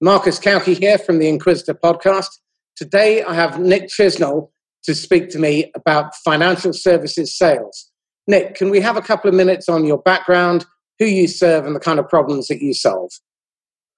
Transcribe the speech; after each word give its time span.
Marcus 0.00 0.38
Cauchi 0.38 0.78
here 0.78 0.98
from 0.98 1.18
the 1.18 1.28
Inquisitor 1.28 1.72
podcast. 1.72 2.28
Today 2.76 3.22
I 3.22 3.32
have 3.32 3.58
Nick 3.58 3.88
Chisnall 3.88 4.50
to 4.84 4.94
speak 4.94 5.30
to 5.30 5.38
me 5.38 5.72
about 5.74 6.14
financial 6.16 6.74
services 6.74 7.36
sales. 7.36 7.90
Nick, 8.26 8.56
can 8.56 8.68
we 8.68 8.80
have 8.80 8.98
a 8.98 9.00
couple 9.00 9.30
of 9.30 9.34
minutes 9.34 9.70
on 9.70 9.86
your 9.86 9.96
background, 9.96 10.66
who 10.98 11.06
you 11.06 11.26
serve, 11.26 11.64
and 11.64 11.74
the 11.74 11.80
kind 11.80 11.98
of 11.98 12.06
problems 12.10 12.48
that 12.48 12.60
you 12.60 12.74
solve? 12.74 13.10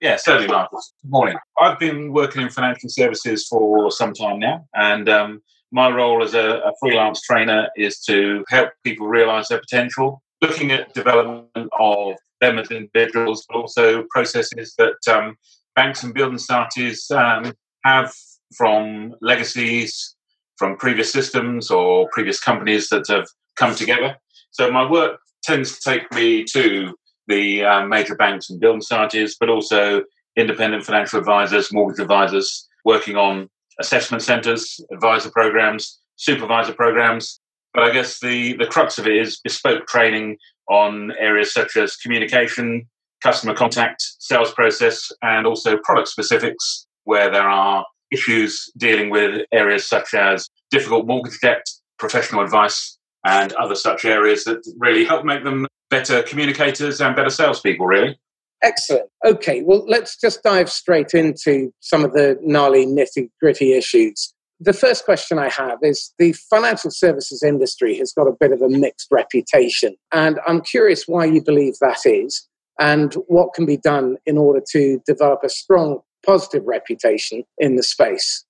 Yeah, 0.01 0.15
certainly, 0.15 0.47
Marcus. 0.47 0.93
Good 1.03 1.11
morning. 1.11 1.37
I've 1.61 1.81
been 1.81 2.13
working 2.13 2.43
in 2.43 2.51
financial 2.51 2.89
services 2.89 3.49
for 3.49 3.91
some 3.91 4.13
time 4.13 4.39
now, 4.39 4.67
and 4.75 5.09
um, 5.09 5.43
my 5.73 5.91
role 5.91 6.23
as 6.23 6.35
a, 6.35 6.59
a 6.59 6.73
freelance 6.81 7.21
trainer 7.23 7.71
is 7.77 7.99
to 8.05 8.45
help 8.49 8.71
people 8.85 9.09
realize 9.09 9.49
their 9.49 9.59
potential, 9.59 10.23
looking 10.43 10.71
at 10.71 10.95
development 10.95 11.69
of 11.81 12.15
them 12.41 12.59
as 12.59 12.71
individuals, 12.71 13.45
but 13.49 13.59
also 13.59 14.05
processes 14.11 14.75
that 14.79 14.97
um, 15.13 15.37
banks 15.79 16.03
and 16.03 16.13
building 16.13 16.39
societies 16.39 16.99
um, 17.13 17.53
have 17.85 18.13
from 18.57 19.15
legacies, 19.21 20.17
from 20.57 20.77
previous 20.77 21.13
systems 21.13 21.71
or 21.71 22.09
previous 22.17 22.41
companies 22.41 22.89
that 22.89 23.07
have 23.15 23.27
come 23.61 23.75
together. 23.77 24.11
So 24.51 24.73
my 24.73 24.85
work 24.91 25.21
tends 25.45 25.69
to 25.79 25.91
take 25.91 26.05
me 26.19 26.43
to 26.57 26.95
the 27.29 27.65
uh, 27.65 27.87
major 27.87 28.17
banks 28.17 28.51
and 28.51 28.59
building 28.59 28.81
societies, 28.81 29.37
but 29.39 29.49
also 29.49 30.03
independent 30.37 30.85
financial 30.85 31.21
advisors, 31.21 31.73
mortgage 31.73 32.01
advisors, 32.01 32.49
working 32.85 33.17
on 33.17 33.49
assessment 33.79 34.23
centres, 34.31 34.81
advisor 34.93 35.31
programs, 35.31 36.01
supervisor 36.17 36.73
programs. 36.73 37.41
But 37.73 37.85
I 37.85 37.93
guess 37.93 38.19
the, 38.19 38.57
the 38.57 38.67
crux 38.67 38.99
of 38.99 39.07
it 39.07 39.17
is 39.17 39.41
bespoke 39.45 39.87
training 39.87 40.39
on 40.69 41.13
areas 41.21 41.53
such 41.53 41.77
as 41.77 41.95
communication, 41.97 42.89
customer 43.23 43.55
contact, 43.55 44.03
sales 44.19 44.53
process, 44.53 45.11
and 45.23 45.47
also 45.47 45.77
product 45.79 46.09
specifics, 46.09 46.87
where 47.05 47.31
there 47.31 47.49
are 47.49 47.85
issues 48.11 48.71
dealing 48.77 49.11
with 49.11 49.47
areas 49.53 49.87
such 49.87 50.15
as 50.15 50.49
difficult 50.71 51.07
mortgage 51.07 51.39
debt, 51.41 51.67
professional 51.99 52.43
advice, 52.43 52.99
and 53.25 53.53
other 53.55 53.75
such 53.75 54.05
areas 54.05 54.45
that 54.45 54.59
really 54.79 55.05
help 55.05 55.25
make 55.25 55.45
them 55.45 55.67
better 55.91 56.23
communicators 56.23 57.01
and 57.01 57.17
better 57.17 57.31
salespeople, 57.31 57.87
really. 57.87 58.19
Excellent. 58.63 59.09
Okay, 59.25 59.63
well, 59.63 59.85
let's 59.87 60.21
just 60.21 60.43
dive 60.43 60.71
straight 60.71 61.15
into 61.15 61.71
some 61.81 62.05
of 62.05 62.13
the 62.13 62.39
gnarly, 62.43 62.87
nitty 62.87 63.31
gritty 63.41 63.73
issues. 63.75 64.33
The 64.61 64.73
first 64.73 65.05
question 65.05 65.39
I 65.39 65.49
have 65.51 65.79
is 65.83 66.13
the 66.19 66.33
financial 66.33 66.91
services 66.91 67.45
industry 67.45 67.97
has 67.99 68.13
got 68.13 68.27
a 68.27 68.35
bit 68.39 68.51
of 68.51 68.61
a 68.61 68.69
mixed 68.69 69.07
reputation. 69.13 69.95
And 70.13 70.41
I'm 70.49 70.61
curious 70.61 71.05
why 71.07 71.27
you 71.27 71.43
believe 71.43 71.75
that 71.81 72.01
is 72.05 72.48
and 72.79 73.15
what 73.27 73.55
can 73.55 73.67
be 73.67 73.77
done 73.77 74.17
in 74.27 74.39
order 74.39 74.63
to 74.73 75.01
develop 75.07 75.41
a 75.45 75.49
strong 75.49 76.01
positive 76.25 76.65
reputation 76.67 77.45
in 77.59 77.77
the 77.77 77.83
space. 77.83 78.45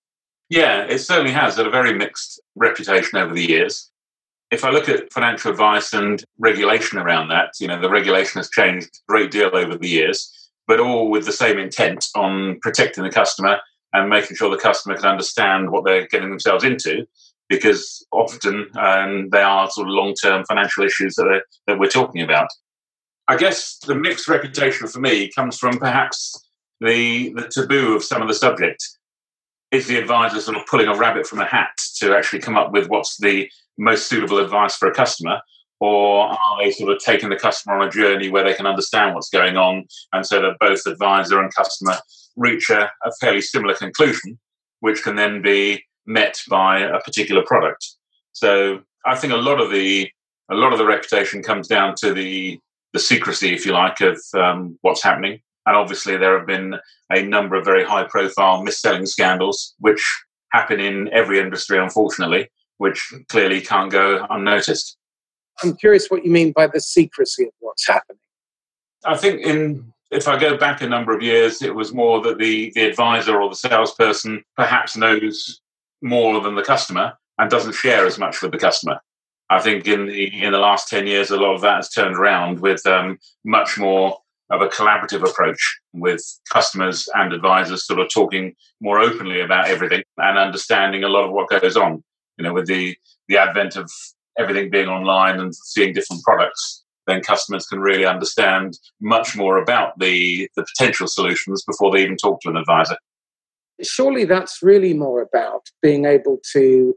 Yeah, 0.48 0.84
it 0.84 0.98
certainly 0.98 1.32
has 1.32 1.56
had 1.56 1.66
a 1.66 1.70
very 1.70 1.92
mixed 1.92 2.40
reputation 2.54 3.18
over 3.18 3.34
the 3.34 3.46
years. 3.46 3.90
If 4.50 4.64
I 4.64 4.70
look 4.70 4.88
at 4.88 5.12
financial 5.12 5.50
advice 5.50 5.92
and 5.92 6.24
regulation 6.38 6.98
around 6.98 7.28
that, 7.28 7.52
you 7.60 7.68
know, 7.68 7.80
the 7.80 7.90
regulation 7.90 8.38
has 8.38 8.48
changed 8.48 8.86
a 8.86 9.12
great 9.12 9.30
deal 9.30 9.50
over 9.52 9.76
the 9.76 9.88
years, 9.88 10.50
but 10.66 10.80
all 10.80 11.10
with 11.10 11.26
the 11.26 11.32
same 11.32 11.58
intent 11.58 12.06
on 12.14 12.58
protecting 12.62 13.04
the 13.04 13.10
customer 13.10 13.58
and 13.92 14.08
making 14.08 14.36
sure 14.36 14.50
the 14.50 14.56
customer 14.56 14.96
can 14.96 15.06
understand 15.06 15.70
what 15.70 15.84
they're 15.84 16.06
getting 16.06 16.30
themselves 16.30 16.64
into, 16.64 17.06
because 17.48 18.06
often 18.12 18.66
um, 18.78 19.28
they 19.30 19.42
are 19.42 19.70
sort 19.70 19.88
of 19.88 19.94
long-term 19.94 20.44
financial 20.46 20.84
issues 20.84 21.14
that, 21.16 21.42
that 21.66 21.78
we're 21.78 21.88
talking 21.88 22.22
about. 22.22 22.48
I 23.28 23.36
guess 23.36 23.78
the 23.86 23.94
mixed 23.94 24.26
reputation 24.26 24.88
for 24.88 25.00
me 25.00 25.30
comes 25.30 25.58
from 25.58 25.78
perhaps 25.78 26.48
the, 26.80 27.30
the 27.34 27.46
taboo 27.48 27.94
of 27.94 28.02
some 28.02 28.22
of 28.22 28.28
the 28.28 28.34
subject. 28.34 28.82
Is 29.70 29.86
the 29.86 29.98
advisor 29.98 30.40
sort 30.40 30.56
of 30.56 30.66
pulling 30.66 30.88
a 30.88 30.96
rabbit 30.96 31.26
from 31.26 31.40
a 31.40 31.44
hat 31.44 31.76
to 31.96 32.16
actually 32.16 32.38
come 32.38 32.56
up 32.56 32.72
with 32.72 32.88
what's 32.88 33.18
the 33.18 33.50
most 33.76 34.08
suitable 34.08 34.38
advice 34.38 34.76
for 34.76 34.88
a 34.88 34.94
customer? 34.94 35.42
Or 35.78 36.28
are 36.28 36.58
they 36.58 36.70
sort 36.70 36.90
of 36.90 37.00
taking 37.00 37.28
the 37.28 37.36
customer 37.36 37.78
on 37.78 37.86
a 37.86 37.90
journey 37.90 38.30
where 38.30 38.44
they 38.44 38.54
can 38.54 38.66
understand 38.66 39.14
what's 39.14 39.28
going 39.28 39.58
on 39.58 39.84
and 40.14 40.24
so 40.24 40.40
that 40.40 40.56
both 40.58 40.86
advisor 40.86 41.38
and 41.38 41.54
customer 41.54 41.96
reach 42.34 42.70
a, 42.70 42.90
a 43.04 43.12
fairly 43.20 43.42
similar 43.42 43.74
conclusion, 43.74 44.38
which 44.80 45.02
can 45.02 45.16
then 45.16 45.42
be 45.42 45.84
met 46.06 46.40
by 46.48 46.80
a 46.80 46.98
particular 47.00 47.42
product? 47.46 47.86
So 48.32 48.80
I 49.04 49.16
think 49.16 49.34
a 49.34 49.36
lot 49.36 49.60
of 49.60 49.70
the 49.70 50.10
a 50.50 50.54
lot 50.54 50.72
of 50.72 50.78
the 50.78 50.86
reputation 50.86 51.42
comes 51.42 51.68
down 51.68 51.94
to 51.96 52.14
the 52.14 52.58
the 52.98 53.04
secrecy, 53.04 53.54
if 53.54 53.64
you 53.64 53.72
like, 53.72 54.00
of 54.00 54.20
um, 54.34 54.76
what's 54.82 55.02
happening. 55.02 55.40
And 55.66 55.76
obviously, 55.76 56.16
there 56.16 56.36
have 56.36 56.46
been 56.46 56.74
a 57.12 57.22
number 57.22 57.54
of 57.54 57.64
very 57.64 57.84
high 57.84 58.04
profile 58.04 58.62
mis-selling 58.62 59.06
scandals, 59.06 59.74
which 59.78 60.02
happen 60.50 60.80
in 60.80 61.08
every 61.12 61.38
industry, 61.38 61.78
unfortunately, 61.78 62.48
which 62.78 63.12
clearly 63.28 63.60
can't 63.60 63.92
go 63.92 64.26
unnoticed. 64.30 64.96
I'm 65.62 65.76
curious 65.76 66.08
what 66.08 66.24
you 66.24 66.30
mean 66.30 66.52
by 66.52 66.66
the 66.66 66.80
secrecy 66.80 67.44
of 67.44 67.52
what's 67.60 67.86
happening. 67.86 68.18
I 69.04 69.16
think 69.16 69.42
in 69.42 69.92
if 70.10 70.26
I 70.26 70.38
go 70.38 70.56
back 70.56 70.80
a 70.80 70.88
number 70.88 71.14
of 71.14 71.22
years, 71.22 71.62
it 71.62 71.74
was 71.74 71.92
more 71.92 72.20
that 72.22 72.38
the, 72.38 72.72
the 72.74 72.86
advisor 72.86 73.40
or 73.40 73.50
the 73.50 73.56
salesperson 73.56 74.42
perhaps 74.56 74.96
knows 74.96 75.60
more 76.00 76.40
than 76.40 76.54
the 76.54 76.62
customer 76.62 77.12
and 77.38 77.50
doesn't 77.50 77.74
share 77.74 78.06
as 78.06 78.18
much 78.18 78.40
with 78.40 78.52
the 78.52 78.58
customer. 78.58 79.00
I 79.50 79.60
think 79.60 79.86
in 79.86 80.06
the 80.06 80.44
in 80.44 80.52
the 80.52 80.58
last 80.58 80.88
ten 80.88 81.06
years, 81.06 81.30
a 81.30 81.36
lot 81.36 81.54
of 81.54 81.62
that 81.62 81.76
has 81.76 81.90
turned 81.90 82.16
around 82.16 82.60
with 82.60 82.86
um, 82.86 83.18
much 83.44 83.78
more 83.78 84.18
of 84.50 84.62
a 84.62 84.68
collaborative 84.68 85.28
approach 85.28 85.78
with 85.92 86.22
customers 86.50 87.08
and 87.14 87.32
advisors 87.32 87.86
sort 87.86 88.00
of 88.00 88.08
talking 88.10 88.54
more 88.80 88.98
openly 88.98 89.40
about 89.40 89.68
everything 89.68 90.02
and 90.16 90.38
understanding 90.38 91.04
a 91.04 91.08
lot 91.08 91.24
of 91.24 91.32
what 91.32 91.48
goes 91.50 91.76
on. 91.76 92.02
You 92.38 92.44
know, 92.44 92.54
with 92.54 92.66
the, 92.66 92.96
the 93.28 93.36
advent 93.36 93.76
of 93.76 93.90
everything 94.38 94.70
being 94.70 94.88
online 94.88 95.40
and 95.40 95.54
seeing 95.54 95.92
different 95.92 96.22
products, 96.22 96.84
then 97.06 97.20
customers 97.20 97.66
can 97.66 97.80
really 97.80 98.06
understand 98.06 98.78
much 99.00 99.36
more 99.36 99.58
about 99.58 99.98
the, 99.98 100.48
the 100.56 100.64
potential 100.64 101.08
solutions 101.08 101.62
before 101.66 101.90
they 101.90 102.02
even 102.02 102.16
talk 102.16 102.40
to 102.42 102.48
an 102.48 102.56
advisor. 102.56 102.96
Surely 103.82 104.24
that's 104.24 104.62
really 104.62 104.94
more 104.94 105.20
about 105.20 105.66
being 105.82 106.04
able 106.04 106.38
to 106.52 106.94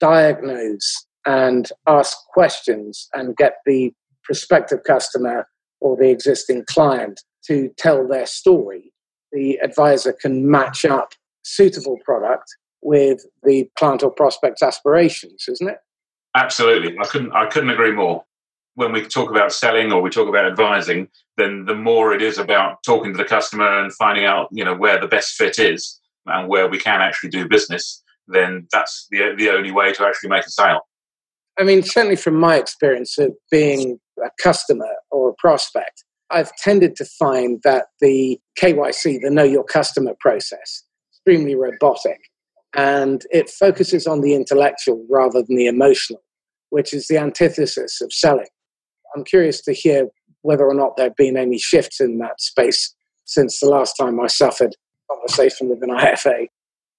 diagnose 0.00 1.06
and 1.26 1.70
ask 1.86 2.16
questions 2.32 3.08
and 3.12 3.36
get 3.36 3.56
the 3.66 3.92
prospective 4.24 4.84
customer 4.84 5.46
or 5.80 5.96
the 5.96 6.10
existing 6.10 6.64
client 6.66 7.20
to 7.46 7.70
tell 7.78 8.06
their 8.06 8.26
story, 8.26 8.92
the 9.32 9.58
advisor 9.62 10.12
can 10.12 10.50
match 10.50 10.84
up 10.84 11.14
suitable 11.42 11.98
product 12.04 12.44
with 12.82 13.24
the 13.42 13.68
client 13.78 14.02
or 14.02 14.10
prospect's 14.10 14.62
aspirations, 14.62 15.46
isn't 15.48 15.68
it? 15.68 15.78
Absolutely. 16.34 16.96
I 16.98 17.04
couldn't 17.06 17.32
I 17.32 17.46
couldn't 17.46 17.70
agree 17.70 17.92
more. 17.92 18.24
When 18.74 18.92
we 18.92 19.04
talk 19.04 19.30
about 19.30 19.52
selling 19.52 19.92
or 19.92 20.00
we 20.00 20.10
talk 20.10 20.28
about 20.28 20.46
advising, 20.46 21.08
then 21.36 21.64
the 21.64 21.74
more 21.74 22.14
it 22.14 22.22
is 22.22 22.38
about 22.38 22.82
talking 22.84 23.12
to 23.12 23.18
the 23.18 23.24
customer 23.24 23.82
and 23.82 23.92
finding 23.94 24.24
out, 24.24 24.48
you 24.52 24.64
know, 24.64 24.74
where 24.74 25.00
the 25.00 25.08
best 25.08 25.32
fit 25.32 25.58
is 25.58 26.00
and 26.26 26.48
where 26.48 26.68
we 26.68 26.78
can 26.78 27.00
actually 27.00 27.30
do 27.30 27.48
business, 27.48 28.02
then 28.28 28.68
that's 28.70 29.06
the 29.10 29.34
the 29.36 29.50
only 29.50 29.72
way 29.72 29.92
to 29.92 30.06
actually 30.06 30.30
make 30.30 30.46
a 30.46 30.50
sale. 30.50 30.80
I 31.60 31.62
mean, 31.62 31.82
certainly 31.82 32.16
from 32.16 32.36
my 32.36 32.56
experience 32.56 33.18
of 33.18 33.34
being 33.50 34.00
a 34.24 34.30
customer 34.42 34.88
or 35.10 35.28
a 35.28 35.34
prospect, 35.34 36.04
I've 36.30 36.54
tended 36.56 36.96
to 36.96 37.04
find 37.04 37.60
that 37.64 37.86
the 38.00 38.40
KYC, 38.58 39.20
the 39.20 39.30
Know 39.30 39.42
Your 39.42 39.64
Customer 39.64 40.14
process, 40.20 40.84
extremely 41.12 41.54
robotic, 41.54 42.18
and 42.74 43.22
it 43.30 43.50
focuses 43.50 44.06
on 44.06 44.22
the 44.22 44.34
intellectual 44.34 45.04
rather 45.10 45.42
than 45.42 45.56
the 45.56 45.66
emotional, 45.66 46.22
which 46.70 46.94
is 46.94 47.08
the 47.08 47.18
antithesis 47.18 48.00
of 48.00 48.10
selling. 48.10 48.48
I'm 49.14 49.24
curious 49.24 49.60
to 49.62 49.74
hear 49.74 50.06
whether 50.40 50.64
or 50.64 50.74
not 50.74 50.96
there 50.96 51.08
have 51.08 51.16
been 51.16 51.36
any 51.36 51.58
shifts 51.58 52.00
in 52.00 52.18
that 52.18 52.40
space 52.40 52.94
since 53.26 53.60
the 53.60 53.68
last 53.68 53.96
time 54.00 54.18
I 54.18 54.28
suffered 54.28 54.74
conversation 55.10 55.68
with 55.68 55.82
an 55.82 55.90
IFA. 55.90 56.46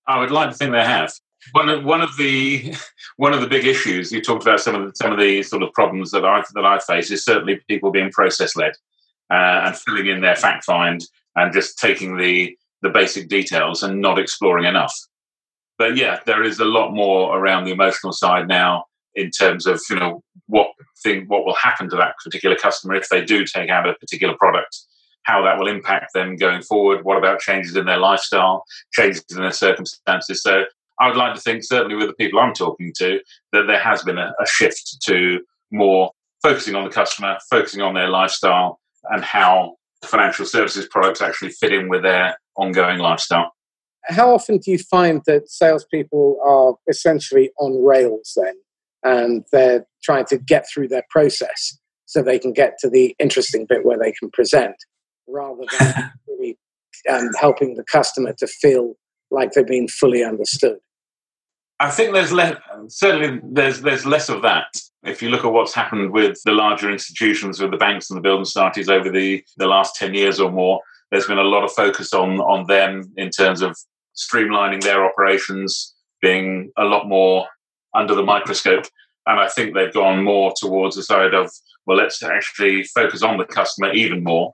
I 0.07 0.19
would 0.19 0.30
like 0.30 0.51
to 0.51 0.56
think 0.56 0.74
they 0.74 0.83
have. 0.83 1.13
One 1.53 1.69
of, 1.69 1.83
one 1.83 2.01
of 2.01 2.15
the 2.17 2.75
one 3.17 3.33
of 3.33 3.41
the 3.41 3.47
big 3.47 3.65
issues 3.65 4.11
you 4.11 4.21
talked 4.21 4.43
about 4.43 4.59
some 4.59 4.75
of 4.75 4.88
the, 4.88 4.95
some 4.95 5.11
of 5.11 5.19
the 5.19 5.43
sort 5.43 5.63
of 5.63 5.73
problems 5.73 6.11
that 6.11 6.25
I 6.25 6.43
that 6.53 6.65
I 6.65 6.79
face 6.79 7.11
is 7.11 7.25
certainly 7.25 7.61
people 7.67 7.91
being 7.91 8.11
process 8.11 8.55
led 8.55 8.73
uh, 9.31 9.65
and 9.65 9.77
filling 9.77 10.07
in 10.07 10.21
their 10.21 10.35
fact 10.35 10.65
find 10.65 11.03
and 11.35 11.53
just 11.53 11.77
taking 11.79 12.17
the 12.17 12.55
the 12.81 12.89
basic 12.89 13.27
details 13.27 13.83
and 13.83 14.01
not 14.01 14.19
exploring 14.19 14.65
enough. 14.65 14.95
But 15.77 15.97
yeah, 15.97 16.19
there 16.25 16.43
is 16.43 16.59
a 16.59 16.65
lot 16.65 16.93
more 16.93 17.38
around 17.38 17.63
the 17.63 17.71
emotional 17.71 18.13
side 18.13 18.47
now 18.47 18.85
in 19.15 19.29
terms 19.31 19.65
of 19.65 19.81
you 19.89 19.97
know 19.97 20.23
what 20.47 20.67
thing 21.03 21.25
what 21.27 21.45
will 21.45 21.55
happen 21.55 21.89
to 21.89 21.95
that 21.95 22.15
particular 22.23 22.55
customer 22.55 22.95
if 22.95 23.09
they 23.09 23.23
do 23.23 23.45
take 23.45 23.69
out 23.69 23.88
a 23.88 23.93
particular 23.95 24.35
product 24.38 24.77
how 25.23 25.41
that 25.43 25.57
will 25.57 25.67
impact 25.67 26.13
them 26.13 26.35
going 26.35 26.61
forward 26.61 27.03
what 27.03 27.17
about 27.17 27.39
changes 27.39 27.75
in 27.75 27.85
their 27.85 27.97
lifestyle 27.97 28.63
changes 28.93 29.23
in 29.31 29.41
their 29.41 29.51
circumstances 29.51 30.41
so 30.41 30.63
I 30.99 31.07
would 31.07 31.17
like 31.17 31.35
to 31.35 31.41
think, 31.41 31.63
certainly 31.63 31.95
with 31.95 32.07
the 32.07 32.13
people 32.13 32.39
I'm 32.39 32.53
talking 32.53 32.91
to, 32.97 33.19
that 33.53 33.63
there 33.67 33.79
has 33.79 34.03
been 34.03 34.17
a, 34.17 34.33
a 34.39 34.45
shift 34.45 35.01
to 35.05 35.39
more 35.71 36.11
focusing 36.43 36.75
on 36.75 36.83
the 36.83 36.89
customer, 36.89 37.38
focusing 37.49 37.81
on 37.81 37.93
their 37.93 38.09
lifestyle, 38.09 38.79
and 39.09 39.23
how 39.23 39.75
financial 40.03 40.45
services 40.45 40.88
products 40.89 41.21
actually 41.21 41.51
fit 41.51 41.73
in 41.73 41.89
with 41.89 42.03
their 42.03 42.38
ongoing 42.55 42.99
lifestyle. 42.99 43.51
How 44.05 44.33
often 44.33 44.57
do 44.57 44.71
you 44.71 44.79
find 44.79 45.21
that 45.27 45.49
salespeople 45.49 46.39
are 46.43 46.75
essentially 46.89 47.51
on 47.59 47.83
rails 47.83 48.35
then, 48.35 48.55
and 49.03 49.45
they're 49.51 49.85
trying 50.03 50.25
to 50.25 50.38
get 50.38 50.65
through 50.71 50.88
their 50.88 51.03
process 51.09 51.77
so 52.05 52.21
they 52.21 52.39
can 52.39 52.51
get 52.51 52.77
to 52.79 52.89
the 52.89 53.15
interesting 53.19 53.65
bit 53.69 53.85
where 53.85 53.97
they 53.97 54.11
can 54.11 54.31
present, 54.31 54.75
rather 55.27 55.63
than 55.79 56.11
really 56.27 56.57
um, 57.09 57.29
helping 57.39 57.75
the 57.75 57.83
customer 57.83 58.33
to 58.39 58.47
feel 58.47 58.95
like 59.31 59.54
they're 59.54 59.66
being 59.66 59.88
fully 59.88 60.24
understood? 60.24 60.78
I 61.80 61.89
think 61.89 62.13
there's 62.13 62.31
less, 62.31 62.57
certainly 62.89 63.42
there's 63.44 63.81
there's 63.81 64.06
less 64.06 64.30
of 64.30 64.44
that. 64.44 64.68
If 65.04 65.22
you 65.22 65.30
look 65.30 65.44
at 65.44 65.51
what's 65.51 65.74
happened 65.74 66.12
with 66.12 66.39
the 66.45 66.51
larger 66.51 66.92
institutions, 66.92 67.60
with 67.60 67.72
the 67.72 67.78
banks 67.78 68.10
and 68.10 68.18
the 68.18 68.22
building 68.22 68.45
societies 68.45 68.88
over 68.88 69.10
the, 69.10 69.44
the 69.57 69.66
last 69.66 69.95
10 69.95 70.13
years 70.13 70.39
or 70.39 70.51
more, 70.51 70.80
there's 71.10 71.25
been 71.25 71.39
a 71.39 71.44
lot 71.44 71.63
of 71.63 71.72
focus 71.72 72.13
on, 72.13 72.39
on 72.39 72.68
them 72.68 73.12
in 73.18 73.31
terms 73.31 73.63
of 73.63 73.75
streamlining 74.16 74.83
their 74.83 75.04
operations, 75.04 75.95
being 76.22 76.72
a 76.77 76.84
lot 76.84 77.07
more 77.07 77.48
under 77.95 78.13
the 78.13 78.24
microscope. 78.24 78.86
And 79.25 79.39
I 79.39 79.48
think 79.48 79.74
they've 79.74 79.94
gone 79.94 80.24
more 80.24 80.54
towards 80.56 80.95
the 80.95 81.04
side 81.04 81.34
of, 81.34 81.51
well, 81.88 81.98
let's 81.98 82.22
actually 82.22 82.84
focus 82.84 83.24
on 83.24 83.38
the 83.38 83.45
customer 83.45 83.92
even 83.92 84.24
more. 84.24 84.51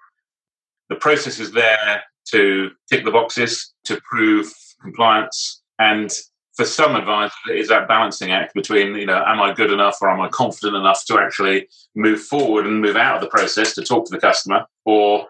The 0.90 0.96
process 0.96 1.40
is 1.40 1.52
there 1.52 2.04
to 2.32 2.72
tick 2.90 3.04
the 3.04 3.12
boxes, 3.12 3.74
to 3.86 4.00
prove 4.10 4.54
compliance, 4.88 5.62
and 5.80 6.12
for 6.58 6.66
some 6.66 6.96
advisors, 6.96 7.38
it 7.52 7.58
is 7.58 7.68
that 7.70 7.88
balancing 7.88 8.32
act 8.32 8.56
between, 8.56 8.96
you 8.96 9.06
know, 9.06 9.24
am 9.28 9.40
I 9.40 9.54
good 9.54 9.72
enough 9.72 9.98
or 10.02 10.10
am 10.10 10.20
I 10.20 10.28
confident 10.30 10.76
enough 10.76 11.06
to 11.06 11.20
actually 11.20 11.68
move 11.96 12.20
forward 12.22 12.66
and 12.66 12.82
move 12.82 12.96
out 12.96 13.16
of 13.18 13.22
the 13.22 13.30
process 13.30 13.76
to 13.76 13.84
talk 13.84 14.06
to 14.06 14.12
the 14.12 14.20
customer, 14.20 14.66
or 14.84 15.22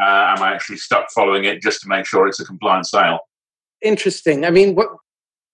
uh, 0.00 0.34
am 0.36 0.42
I 0.42 0.54
actually 0.54 0.76
stuck 0.76 1.10
following 1.10 1.44
it 1.44 1.60
just 1.60 1.80
to 1.82 1.88
make 1.88 2.06
sure 2.06 2.28
it's 2.28 2.38
a 2.38 2.44
compliant 2.44 2.86
sale? 2.86 3.18
Interesting. 3.82 4.44
I 4.44 4.50
mean, 4.50 4.76
what, 4.76 4.88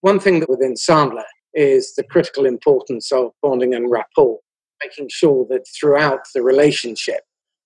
one 0.03 0.21
thing 0.21 0.41
that 0.41 0.51
within 0.51 0.75
Sandler 0.75 1.25
is 1.55 1.95
the 1.95 2.05
critical 2.05 2.45
importance 2.45 3.11
of 3.11 3.31
bonding 3.43 3.75
and 3.75 3.91
rapport, 3.91 4.39
making 4.85 5.09
sure 5.11 5.47
that 5.49 5.65
throughout 5.79 6.21
the 6.35 6.43
relationship, 6.43 7.23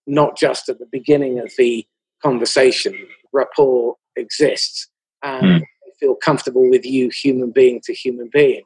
not 0.07 0.39
just 0.39 0.69
at 0.69 0.79
the 0.79 0.89
beginning 0.91 1.41
of 1.41 1.51
the 1.59 1.85
conversation, 2.23 3.09
rapport 3.33 3.97
exists. 4.15 4.89
And 5.23 5.63
mm 5.63 5.67
feel 6.01 6.15
comfortable 6.15 6.69
with 6.69 6.85
you, 6.85 7.11
human 7.11 7.51
being 7.51 7.81
to 7.85 7.95
human 7.95 8.29
being. 8.33 8.63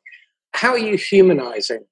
How 0.53 0.71
are 0.71 0.79
you 0.79 0.97
humanizing 0.97 1.85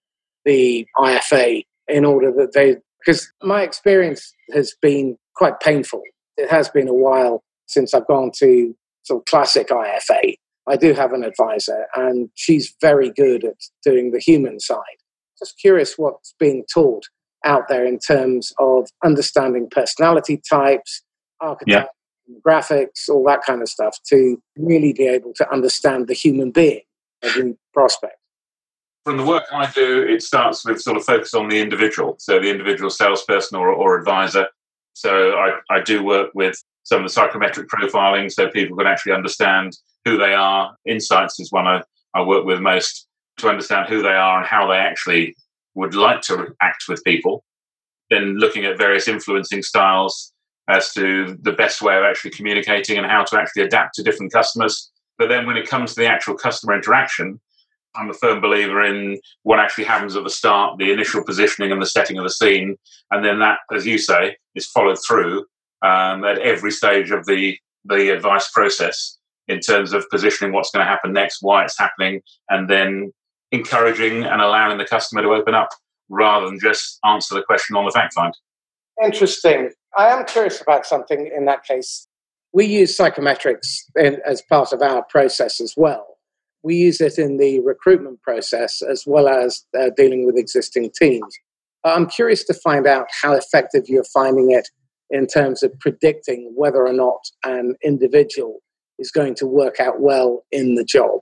the 0.44 0.87
IFA 0.96 1.64
in 1.88 2.05
order 2.05 2.32
that 2.32 2.52
they, 2.52 2.76
because 3.05 3.31
my 3.43 3.62
experience 3.62 4.35
has 4.52 4.75
been 4.81 5.17
quite 5.38 5.61
painful. 5.61 6.02
It 6.37 6.50
has 6.50 6.69
been 6.69 6.88
a 6.88 6.94
while 6.94 7.43
since 7.67 7.94
I've 7.94 8.06
gone 8.06 8.31
to 8.38 8.75
sort 9.05 9.23
of 9.23 9.25
classic 9.26 9.69
IFA. 9.69 10.37
I 10.69 10.76
do 10.76 10.93
have 10.93 11.12
an 11.12 11.25
advisor, 11.25 11.87
and 11.94 12.29
she's 12.35 12.75
very 12.81 13.11
good 13.11 13.44
at 13.44 13.56
doing 13.82 14.11
the 14.11 14.19
human 14.19 14.61
side. 14.61 14.99
Just 15.38 15.58
curious 15.58 15.94
what's 15.96 16.35
being 16.38 16.64
taught 16.73 17.05
out 17.44 17.69
there 17.69 17.87
in 17.87 17.99
terms 17.99 18.52
of 18.58 18.88
understanding 19.05 19.69
personality 19.70 20.43
types, 20.50 21.02
archetypes, 21.40 21.88
graphics, 22.47 23.09
all 23.09 23.25
that 23.27 23.43
kind 23.47 23.63
of 23.63 23.69
stuff, 23.69 23.99
to 24.09 24.41
really 24.57 24.93
be 24.93 25.07
able 25.07 25.33
to 25.35 25.53
understand 25.53 26.09
the 26.09 26.15
human 26.15 26.51
being 26.51 26.83
every 27.23 27.57
prospect. 27.73 28.17
From 29.05 29.17
the 29.17 29.25
work 29.25 29.45
I 29.53 29.71
do, 29.71 30.03
it 30.03 30.23
starts 30.23 30.65
with 30.65 30.81
sort 30.81 30.97
of 30.97 31.05
focus 31.05 31.35
on 31.35 31.49
the 31.49 31.61
individual, 31.61 32.17
so 32.19 32.39
the 32.39 32.51
individual 32.51 32.91
salesperson 32.91 33.59
or, 33.59 33.69
or 33.69 33.99
advisor. 33.99 34.49
So 34.93 35.33
I, 35.33 35.59
I 35.71 35.81
do 35.81 36.05
work 36.05 36.31
with 36.35 36.63
some 36.83 36.99
of 36.99 37.05
the 37.05 37.13
psychometric 37.13 37.69
profiling 37.69 38.31
so 38.31 38.51
people 38.51 38.77
can 38.77 38.87
actually 38.87 39.13
understand 39.13 39.77
who 40.05 40.19
they 40.19 40.35
are. 40.35 40.75
Insights 40.87 41.41
is 41.41 41.53
one 41.53 41.67
I, 41.67 41.83
I 42.15 42.23
work 42.23 42.45
with 42.45 42.61
most 42.61 43.07
to 43.39 43.49
understand 43.49 43.89
who 43.89 44.03
they 44.03 44.09
are 44.09 44.39
and 44.39 44.47
how 44.47 44.67
they 44.67 44.77
actually 44.77 45.37
would 45.75 45.95
like 45.95 46.21
to 46.23 46.55
act 46.61 46.85
with 46.89 47.05
people. 47.05 47.45
Then 48.11 48.39
looking 48.39 48.65
at 48.65 48.79
various 48.79 49.07
influencing 49.07 49.63
styles, 49.63 50.33
as 50.69 50.93
to 50.93 51.37
the 51.43 51.53
best 51.53 51.82
way 51.82 51.97
of 51.97 52.05
actually 52.05 52.31
communicating 52.31 52.99
and 52.99 53.06
how 53.06 53.25
to 53.25 53.38
actually 53.38 53.62
adapt 53.62 53.94
to 53.94 54.03
different 54.03 54.32
customers. 54.32 54.91
But 55.17 55.29
then 55.29 55.47
when 55.47 55.56
it 55.56 55.69
comes 55.69 55.94
to 55.94 56.00
the 56.00 56.06
actual 56.06 56.35
customer 56.35 56.75
interaction, 56.75 57.41
I'm 57.97 58.11
a 58.11 58.15
firm 58.15 58.41
believer 58.41 58.85
in 58.85 59.19
what 59.43 59.59
actually 59.59 59.85
happens 59.85 60.15
at 60.15 60.23
the 60.23 60.31
start, 60.31 60.79
the 60.79 60.93
initial 60.93 61.25
positioning 61.25 61.73
and 61.73 61.81
the 61.81 61.87
setting 61.87 62.19
of 62.19 62.25
the 62.25 62.31
scene. 62.31 62.76
And 63.11 63.25
then 63.25 63.41
that, 63.41 63.59
as 63.75 63.87
you 63.87 63.99
say, 63.99 64.37
is 64.55 64.67
followed 64.67 64.99
through 65.06 65.47
um, 65.82 66.25
at 66.25 66.38
every 66.38 66.71
stage 66.71 67.11
of 67.11 67.25
the, 67.26 67.59
the 67.85 68.11
advice 68.11 68.50
process 68.53 69.19
in 69.49 69.61
terms 69.61 69.93
of 69.94 70.09
positioning 70.11 70.53
what's 70.53 70.71
going 70.71 70.85
to 70.85 70.91
happen 70.91 71.12
next, 71.12 71.38
why 71.41 71.64
it's 71.64 71.79
happening, 71.79 72.21
and 72.50 72.69
then 72.69 73.11
encouraging 73.50 74.25
and 74.25 74.43
allowing 74.43 74.76
the 74.76 74.85
customer 74.85 75.23
to 75.23 75.29
open 75.29 75.55
up 75.55 75.71
rather 76.11 76.47
than 76.47 76.61
just 76.61 76.99
answer 77.05 77.35
the 77.35 77.43
question 77.43 77.75
on 77.75 77.85
the 77.85 77.91
fact 77.91 78.14
find. 78.14 78.35
Interesting. 79.03 79.71
I 79.96 80.08
am 80.08 80.25
curious 80.25 80.61
about 80.61 80.87
something 80.87 81.31
in 81.35 81.46
that 81.46 81.64
case. 81.64 82.06
We 82.52 82.67
use 82.67 82.96
psychometrics 82.96 83.82
in, 83.96 84.19
as 84.26 84.43
part 84.43 84.73
of 84.73 84.82
our 84.82 85.05
process 85.05 85.61
as 85.61 85.75
well. 85.76 86.19
We 86.62 86.75
use 86.75 87.00
it 87.00 87.19
in 87.19 87.37
the 87.38 87.61
recruitment 87.61 88.23
process 88.23 88.82
as 88.82 89.05
well 89.06 89.29
as 89.29 89.64
uh, 89.79 89.90
dealing 89.96 90.26
with 90.26 90.37
existing 90.37 90.90
teams. 90.99 91.38
I'm 91.85 92.06
curious 92.06 92.44
to 92.44 92.55
find 92.55 92.87
out 92.87 93.06
how 93.23 93.32
effective 93.35 93.85
you're 93.87 94.05
finding 94.05 94.50
it 94.50 94.69
in 95.11 95.26
terms 95.26 95.62
of 95.62 95.79
predicting 95.79 96.52
whether 96.55 96.85
or 96.87 96.93
not 96.93 97.20
an 97.44 97.76
individual 97.82 98.61
is 98.99 99.11
going 99.11 99.35
to 99.37 99.46
work 99.46 99.79
out 99.81 100.00
well 100.00 100.44
in 100.50 100.75
the 100.75 100.85
job. 100.85 101.20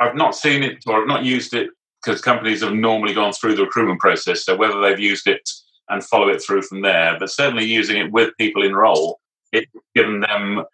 I've 0.00 0.14
not 0.14 0.36
seen 0.36 0.62
it 0.62 0.84
or 0.86 1.00
I've 1.00 1.08
not 1.08 1.24
used 1.24 1.54
it 1.54 1.70
because 2.04 2.20
companies 2.20 2.62
have 2.62 2.74
normally 2.74 3.14
gone 3.14 3.32
through 3.32 3.56
the 3.56 3.62
recruitment 3.62 4.00
process. 4.00 4.44
So 4.44 4.56
whether 4.56 4.80
they've 4.80 5.00
used 5.00 5.26
it 5.26 5.48
and 5.88 6.04
follow 6.04 6.28
it 6.28 6.42
through 6.42 6.62
from 6.62 6.82
there. 6.82 7.16
But 7.18 7.30
certainly 7.30 7.64
using 7.64 7.96
it 7.96 8.12
with 8.12 8.36
people 8.38 8.62
in 8.62 8.74
role, 8.74 9.20
it's 9.52 9.70
given 9.94 10.20
them 10.20 10.64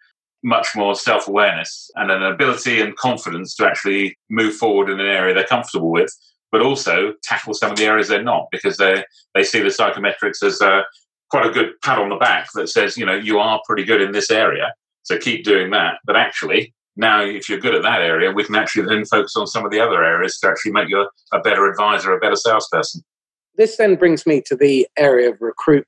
much 0.43 0.69
more 0.75 0.95
self 0.95 1.27
awareness 1.27 1.91
and 1.95 2.11
an 2.11 2.23
ability 2.23 2.81
and 2.81 2.95
confidence 2.95 3.55
to 3.55 3.65
actually 3.65 4.17
move 4.29 4.55
forward 4.55 4.89
in 4.89 4.99
an 4.99 5.05
area 5.05 5.33
they're 5.33 5.43
comfortable 5.43 5.91
with, 5.91 6.11
but 6.51 6.61
also 6.61 7.13
tackle 7.23 7.53
some 7.53 7.71
of 7.71 7.77
the 7.77 7.85
areas 7.85 8.07
they're 8.07 8.23
not 8.23 8.47
because 8.51 8.77
they 8.77 9.03
they 9.35 9.43
see 9.43 9.59
the 9.61 9.69
psychometrics 9.69 10.43
as 10.43 10.59
a, 10.61 10.83
quite 11.29 11.45
a 11.45 11.51
good 11.51 11.73
pat 11.83 11.99
on 11.99 12.09
the 12.09 12.15
back 12.15 12.49
that 12.55 12.69
says, 12.69 12.97
you 12.97 13.05
know, 13.05 13.15
you 13.15 13.39
are 13.39 13.61
pretty 13.65 13.83
good 13.83 14.01
in 14.01 14.11
this 14.11 14.31
area, 14.31 14.73
so 15.03 15.17
keep 15.17 15.45
doing 15.45 15.71
that. 15.71 15.99
But 16.05 16.15
actually, 16.15 16.73
now 16.95 17.21
if 17.21 17.47
you're 17.47 17.59
good 17.59 17.75
at 17.75 17.83
that 17.83 18.01
area, 18.01 18.31
we 18.31 18.43
can 18.43 18.55
actually 18.55 18.87
then 18.87 19.05
focus 19.05 19.35
on 19.35 19.47
some 19.47 19.63
of 19.63 19.71
the 19.71 19.79
other 19.79 20.03
areas 20.03 20.39
to 20.39 20.47
actually 20.47 20.73
make 20.73 20.89
you 20.89 21.01
a, 21.01 21.37
a 21.37 21.41
better 21.41 21.69
advisor, 21.69 22.13
a 22.13 22.19
better 22.19 22.35
salesperson. 22.35 23.03
This 23.61 23.77
then 23.77 23.93
brings 23.93 24.25
me 24.25 24.41
to 24.47 24.55
the 24.55 24.87
area 24.97 25.29
of 25.29 25.39
recruitment. 25.39 25.85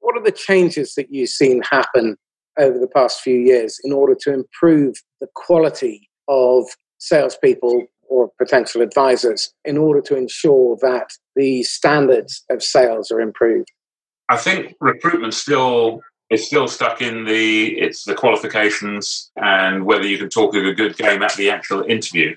What 0.00 0.14
are 0.14 0.22
the 0.22 0.30
changes 0.30 0.92
that 0.96 1.06
you've 1.10 1.30
seen 1.30 1.62
happen 1.62 2.18
over 2.58 2.78
the 2.78 2.86
past 2.86 3.22
few 3.22 3.38
years 3.38 3.80
in 3.82 3.94
order 3.94 4.14
to 4.24 4.34
improve 4.34 4.96
the 5.22 5.28
quality 5.34 6.10
of 6.28 6.66
salespeople 6.98 7.86
or 8.10 8.30
potential 8.36 8.82
advisors 8.82 9.54
in 9.64 9.78
order 9.78 10.02
to 10.02 10.18
ensure 10.18 10.76
that 10.82 11.12
the 11.34 11.62
standards 11.62 12.44
of 12.50 12.62
sales 12.62 13.10
are 13.10 13.22
improved? 13.22 13.70
I 14.28 14.36
think 14.36 14.74
recruitment 14.82 15.32
still 15.32 16.02
is 16.28 16.46
still 16.46 16.68
stuck 16.68 17.00
in 17.00 17.24
the 17.24 17.68
it's 17.78 18.04
the 18.04 18.14
qualifications 18.14 19.30
and 19.36 19.86
whether 19.86 20.06
you 20.06 20.18
can 20.18 20.28
talk 20.28 20.54
of 20.54 20.66
a 20.66 20.74
good 20.74 20.98
game 20.98 21.22
at 21.22 21.34
the 21.36 21.48
actual 21.48 21.84
interview. 21.84 22.36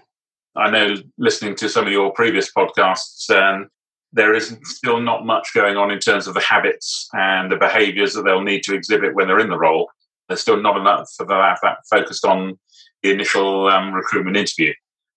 I 0.55 0.71
know 0.71 0.95
listening 1.17 1.55
to 1.57 1.67
some 1.67 1.85
of 1.85 1.91
your 1.91 2.13
previous 2.13 2.49
podcasts, 2.53 3.29
um, 3.29 3.67
there 4.13 4.33
is 4.33 4.57
still 4.63 4.99
not 4.99 5.25
much 5.25 5.49
going 5.53 5.77
on 5.77 5.91
in 5.91 5.99
terms 5.99 6.27
of 6.27 6.33
the 6.33 6.41
habits 6.41 7.07
and 7.13 7.51
the 7.51 7.57
behaviors 7.57 8.13
that 8.13 8.23
they'll 8.23 8.41
need 8.41 8.63
to 8.63 8.73
exhibit 8.73 9.15
when 9.15 9.27
they're 9.27 9.39
in 9.39 9.49
the 9.49 9.57
role. 9.57 9.89
There's 10.27 10.41
still 10.41 10.61
not 10.61 10.77
enough 10.77 11.09
that, 11.19 11.27
that 11.27 11.77
focused 11.89 12.25
on 12.25 12.57
the 13.03 13.11
initial 13.11 13.67
um, 13.67 13.93
recruitment 13.93 14.37
interview. 14.37 14.73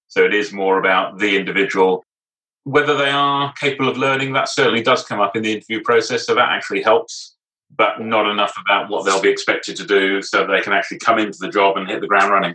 So 0.09 0.25
it 0.25 0.35
is 0.35 0.53
more 0.53 0.79
about 0.79 1.19
the 1.19 1.37
individual. 1.37 2.05
Whether 2.65 2.97
they 2.97 3.11
are 3.11 3.53
capable 3.55 3.89
of 3.89 3.97
learning, 3.97 4.33
that 4.35 4.49
certainly 4.49 4.83
does 4.83 5.05
come 5.05 5.21
up 5.21 5.37
in 5.37 5.43
the 5.43 5.53
interview 5.53 5.83
process. 5.83 6.27
So 6.27 6.35
that 6.35 6.51
actually 6.51 6.83
helps, 6.83 7.37
but 7.75 8.01
not 8.01 8.31
enough 8.31 8.55
about 8.67 8.91
what 8.91 9.05
they'll 9.05 9.23
be 9.23 9.31
expected 9.31 9.77
to 9.77 9.87
do 9.87 10.21
so 10.21 10.47
they 10.47 10.61
can 10.61 10.73
actually 10.73 10.99
come 10.99 11.19
into 11.19 11.39
the 11.41 11.49
job 11.49 11.77
and 11.77 11.89
hit 11.89 12.01
the 12.01 12.07
ground 12.07 12.33
running. 12.33 12.55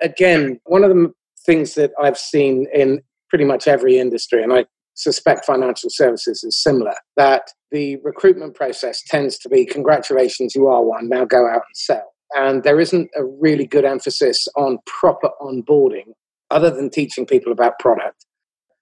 Again, 0.00 0.58
one 0.64 0.84
of 0.84 0.90
the 0.90 1.12
things 1.46 1.74
that 1.74 1.92
I've 2.00 2.18
seen 2.18 2.66
in 2.74 3.02
pretty 3.28 3.44
much 3.44 3.68
every 3.68 3.98
industry, 3.98 4.42
and 4.42 4.52
I 4.52 4.64
suspect 4.94 5.44
financial 5.44 5.90
services 5.90 6.42
is 6.44 6.60
similar, 6.60 6.94
that 7.16 7.50
the 7.70 7.96
recruitment 8.04 8.54
process 8.54 9.02
tends 9.06 9.38
to 9.38 9.48
be 9.48 9.66
congratulations, 9.66 10.54
you 10.54 10.66
are 10.66 10.82
one, 10.82 11.08
now 11.08 11.24
go 11.24 11.48
out 11.48 11.62
and 11.66 11.76
sell. 11.76 12.12
And 12.36 12.64
there 12.64 12.80
isn't 12.80 13.10
a 13.16 13.24
really 13.24 13.66
good 13.66 13.84
emphasis 13.84 14.46
on 14.56 14.78
proper 14.86 15.30
onboarding 15.40 16.12
other 16.50 16.70
than 16.70 16.90
teaching 16.90 17.26
people 17.26 17.52
about 17.52 17.78
product. 17.78 18.26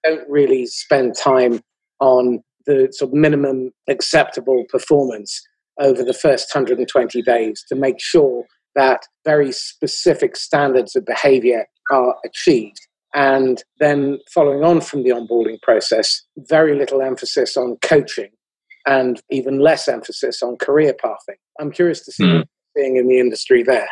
Don't 0.03 0.27
really 0.29 0.65
spend 0.65 1.15
time 1.15 1.61
on 1.99 2.43
the 2.65 2.89
sort 2.91 3.09
of 3.09 3.15
minimum 3.15 3.71
acceptable 3.89 4.63
performance 4.69 5.41
over 5.79 6.03
the 6.03 6.13
first 6.13 6.53
120 6.53 7.21
days 7.21 7.63
to 7.67 7.75
make 7.75 7.99
sure 7.99 8.45
that 8.75 9.03
very 9.25 9.51
specific 9.51 10.35
standards 10.35 10.95
of 10.95 11.05
behavior 11.05 11.65
are 11.91 12.15
achieved. 12.25 12.79
And 13.13 13.63
then 13.79 14.19
following 14.33 14.63
on 14.63 14.81
from 14.81 15.03
the 15.03 15.11
onboarding 15.11 15.61
process, 15.61 16.23
very 16.37 16.77
little 16.77 17.01
emphasis 17.01 17.55
on 17.55 17.77
coaching 17.81 18.31
and 18.85 19.21
even 19.29 19.59
less 19.59 19.87
emphasis 19.87 20.41
on 20.41 20.57
career 20.57 20.93
pathing. 20.93 21.37
I'm 21.59 21.71
curious 21.71 22.03
to 22.05 22.11
see 22.11 22.23
mm. 22.23 22.37
what 22.39 22.47
in 22.75 23.07
the 23.07 23.19
industry 23.19 23.63
there. 23.63 23.87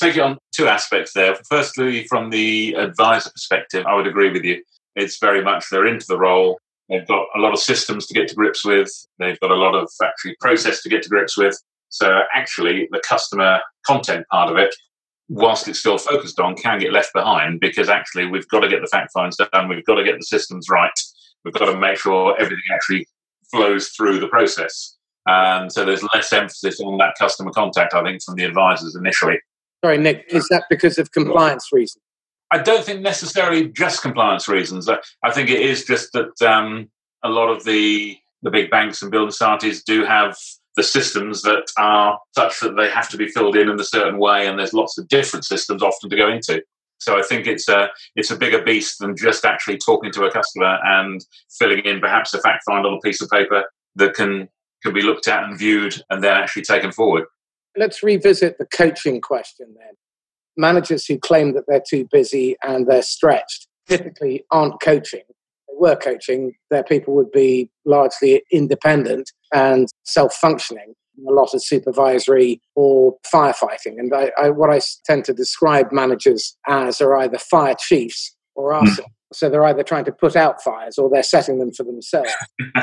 Take 0.00 0.16
it 0.16 0.20
on 0.20 0.38
two 0.54 0.68
aspects 0.68 1.12
there. 1.14 1.36
Firstly, 1.48 2.04
from 2.04 2.30
the 2.30 2.74
advisor 2.74 3.30
perspective, 3.30 3.84
I 3.86 3.94
would 3.94 4.06
agree 4.06 4.30
with 4.30 4.44
you. 4.44 4.62
It's 4.94 5.18
very 5.18 5.42
much 5.42 5.70
they're 5.70 5.86
into 5.86 6.06
the 6.06 6.18
role. 6.18 6.58
They've 6.88 7.06
got 7.06 7.26
a 7.34 7.40
lot 7.40 7.52
of 7.52 7.58
systems 7.58 8.06
to 8.06 8.14
get 8.14 8.28
to 8.28 8.34
grips 8.34 8.64
with. 8.64 8.88
They've 9.18 9.40
got 9.40 9.50
a 9.50 9.56
lot 9.56 9.74
of 9.74 9.88
actually 10.02 10.36
process 10.40 10.82
to 10.82 10.88
get 10.88 11.02
to 11.02 11.08
grips 11.08 11.36
with. 11.36 11.60
So 11.88 12.20
actually, 12.34 12.88
the 12.92 13.02
customer 13.06 13.60
content 13.86 14.26
part 14.30 14.50
of 14.50 14.56
it, 14.58 14.74
whilst 15.28 15.68
it's 15.68 15.78
still 15.78 15.98
focused 15.98 16.38
on, 16.40 16.56
can 16.56 16.78
get 16.78 16.92
left 16.92 17.12
behind 17.12 17.60
because 17.60 17.88
actually 17.88 18.26
we've 18.26 18.48
got 18.48 18.60
to 18.60 18.68
get 18.68 18.80
the 18.80 18.86
fact 18.86 19.12
finds 19.12 19.36
done. 19.36 19.68
We've 19.68 19.84
got 19.84 19.96
to 19.96 20.04
get 20.04 20.18
the 20.18 20.24
systems 20.24 20.68
right. 20.70 20.92
We've 21.44 21.54
got 21.54 21.66
to 21.66 21.78
make 21.78 21.98
sure 21.98 22.34
everything 22.38 22.62
actually 22.72 23.06
flows 23.50 23.88
through 23.88 24.20
the 24.20 24.28
process. 24.28 24.96
And 25.26 25.72
so 25.72 25.84
there's 25.84 26.04
less 26.14 26.32
emphasis 26.32 26.80
on 26.80 26.98
that 26.98 27.14
customer 27.18 27.50
contact, 27.50 27.94
I 27.94 28.02
think, 28.02 28.22
from 28.22 28.36
the 28.36 28.44
advisors 28.44 28.94
initially. 28.94 29.38
Sorry, 29.84 29.98
Nick, 29.98 30.24
is 30.28 30.48
that 30.48 30.64
because 30.70 30.98
of 30.98 31.12
compliance 31.12 31.68
reasons? 31.72 32.02
I 32.52 32.58
don't 32.58 32.84
think 32.84 33.00
necessarily 33.00 33.68
just 33.68 34.02
compliance 34.02 34.48
reasons. 34.48 34.88
I 34.88 35.32
think 35.32 35.50
it 35.50 35.60
is 35.60 35.84
just 35.84 36.12
that 36.12 36.40
um, 36.42 36.88
a 37.24 37.28
lot 37.28 37.48
of 37.48 37.64
the 37.64 38.16
the 38.42 38.50
big 38.50 38.70
banks 38.70 39.02
and 39.02 39.10
building 39.10 39.32
societies 39.32 39.82
do 39.82 40.04
have 40.04 40.36
the 40.76 40.82
systems 40.82 41.42
that 41.42 41.70
are 41.78 42.18
such 42.34 42.60
that 42.60 42.76
they 42.76 42.88
have 42.90 43.08
to 43.08 43.16
be 43.16 43.28
filled 43.28 43.56
in 43.56 43.68
in 43.68 43.80
a 43.80 43.84
certain 43.84 44.18
way, 44.18 44.46
and 44.46 44.58
there's 44.58 44.74
lots 44.74 44.98
of 44.98 45.08
different 45.08 45.44
systems 45.44 45.82
often 45.82 46.10
to 46.10 46.16
go 46.16 46.28
into. 46.28 46.62
So 46.98 47.18
I 47.18 47.22
think 47.22 47.46
it's 47.46 47.68
a 47.68 47.88
it's 48.14 48.30
a 48.30 48.36
bigger 48.36 48.62
beast 48.62 48.98
than 49.00 49.16
just 49.16 49.44
actually 49.44 49.78
talking 49.78 50.12
to 50.12 50.24
a 50.24 50.30
customer 50.30 50.78
and 50.84 51.24
filling 51.58 51.80
in 51.80 52.00
perhaps 52.00 52.32
a 52.34 52.40
fact 52.40 52.64
find 52.66 52.86
on 52.86 52.94
a 52.94 53.00
piece 53.00 53.20
of 53.20 53.30
paper 53.30 53.64
that 53.96 54.14
can 54.14 54.48
can 54.82 54.92
be 54.92 55.02
looked 55.02 55.28
at 55.28 55.44
and 55.44 55.58
viewed 55.58 56.02
and 56.10 56.22
then 56.22 56.36
actually 56.36 56.62
taken 56.62 56.92
forward. 56.92 57.24
Let's 57.76 58.02
revisit 58.02 58.58
the 58.58 58.66
coaching 58.66 59.20
question 59.20 59.74
then. 59.76 59.94
Managers 60.56 61.04
who 61.06 61.18
claim 61.18 61.52
that 61.52 61.64
they're 61.66 61.84
too 61.86 62.08
busy 62.10 62.56
and 62.62 62.86
they're 62.86 63.02
stretched 63.02 63.66
typically 63.88 64.44
aren't 64.50 64.80
coaching. 64.80 65.20
If 65.28 65.36
they 65.68 65.74
were 65.78 65.96
coaching, 65.96 66.54
their 66.70 66.84
people 66.84 67.14
would 67.14 67.30
be 67.30 67.70
largely 67.84 68.42
independent 68.50 69.32
and 69.54 69.88
self 70.04 70.34
functioning. 70.34 70.94
A 71.26 71.32
lot 71.32 71.54
of 71.54 71.64
supervisory 71.64 72.60
or 72.74 73.16
firefighting. 73.32 73.98
And 73.98 74.12
I, 74.14 74.32
I, 74.38 74.50
what 74.50 74.68
I 74.68 74.80
tend 75.06 75.24
to 75.24 75.32
describe 75.32 75.90
managers 75.90 76.54
as 76.68 77.00
are 77.00 77.16
either 77.16 77.38
fire 77.38 77.74
chiefs 77.78 78.36
or 78.54 78.74
hmm. 78.74 78.86
arson. 78.86 79.04
So 79.32 79.48
they're 79.48 79.64
either 79.64 79.82
trying 79.82 80.04
to 80.04 80.12
put 80.12 80.36
out 80.36 80.62
fires 80.62 80.98
or 80.98 81.10
they're 81.10 81.22
setting 81.22 81.58
them 81.58 81.72
for 81.72 81.84
themselves. 81.84 82.30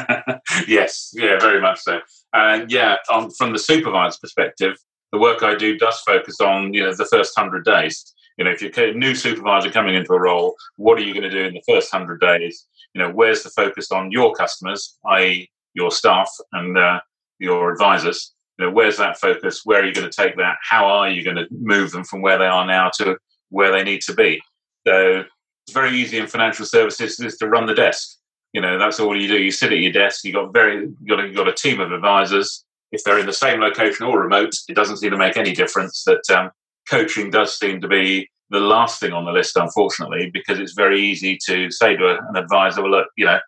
yes, 0.68 1.14
yeah, 1.14 1.40
very 1.40 1.62
much 1.62 1.80
so. 1.80 2.00
And 2.34 2.70
yeah, 2.72 2.98
on, 3.12 3.32
from 3.32 3.54
the 3.54 3.60
supervisor's 3.60 4.20
perspective, 4.20 4.78
the 5.14 5.20
work 5.20 5.44
I 5.44 5.56
do 5.56 5.78
does 5.78 6.00
focus 6.02 6.42
on 6.42 6.74
you 6.74 6.84
know 6.84 6.94
the 6.94 7.06
first 7.06 7.38
hundred 7.38 7.64
days. 7.64 8.14
You 8.38 8.46
know, 8.46 8.52
if 8.52 8.62
you're 8.62 8.90
a 8.90 8.94
new 8.94 9.14
supervisor 9.14 9.70
coming 9.70 9.96
into 9.96 10.12
a 10.12 10.20
role, 10.20 10.56
what 10.76 10.98
are 10.98 11.04
you 11.04 11.14
going 11.14 11.24
to 11.24 11.30
do 11.30 11.46
in 11.46 11.54
the 11.54 11.64
first 11.68 11.92
hundred 11.92 12.20
days? 12.20 12.66
You 12.94 13.02
know, 13.02 13.12
where's 13.12 13.44
the 13.44 13.52
focus 13.52 13.92
on 13.92 14.12
your 14.12 14.34
customers, 14.34 14.98
i.e., 15.12 15.50
your 15.74 15.92
staff 15.92 16.30
and 16.52 16.78
uh, 16.78 17.00
your 17.40 17.72
advisors? 17.72 18.34
You 18.58 18.66
know, 18.66 18.72
where's 18.72 18.98
that 18.98 19.20
focus? 19.20 19.62
Where 19.64 19.82
are 19.82 19.86
you 19.86 19.94
going 19.94 20.10
to 20.10 20.16
take 20.16 20.38
that? 20.38 20.58
How 20.62 20.86
are 20.86 21.10
you 21.10 21.24
going 21.24 21.38
to 21.38 21.48
move 21.52 21.92
them 21.92 22.04
from 22.04 22.22
where 22.22 22.38
they 22.38 22.46
are 22.46 22.66
now 22.66 22.92
to 22.98 23.18
where 23.50 23.72
they 23.72 23.84
need 23.84 24.02
to 24.02 24.14
be? 24.14 24.42
So 24.86 25.24
it's 25.66 25.74
very 25.74 25.98
easy 25.98 26.18
in 26.18 26.28
financial 26.28 26.66
services 26.66 27.20
is 27.20 27.38
to 27.38 27.48
run 27.48 27.66
the 27.66 27.74
desk. 27.74 28.18
You 28.54 28.62
know, 28.62 28.78
that's 28.78 29.00
all 29.00 29.20
you 29.20 29.28
do. 29.28 29.42
You 29.42 29.52
sit 29.52 29.72
at 29.72 29.80
your 29.80 29.92
desk. 29.92 30.24
You 30.24 30.34
got 30.34 30.54
very, 30.54 30.82
you 30.82 31.08
got 31.08 31.24
a, 31.24 31.28
you 31.28 31.34
got 31.34 31.48
a 31.48 31.54
team 31.54 31.80
of 31.80 31.92
advisors. 31.92 32.64
If 32.92 33.04
they're 33.04 33.20
in 33.20 33.26
the 33.26 33.34
same 33.34 33.60
location 33.60 34.06
or 34.06 34.22
remote, 34.22 34.54
it 34.70 34.76
doesn't 34.76 34.98
seem 34.98 35.10
to 35.12 35.18
make 35.18 35.38
any 35.38 35.54
difference. 35.54 36.04
That 36.04 36.22
um, 36.30 36.52
coaching 36.88 37.32
does 37.32 37.58
seem 37.58 37.82
to 37.82 37.88
be 37.88 38.30
the 38.52 38.60
last 38.60 39.00
thing 39.00 39.14
on 39.14 39.26
the 39.26 39.32
list, 39.32 39.58
unfortunately, 39.58 40.30
because 40.32 40.60
it's 40.60 40.74
very 40.74 41.02
easy 41.02 41.40
to 41.48 41.72
say 41.72 41.96
to 41.96 42.20
an 42.30 42.36
advisor, 42.36 42.84
"Well, 42.84 42.92
look, 42.92 43.08
you 43.18 43.26
know, 43.26 43.40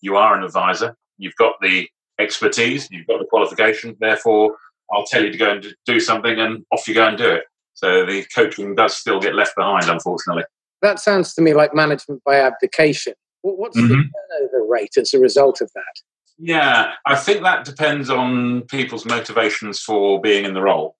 you 0.00 0.16
are 0.16 0.36
an 0.36 0.44
advisor. 0.44 0.94
You've 1.22 1.36
got 1.36 1.54
the 1.62 1.88
expertise. 2.18 2.88
You've 2.90 3.06
got 3.06 3.20
the 3.20 3.26
qualification. 3.26 3.96
Therefore, 4.00 4.56
I'll 4.92 5.06
tell 5.06 5.24
you 5.24 5.32
to 5.32 5.38
go 5.38 5.50
and 5.52 5.66
do 5.86 6.00
something, 6.00 6.38
and 6.38 6.64
off 6.72 6.86
you 6.88 6.94
go 6.94 7.06
and 7.06 7.16
do 7.16 7.30
it." 7.30 7.44
So 7.74 8.04
the 8.04 8.24
coaching 8.34 8.74
does 8.74 8.96
still 8.96 9.20
get 9.20 9.34
left 9.34 9.56
behind, 9.56 9.88
unfortunately. 9.88 10.44
That 10.82 10.98
sounds 10.98 11.34
to 11.34 11.42
me 11.42 11.54
like 11.54 11.74
management 11.74 12.22
by 12.24 12.36
abdication. 12.36 13.14
What's 13.42 13.76
mm-hmm. 13.76 13.88
the 13.88 13.94
turnover 13.94 14.66
rate 14.68 14.96
as 14.96 15.14
a 15.14 15.18
result 15.18 15.60
of 15.60 15.70
that? 15.74 15.94
Yeah, 16.38 16.92
I 17.06 17.14
think 17.14 17.42
that 17.42 17.64
depends 17.64 18.10
on 18.10 18.62
people's 18.62 19.04
motivations 19.04 19.80
for 19.80 20.20
being 20.20 20.44
in 20.44 20.54
the 20.54 20.62
role. 20.62 20.96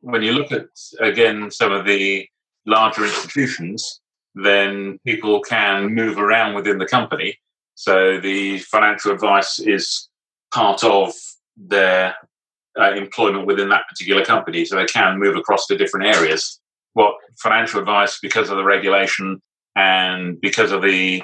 When 0.00 0.22
you 0.22 0.32
look 0.32 0.52
at, 0.52 0.66
again, 1.00 1.50
some 1.50 1.72
of 1.72 1.86
the 1.86 2.28
larger 2.66 3.04
institutions, 3.04 4.00
then 4.34 4.98
people 5.04 5.40
can 5.40 5.94
move 5.94 6.18
around 6.18 6.54
within 6.54 6.78
the 6.78 6.86
company. 6.86 7.38
So 7.76 8.18
the 8.18 8.58
financial 8.58 9.12
advice 9.12 9.60
is 9.60 10.08
part 10.52 10.82
of 10.82 11.12
their 11.56 12.14
uh, 12.78 12.92
employment 12.92 13.46
within 13.46 13.68
that 13.68 13.84
particular 13.88 14.24
company. 14.24 14.64
So 14.64 14.76
they 14.76 14.86
can 14.86 15.18
move 15.18 15.36
across 15.36 15.66
to 15.66 15.76
different 15.76 16.06
areas 16.06 16.60
what 16.96 17.16
financial 17.36 17.78
advice, 17.78 18.18
because 18.22 18.48
of 18.48 18.56
the 18.56 18.64
regulation 18.64 19.42
and 19.76 20.40
because 20.40 20.72
of 20.72 20.80
the 20.80 21.22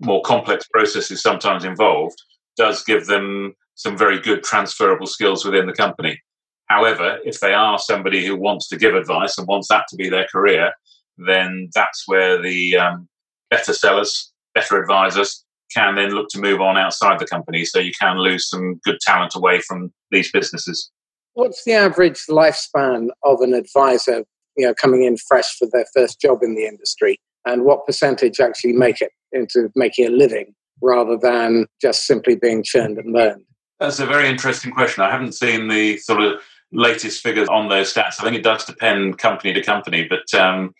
more 0.00 0.20
complex 0.22 0.66
processes 0.66 1.22
sometimes 1.22 1.64
involved, 1.64 2.20
does 2.56 2.82
give 2.82 3.06
them 3.06 3.54
some 3.76 3.96
very 3.96 4.20
good 4.20 4.42
transferable 4.42 5.06
skills 5.06 5.44
within 5.44 5.66
the 5.68 5.72
company. 5.72 6.20
However, 6.66 7.18
if 7.24 7.38
they 7.38 7.54
are 7.54 7.78
somebody 7.78 8.26
who 8.26 8.34
wants 8.34 8.66
to 8.70 8.76
give 8.76 8.96
advice 8.96 9.38
and 9.38 9.46
wants 9.46 9.68
that 9.68 9.84
to 9.90 9.96
be 9.96 10.08
their 10.08 10.26
career, 10.26 10.72
then 11.18 11.70
that's 11.72 12.02
where 12.08 12.42
the 12.42 12.76
um, 12.76 13.08
better 13.48 13.72
sellers, 13.72 14.32
better 14.56 14.82
advisors 14.82 15.44
can 15.74 15.94
then 15.94 16.10
look 16.10 16.28
to 16.30 16.40
move 16.40 16.60
on 16.60 16.76
outside 16.76 17.18
the 17.18 17.26
company. 17.26 17.64
So 17.64 17.78
you 17.78 17.92
can 18.00 18.18
lose 18.18 18.48
some 18.48 18.80
good 18.84 18.98
talent 19.00 19.34
away 19.34 19.60
from 19.60 19.92
these 20.10 20.30
businesses. 20.30 20.90
What's 21.34 21.64
the 21.64 21.72
average 21.72 22.20
lifespan 22.28 23.08
of 23.24 23.40
an 23.40 23.54
advisor 23.54 24.24
you 24.56 24.66
know 24.66 24.74
coming 24.74 25.04
in 25.04 25.16
fresh 25.16 25.56
for 25.58 25.68
their 25.72 25.86
first 25.94 26.20
job 26.20 26.42
in 26.42 26.54
the 26.54 26.66
industry, 26.66 27.18
and 27.46 27.64
what 27.64 27.86
percentage 27.86 28.40
actually 28.40 28.74
make 28.74 29.00
it 29.00 29.10
into 29.32 29.70
making 29.74 30.06
a 30.06 30.10
living 30.10 30.54
rather 30.82 31.16
than 31.16 31.66
just 31.80 32.06
simply 32.06 32.34
being 32.34 32.62
churned 32.62 32.98
and 32.98 33.12
learned? 33.12 33.44
That's 33.80 34.00
a 34.00 34.06
very 34.06 34.28
interesting 34.28 34.72
question. 34.72 35.02
I 35.02 35.10
haven't 35.10 35.32
seen 35.32 35.68
the 35.68 35.96
sort 35.98 36.20
of 36.20 36.40
latest 36.72 37.22
figures 37.22 37.48
on 37.48 37.68
those 37.68 37.92
stats. 37.92 38.20
I 38.20 38.24
think 38.24 38.36
it 38.36 38.44
does 38.44 38.64
depend 38.64 39.18
company 39.18 39.52
to 39.52 39.62
company, 39.62 40.08
but 40.08 40.38
um, 40.38 40.74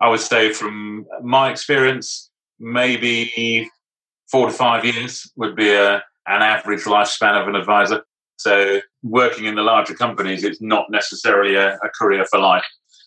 I 0.00 0.08
would 0.08 0.20
say 0.20 0.52
from 0.52 1.06
my 1.22 1.50
experience, 1.50 2.30
maybe 2.58 3.70
four 4.30 4.46
to 4.46 4.52
five 4.52 4.84
years 4.84 5.30
would 5.36 5.56
be 5.56 5.72
a, 5.72 5.96
an 6.26 6.42
average 6.42 6.84
lifespan 6.84 7.40
of 7.40 7.48
an 7.48 7.54
advisor. 7.54 8.02
So 8.38 8.80
working 9.02 9.46
in 9.46 9.54
the 9.54 9.62
larger 9.62 9.94
companies, 9.94 10.44
it's 10.44 10.60
not 10.60 10.86
necessarily 10.90 11.54
a, 11.54 11.76
a 11.76 11.88
career 11.98 12.24
for 12.26 12.38
life 12.38 12.64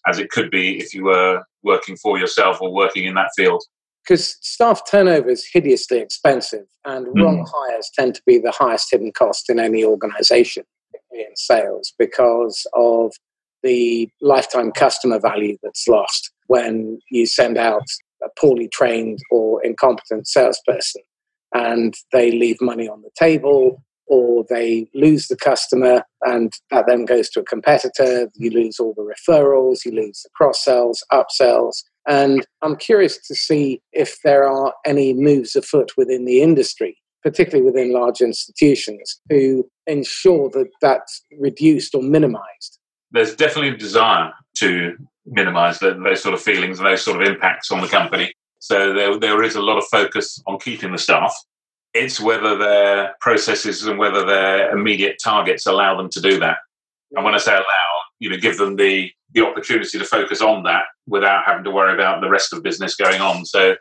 as 0.08 0.20
it 0.20 0.30
could 0.30 0.50
be 0.50 0.80
if 0.80 0.94
you 0.94 1.04
were 1.04 1.44
working 1.64 1.98
for 1.98 2.18
yourself 2.18 2.62
or 2.62 2.74
working 2.74 3.06
in 3.06 3.16
that 3.16 3.30
field. 3.36 3.62
Because 4.04 4.38
staff 4.42 4.82
turnover 4.90 5.30
is 5.30 5.48
hideously 5.52 6.00
expensive, 6.00 6.66
and 6.86 7.06
mm. 7.08 7.22
wrong 7.22 7.46
hires 7.54 7.92
tend 7.94 8.16
to 8.16 8.22
be 8.26 8.40
the 8.40 8.54
highest 8.58 8.88
hidden 8.90 9.12
cost 9.12 9.50
in 9.50 9.60
any 9.60 9.84
organization, 9.84 10.64
in 11.12 11.36
sales, 11.36 11.94
because 12.00 12.66
of 12.74 13.14
the 13.62 14.10
lifetime 14.22 14.72
customer 14.72 15.20
value 15.20 15.58
that's 15.62 15.88
lost 15.88 16.32
when 16.48 17.00
you 17.12 17.26
send 17.26 17.58
out 17.58 17.86
a 18.24 18.30
poorly 18.40 18.70
trained 18.70 19.20
or 19.30 19.64
incompetent 19.64 20.28
salesperson 20.28 21.02
and 21.54 21.96
they 22.12 22.32
leave 22.32 22.62
money 22.62 22.88
on 22.88 23.02
the 23.02 23.12
table 23.18 23.84
or 24.10 24.44
they 24.50 24.88
lose 24.94 25.28
the 25.28 25.38
customer 25.38 26.04
and 26.24 26.54
that 26.72 26.86
then 26.88 27.06
goes 27.06 27.30
to 27.30 27.40
a 27.40 27.46
competitor. 27.46 28.30
You 28.36 28.50
lose 28.50 28.80
all 28.80 28.94
the 28.96 29.04
referrals, 29.04 29.86
you 29.86 29.92
lose 29.92 30.22
the 30.24 30.30
cross 30.36 30.64
sells, 30.64 31.04
upsells. 31.14 31.84
And 32.08 32.46
I'm 32.64 32.76
curious 32.76 33.20
to 33.28 33.36
see 33.36 33.82
if 33.94 34.18
there 34.24 34.48
are 34.50 34.74
any 34.86 35.14
moves 35.14 35.56
afoot 35.56 35.92
within 35.96 36.26
the 36.26 36.42
industry, 36.42 36.98
particularly 37.22 37.64
within 37.64 37.94
large 37.94 38.20
institutions, 38.20 39.22
to 39.30 39.70
ensure 39.86 40.50
that 40.50 40.70
that's 40.82 41.24
reduced 41.40 41.94
or 41.94 42.02
minimized. 42.02 42.80
There's 43.12 43.36
definitely 43.36 43.70
a 43.70 43.78
desire 43.78 44.32
to 44.58 44.96
minimize 45.26 45.80
those 45.80 46.22
sort 46.22 46.34
of 46.34 46.42
feelings 46.42 46.80
and 46.80 46.88
those 46.88 47.04
sort 47.04 47.22
of 47.22 47.28
impacts 47.28 47.72
on 47.72 47.82
the 47.82 47.88
company. 47.88 48.34
So 48.70 48.94
there, 48.94 49.18
there 49.18 49.44
is 49.44 49.56
a 49.56 49.62
lot 49.62 49.80
of 49.80 49.86
focus 49.86 50.42
on 50.46 50.60
keeping 50.60 50.92
the 50.92 51.00
staff 51.00 51.34
it's 51.94 52.20
whether 52.20 52.58
their 52.58 53.16
processes 53.20 53.86
and 53.86 53.98
whether 53.98 54.26
their 54.26 54.72
immediate 54.72 55.18
targets 55.24 55.66
allow 55.66 55.98
them 55.98 56.10
to 56.10 56.22
do 56.22 56.40
that. 56.40 56.58
And 57.12 57.26
when 57.26 57.34
I 57.34 57.40
say 57.40 57.54
allow, 57.54 57.64
you 58.20 58.30
know, 58.30 58.38
give 58.38 58.58
them 58.58 58.76
the 58.76 59.12
the 59.32 59.46
opportunity 59.46 59.98
to 59.98 60.06
focus 60.06 60.42
on 60.42 60.64
that 60.64 60.86
without 61.08 61.46
having 61.46 61.64
to 61.64 61.70
worry 61.70 61.94
about 61.94 62.20
the 62.20 62.30
rest 62.30 62.52
of 62.52 62.64
business 62.64 62.96
going 62.96 63.22
on. 63.22 63.46
So 63.46 63.76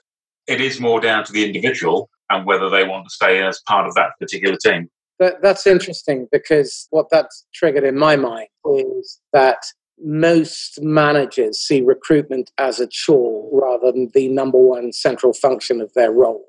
it 0.46 0.60
is 0.60 0.78
more 0.78 1.00
down 1.00 1.24
to 1.24 1.32
the 1.32 1.44
individual 1.44 2.10
and 2.28 2.44
whether 2.44 2.68
they 2.68 2.84
want 2.84 3.06
to 3.06 3.10
stay 3.10 3.42
as 3.42 3.58
part 3.66 3.86
of 3.86 3.94
that 3.94 4.10
particular 4.20 4.58
team. 4.62 4.90
That, 5.18 5.40
that's 5.40 5.66
interesting 5.66 6.28
because 6.30 6.86
what 6.90 7.06
that's 7.10 7.46
triggered 7.54 7.84
in 7.84 7.96
my 7.96 8.16
mind 8.16 8.48
is 8.66 9.20
that 9.32 9.56
most 10.02 10.80
managers 10.82 11.58
see 11.58 11.82
recruitment 11.82 12.50
as 12.58 12.80
a 12.80 12.86
chore 12.86 13.48
rather 13.52 13.92
than 13.92 14.10
the 14.14 14.28
number 14.28 14.58
one 14.58 14.92
central 14.92 15.32
function 15.32 15.80
of 15.80 15.92
their 15.94 16.12
role. 16.12 16.46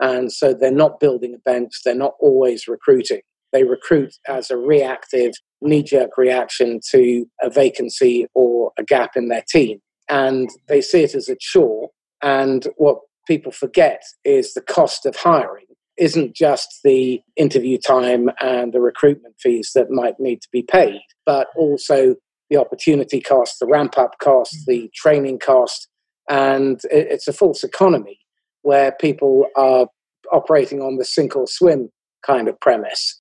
And 0.00 0.32
so 0.32 0.54
they're 0.54 0.70
not 0.70 1.00
building 1.00 1.34
a 1.34 1.38
bench, 1.38 1.82
they're 1.84 1.94
not 1.94 2.14
always 2.20 2.68
recruiting. 2.68 3.20
They 3.52 3.64
recruit 3.64 4.14
as 4.28 4.50
a 4.50 4.56
reactive, 4.56 5.32
knee 5.62 5.82
jerk 5.82 6.18
reaction 6.18 6.80
to 6.90 7.26
a 7.42 7.48
vacancy 7.48 8.26
or 8.34 8.72
a 8.78 8.84
gap 8.84 9.16
in 9.16 9.28
their 9.28 9.44
team. 9.48 9.78
And 10.08 10.50
they 10.68 10.80
see 10.80 11.02
it 11.02 11.14
as 11.14 11.28
a 11.28 11.36
chore. 11.38 11.90
And 12.22 12.66
what 12.76 12.98
people 13.26 13.52
forget 13.52 14.02
is 14.24 14.54
the 14.54 14.60
cost 14.60 15.06
of 15.06 15.16
hiring 15.16 15.66
isn't 15.96 16.34
just 16.34 16.80
the 16.84 17.20
interview 17.36 17.78
time 17.78 18.28
and 18.40 18.72
the 18.72 18.80
recruitment 18.80 19.34
fees 19.38 19.70
that 19.74 19.90
might 19.90 20.20
need 20.20 20.42
to 20.42 20.48
be 20.52 20.62
paid, 20.62 21.00
but 21.24 21.48
also 21.56 22.16
the 22.50 22.56
opportunity 22.56 23.20
cost, 23.20 23.58
the 23.60 23.66
ramp 23.66 23.98
up 23.98 24.18
cost, 24.18 24.54
mm. 24.54 24.64
the 24.66 24.90
training 24.94 25.38
cost. 25.38 25.88
And 26.28 26.80
it's 26.90 27.28
a 27.28 27.32
false 27.32 27.62
economy 27.62 28.18
where 28.62 28.92
people 29.00 29.46
are 29.56 29.86
operating 30.32 30.80
on 30.80 30.96
the 30.96 31.04
sink 31.04 31.36
or 31.36 31.46
swim 31.46 31.90
kind 32.24 32.48
of 32.48 32.58
premise. 32.60 33.20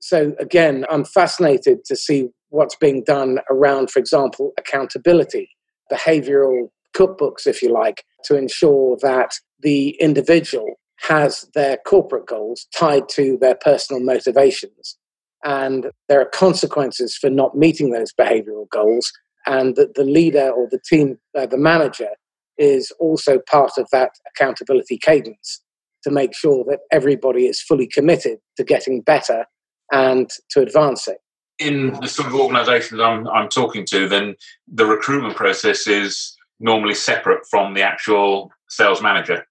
So, 0.00 0.34
again, 0.38 0.84
I'm 0.90 1.04
fascinated 1.04 1.84
to 1.86 1.96
see 1.96 2.28
what's 2.50 2.76
being 2.76 3.04
done 3.04 3.38
around, 3.50 3.90
for 3.90 3.98
example, 3.98 4.52
accountability, 4.58 5.48
behavioral 5.90 6.68
cookbooks, 6.94 7.46
if 7.46 7.62
you 7.62 7.72
like, 7.72 8.04
to 8.24 8.36
ensure 8.36 8.98
that 9.00 9.32
the 9.60 9.90
individual 10.00 10.74
has 11.00 11.48
their 11.54 11.78
corporate 11.78 12.26
goals 12.26 12.66
tied 12.74 13.08
to 13.08 13.38
their 13.40 13.54
personal 13.54 14.02
motivations. 14.02 14.98
And 15.44 15.90
there 16.08 16.20
are 16.20 16.26
consequences 16.26 17.16
for 17.16 17.30
not 17.30 17.56
meeting 17.56 17.90
those 17.90 18.12
behavioral 18.12 18.68
goals. 18.70 19.10
And 19.46 19.74
that 19.76 19.94
the 19.94 20.04
leader 20.04 20.50
or 20.50 20.68
the 20.70 20.78
team, 20.78 21.18
uh, 21.36 21.46
the 21.46 21.58
manager, 21.58 22.10
is 22.58 22.92
also 23.00 23.40
part 23.50 23.72
of 23.76 23.88
that 23.90 24.10
accountability 24.34 24.98
cadence 24.98 25.60
to 26.04 26.10
make 26.10 26.34
sure 26.34 26.64
that 26.68 26.80
everybody 26.92 27.46
is 27.46 27.60
fully 27.60 27.86
committed 27.86 28.38
to 28.56 28.64
getting 28.64 29.00
better 29.00 29.46
and 29.92 30.30
to 30.50 30.60
advancing. 30.60 31.16
In 31.58 31.92
the 32.00 32.08
sort 32.08 32.28
of 32.28 32.34
organisations 32.34 33.00
I'm, 33.00 33.26
I'm 33.28 33.48
talking 33.48 33.84
to, 33.86 34.08
then 34.08 34.34
the 34.66 34.86
recruitment 34.86 35.36
process 35.36 35.86
is 35.86 36.36
normally 36.60 36.94
separate 36.94 37.40
from 37.50 37.74
the 37.74 37.82
actual 37.82 38.50
sales 38.68 39.02
manager. 39.02 39.44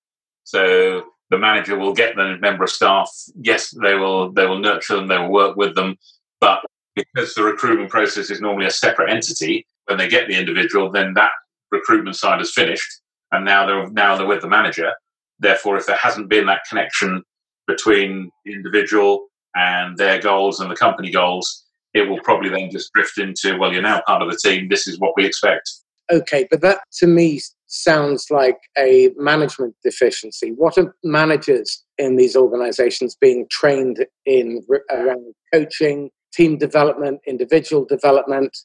So 0.43 1.03
the 1.31 1.37
manager 1.37 1.77
will 1.77 1.93
get 1.93 2.15
the 2.15 2.37
member 2.39 2.65
of 2.65 2.69
staff. 2.69 3.09
Yes, 3.41 3.73
they 3.81 3.95
will 3.95 4.31
they 4.31 4.45
will 4.45 4.59
nurture 4.59 4.97
them, 4.97 5.07
they 5.07 5.17
will 5.17 5.31
work 5.31 5.55
with 5.55 5.73
them, 5.75 5.97
but 6.39 6.61
because 6.95 7.33
the 7.33 7.43
recruitment 7.43 7.89
process 7.89 8.29
is 8.29 8.41
normally 8.41 8.67
a 8.67 8.71
separate 8.71 9.09
entity, 9.09 9.65
when 9.85 9.97
they 9.97 10.09
get 10.09 10.27
the 10.27 10.37
individual, 10.37 10.91
then 10.91 11.13
that 11.15 11.31
recruitment 11.71 12.17
side 12.17 12.41
is 12.41 12.53
finished, 12.53 13.01
and 13.31 13.45
now 13.45 13.65
they're 13.65 13.89
now 13.89 14.15
they're 14.15 14.27
with 14.27 14.41
the 14.41 14.49
manager. 14.49 14.91
Therefore, 15.39 15.77
if 15.77 15.87
there 15.87 15.97
hasn't 15.97 16.29
been 16.29 16.45
that 16.47 16.61
connection 16.69 17.23
between 17.65 18.29
the 18.45 18.53
individual 18.53 19.27
and 19.55 19.97
their 19.97 20.21
goals 20.21 20.59
and 20.59 20.69
the 20.69 20.75
company 20.75 21.09
goals, 21.09 21.65
it 21.93 22.07
will 22.07 22.19
probably 22.19 22.49
then 22.49 22.69
just 22.69 22.91
drift 22.93 23.17
into, 23.17 23.57
well, 23.57 23.73
you're 23.73 23.81
now 23.81 24.01
part 24.05 24.21
of 24.21 24.29
the 24.29 24.37
team. 24.37 24.69
This 24.69 24.87
is 24.87 24.99
what 24.99 25.13
we 25.15 25.25
expect. 25.25 25.69
Okay, 26.11 26.47
but 26.51 26.61
that 26.61 26.81
to 26.99 27.07
me 27.07 27.41
sounds 27.71 28.27
like 28.29 28.59
a 28.77 29.09
management 29.17 29.75
deficiency. 29.83 30.51
What 30.51 30.77
are 30.77 30.95
managers 31.03 31.83
in 31.97 32.17
these 32.17 32.35
organizations 32.35 33.15
being 33.19 33.47
trained 33.49 34.05
in 34.25 34.61
around 34.91 35.33
coaching, 35.53 36.11
team 36.33 36.57
development, 36.57 37.21
individual 37.25 37.85
development? 37.85 38.57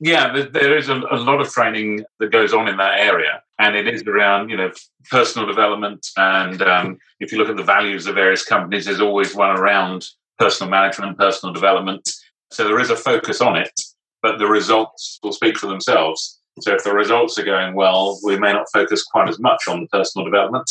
Yeah, 0.00 0.46
there 0.52 0.76
is 0.76 0.88
a, 0.88 0.94
lot 0.96 1.40
of 1.40 1.50
training 1.50 2.04
that 2.18 2.32
goes 2.32 2.52
on 2.52 2.68
in 2.68 2.76
that 2.78 3.00
area, 3.00 3.42
and 3.58 3.76
it 3.76 3.86
is 3.86 4.02
around 4.02 4.50
you 4.50 4.56
know 4.56 4.72
personal 5.10 5.46
development. 5.46 6.06
And 6.16 6.60
um, 6.62 6.98
if 7.20 7.30
you 7.30 7.38
look 7.38 7.48
at 7.48 7.56
the 7.56 7.62
values 7.62 8.06
of 8.06 8.16
various 8.16 8.44
companies, 8.44 8.86
there's 8.86 9.00
always 9.00 9.34
one 9.34 9.56
around 9.56 10.06
personal 10.38 10.70
management, 10.70 11.16
personal 11.16 11.52
development. 11.52 12.10
So 12.50 12.64
there 12.64 12.80
is 12.80 12.90
a 12.90 12.96
focus 12.96 13.40
on 13.40 13.56
it, 13.56 13.72
but 14.20 14.38
the 14.38 14.46
results 14.46 15.20
will 15.22 15.32
speak 15.32 15.56
for 15.56 15.68
themselves. 15.68 16.40
So 16.60 16.74
if 16.74 16.84
the 16.84 16.94
results 16.94 17.38
are 17.38 17.44
going 17.44 17.74
well, 17.74 18.18
we 18.22 18.38
may 18.38 18.52
not 18.52 18.66
focus 18.72 19.02
quite 19.02 19.28
as 19.28 19.40
much 19.40 19.62
on 19.68 19.80
the 19.80 19.88
personal 19.88 20.24
development. 20.24 20.70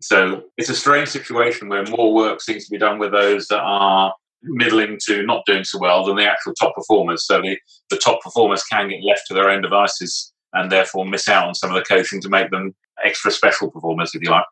So 0.00 0.44
it's 0.56 0.70
a 0.70 0.74
strange 0.74 1.08
situation 1.08 1.68
where 1.68 1.84
more 1.84 2.14
work 2.14 2.40
seems 2.40 2.64
to 2.64 2.70
be 2.70 2.78
done 2.78 2.98
with 2.98 3.12
those 3.12 3.46
that 3.48 3.60
are 3.60 4.14
middling 4.42 4.98
to 5.06 5.22
not 5.22 5.44
doing 5.44 5.64
so 5.64 5.78
well 5.78 6.04
than 6.04 6.16
the 6.16 6.28
actual 6.28 6.54
top 6.54 6.74
performers. 6.74 7.26
So 7.26 7.42
the, 7.42 7.58
the 7.90 7.98
top 7.98 8.22
performers 8.22 8.64
can 8.64 8.88
get 8.88 9.04
left 9.04 9.26
to 9.28 9.34
their 9.34 9.50
own 9.50 9.60
devices 9.60 10.32
and 10.54 10.72
therefore 10.72 11.04
miss 11.04 11.28
out 11.28 11.46
on 11.46 11.54
some 11.54 11.70
of 11.70 11.76
the 11.76 11.84
coaching 11.84 12.20
to 12.22 12.28
make 12.30 12.50
them 12.50 12.74
extra 13.04 13.30
special 13.30 13.70
performers, 13.70 14.14
if 14.14 14.22
you 14.22 14.30
like. 14.30 14.44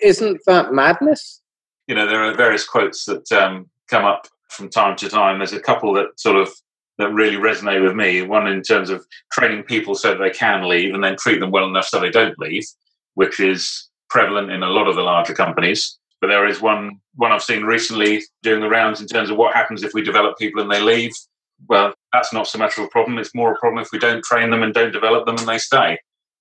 Isn't 0.00 0.40
that 0.46 0.72
madness? 0.72 1.42
You 1.86 1.94
know, 1.94 2.06
there 2.06 2.24
are 2.24 2.34
various 2.34 2.66
quotes 2.66 3.04
that 3.04 3.30
um, 3.32 3.68
come 3.88 4.04
up 4.06 4.26
from 4.48 4.70
time 4.70 4.96
to 4.96 5.08
time. 5.08 5.38
There's 5.38 5.52
a 5.52 5.60
couple 5.60 5.92
that 5.94 6.18
sort 6.18 6.36
of 6.36 6.48
that 7.02 7.12
really 7.12 7.36
resonate 7.36 7.82
with 7.82 7.94
me. 7.94 8.22
One 8.22 8.46
in 8.46 8.62
terms 8.62 8.90
of 8.90 9.04
training 9.32 9.64
people 9.64 9.94
so 9.94 10.14
they 10.14 10.30
can 10.30 10.68
leave 10.68 10.94
and 10.94 11.02
then 11.02 11.16
treat 11.16 11.40
them 11.40 11.50
well 11.50 11.66
enough 11.66 11.86
so 11.86 12.00
they 12.00 12.10
don't 12.10 12.38
leave, 12.38 12.64
which 13.14 13.40
is 13.40 13.88
prevalent 14.08 14.50
in 14.50 14.62
a 14.62 14.70
lot 14.70 14.88
of 14.88 14.94
the 14.94 15.02
larger 15.02 15.34
companies. 15.34 15.98
But 16.20 16.28
there 16.28 16.46
is 16.46 16.60
one 16.60 17.00
one 17.16 17.32
I've 17.32 17.42
seen 17.42 17.64
recently 17.64 18.22
doing 18.42 18.60
the 18.60 18.68
rounds 18.68 19.00
in 19.00 19.08
terms 19.08 19.30
of 19.30 19.36
what 19.36 19.54
happens 19.54 19.82
if 19.82 19.92
we 19.92 20.02
develop 20.02 20.38
people 20.38 20.62
and 20.62 20.70
they 20.70 20.80
leave. 20.80 21.12
Well, 21.68 21.94
that's 22.12 22.32
not 22.32 22.46
so 22.46 22.58
much 22.58 22.78
of 22.78 22.84
a 22.84 22.88
problem. 22.88 23.18
It's 23.18 23.34
more 23.34 23.52
a 23.52 23.58
problem 23.58 23.82
if 23.82 23.90
we 23.92 23.98
don't 23.98 24.24
train 24.24 24.50
them 24.50 24.62
and 24.62 24.72
don't 24.72 24.92
develop 24.92 25.26
them 25.26 25.36
and 25.38 25.46
they 25.48 25.58
stay. 25.58 25.98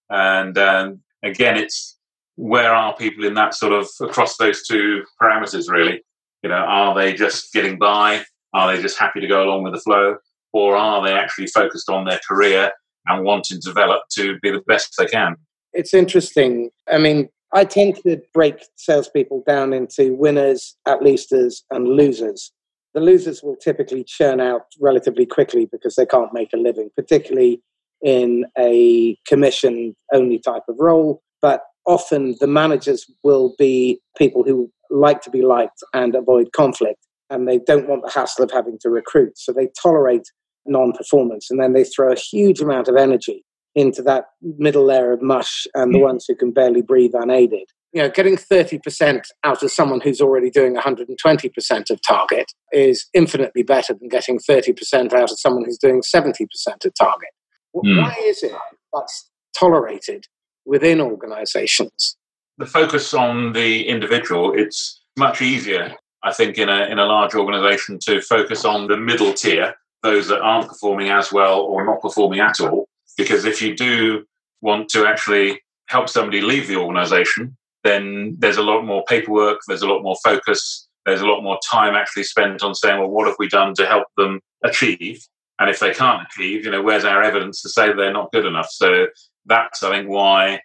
And 0.09 0.57
um, 0.57 1.01
again, 1.23 1.57
it's 1.57 1.97
where 2.35 2.73
are 2.73 2.95
people 2.95 3.25
in 3.25 3.33
that 3.35 3.53
sort 3.53 3.73
of 3.73 3.87
across 4.01 4.37
those 4.37 4.65
two 4.67 5.03
parameters 5.21 5.69
really? 5.69 6.03
You 6.43 6.49
know, 6.49 6.55
are 6.55 6.95
they 6.95 7.13
just 7.13 7.53
getting 7.53 7.77
by? 7.77 8.23
Are 8.53 8.75
they 8.75 8.81
just 8.81 8.99
happy 8.99 9.21
to 9.21 9.27
go 9.27 9.43
along 9.43 9.63
with 9.63 9.73
the 9.73 9.79
flow? 9.79 10.17
Or 10.53 10.75
are 10.75 11.05
they 11.05 11.13
actually 11.13 11.47
focused 11.47 11.89
on 11.89 12.05
their 12.05 12.19
career 12.27 12.71
and 13.07 13.23
wanting 13.23 13.59
to 13.59 13.67
develop 13.67 14.03
to 14.11 14.37
be 14.41 14.51
the 14.51 14.61
best 14.67 14.95
they 14.97 15.05
can? 15.05 15.35
It's 15.73 15.93
interesting. 15.93 16.69
I 16.91 16.97
mean, 16.97 17.29
I 17.53 17.65
tend 17.65 17.95
to 18.03 18.21
break 18.33 18.63
salespeople 18.75 19.43
down 19.47 19.73
into 19.73 20.15
winners, 20.15 20.75
at 20.87 21.01
leasters, 21.01 21.63
and 21.71 21.87
losers. 21.87 22.51
The 22.93 23.01
losers 23.01 23.41
will 23.41 23.55
typically 23.55 24.03
churn 24.03 24.39
out 24.39 24.63
relatively 24.79 25.25
quickly 25.25 25.65
because 25.65 25.95
they 25.95 26.05
can't 26.05 26.33
make 26.33 26.51
a 26.53 26.57
living, 26.57 26.89
particularly 26.95 27.61
in 28.01 28.45
a 28.57 29.17
commission 29.27 29.95
only 30.13 30.39
type 30.39 30.63
of 30.67 30.75
role. 30.79 31.21
But 31.41 31.63
often 31.85 32.35
the 32.39 32.47
managers 32.47 33.09
will 33.23 33.55
be 33.57 33.99
people 34.17 34.43
who 34.43 34.71
like 34.89 35.21
to 35.21 35.29
be 35.29 35.41
liked 35.41 35.83
and 35.93 36.15
avoid 36.15 36.51
conflict, 36.53 37.07
and 37.29 37.47
they 37.47 37.59
don't 37.59 37.87
want 37.87 38.03
the 38.03 38.11
hassle 38.11 38.43
of 38.43 38.51
having 38.51 38.77
to 38.81 38.89
recruit. 38.89 39.37
So 39.37 39.53
they 39.53 39.69
tolerate 39.81 40.29
non 40.65 40.91
performance. 40.91 41.49
And 41.49 41.59
then 41.59 41.73
they 41.73 41.83
throw 41.83 42.11
a 42.11 42.17
huge 42.17 42.61
amount 42.61 42.87
of 42.87 42.95
energy 42.95 43.43
into 43.75 44.01
that 44.03 44.25
middle 44.41 44.85
layer 44.85 45.13
of 45.13 45.21
mush 45.21 45.65
and 45.73 45.93
the 45.93 45.99
mm. 45.99 46.03
ones 46.03 46.25
who 46.27 46.35
can 46.35 46.51
barely 46.51 46.81
breathe 46.81 47.13
unaided. 47.13 47.69
You 47.93 48.03
know, 48.03 48.09
getting 48.09 48.37
30% 48.37 49.21
out 49.43 49.63
of 49.63 49.71
someone 49.71 49.99
who's 49.99 50.21
already 50.21 50.49
doing 50.49 50.75
120% 50.75 51.89
of 51.89 51.99
target 52.07 52.51
is 52.71 53.07
infinitely 53.13 53.63
better 53.63 53.93
than 53.93 54.07
getting 54.07 54.39
30% 54.39 55.13
out 55.13 55.31
of 55.31 55.39
someone 55.39 55.65
who's 55.65 55.77
doing 55.77 56.01
70% 56.01 56.45
of 56.85 56.93
target. 56.97 57.29
Mm. 57.75 58.01
Why 58.01 58.15
is 58.23 58.43
it 58.43 58.53
that's 58.93 59.29
tolerated 59.57 60.25
within 60.65 61.01
organizations? 61.01 62.17
The 62.57 62.65
focus 62.65 63.13
on 63.13 63.53
the 63.53 63.87
individual, 63.87 64.53
it's 64.53 65.01
much 65.17 65.41
easier, 65.41 65.95
I 66.23 66.33
think, 66.33 66.57
in 66.57 66.69
a, 66.69 66.85
in 66.85 66.99
a 66.99 67.05
large 67.05 67.35
organization 67.35 67.99
to 68.03 68.21
focus 68.21 68.63
on 68.63 68.87
the 68.87 68.97
middle 68.97 69.33
tier 69.33 69.75
those 70.03 70.27
that 70.27 70.41
aren't 70.41 70.67
performing 70.67 71.09
as 71.09 71.31
well 71.31 71.61
or 71.61 71.85
not 71.85 72.01
performing 72.01 72.39
at 72.39 72.59
all. 72.59 72.87
Because 73.17 73.45
if 73.45 73.61
you 73.61 73.75
do 73.75 74.25
want 74.61 74.89
to 74.89 75.05
actually 75.05 75.61
help 75.87 76.09
somebody 76.09 76.41
leave 76.41 76.67
the 76.67 76.77
organization, 76.77 77.57
then 77.83 78.35
there's 78.39 78.57
a 78.57 78.63
lot 78.63 78.83
more 78.83 79.03
paperwork, 79.07 79.59
there's 79.67 79.81
a 79.81 79.87
lot 79.87 80.03
more 80.03 80.15
focus, 80.23 80.87
there's 81.05 81.21
a 81.21 81.25
lot 81.25 81.41
more 81.41 81.59
time 81.69 81.95
actually 81.95 82.23
spent 82.23 82.63
on 82.63 82.75
saying, 82.75 82.99
well, 82.99 83.09
what 83.09 83.27
have 83.27 83.35
we 83.39 83.47
done 83.47 83.73
to 83.75 83.85
help 83.85 84.07
them 84.17 84.39
achieve? 84.63 85.25
And 85.59 85.69
if 85.69 85.79
they 85.79 85.93
can't 85.93 86.25
achieve, 86.27 86.65
you 86.65 86.71
know, 86.71 86.81
where's 86.81 87.05
our 87.05 87.21
evidence 87.21 87.61
to 87.61 87.69
say 87.69 87.91
they're 87.91 88.13
not 88.13 88.31
good 88.31 88.45
enough? 88.45 88.69
So 88.69 89.07
that's, 89.45 89.83
I 89.83 89.91
think, 89.91 90.09
why 90.09 90.61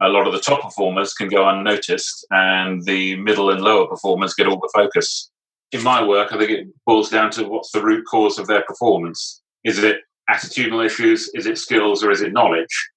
a 0.00 0.08
lot 0.08 0.26
of 0.26 0.32
the 0.32 0.40
top 0.40 0.62
performers 0.62 1.12
can 1.12 1.28
go 1.28 1.48
unnoticed 1.48 2.26
and 2.30 2.84
the 2.84 3.16
middle 3.16 3.50
and 3.50 3.60
lower 3.60 3.86
performers 3.86 4.34
get 4.34 4.46
all 4.46 4.58
the 4.58 4.70
focus 4.74 5.30
in 5.72 5.82
my 5.82 6.02
work, 6.02 6.32
I 6.32 6.38
think 6.38 6.50
it 6.50 6.66
boils 6.86 7.10
down 7.10 7.30
to 7.32 7.44
what's 7.44 7.70
the 7.70 7.82
root 7.82 8.04
cause 8.10 8.38
of 8.38 8.46
their 8.46 8.62
performance. 8.62 9.42
Is 9.64 9.78
it 9.78 9.98
attitudinal 10.28 10.84
issues? 10.84 11.30
Is 11.34 11.46
it 11.46 11.58
skills 11.58 12.02
or 12.02 12.10
is 12.10 12.22
it 12.22 12.32
knowledge? 12.32 12.90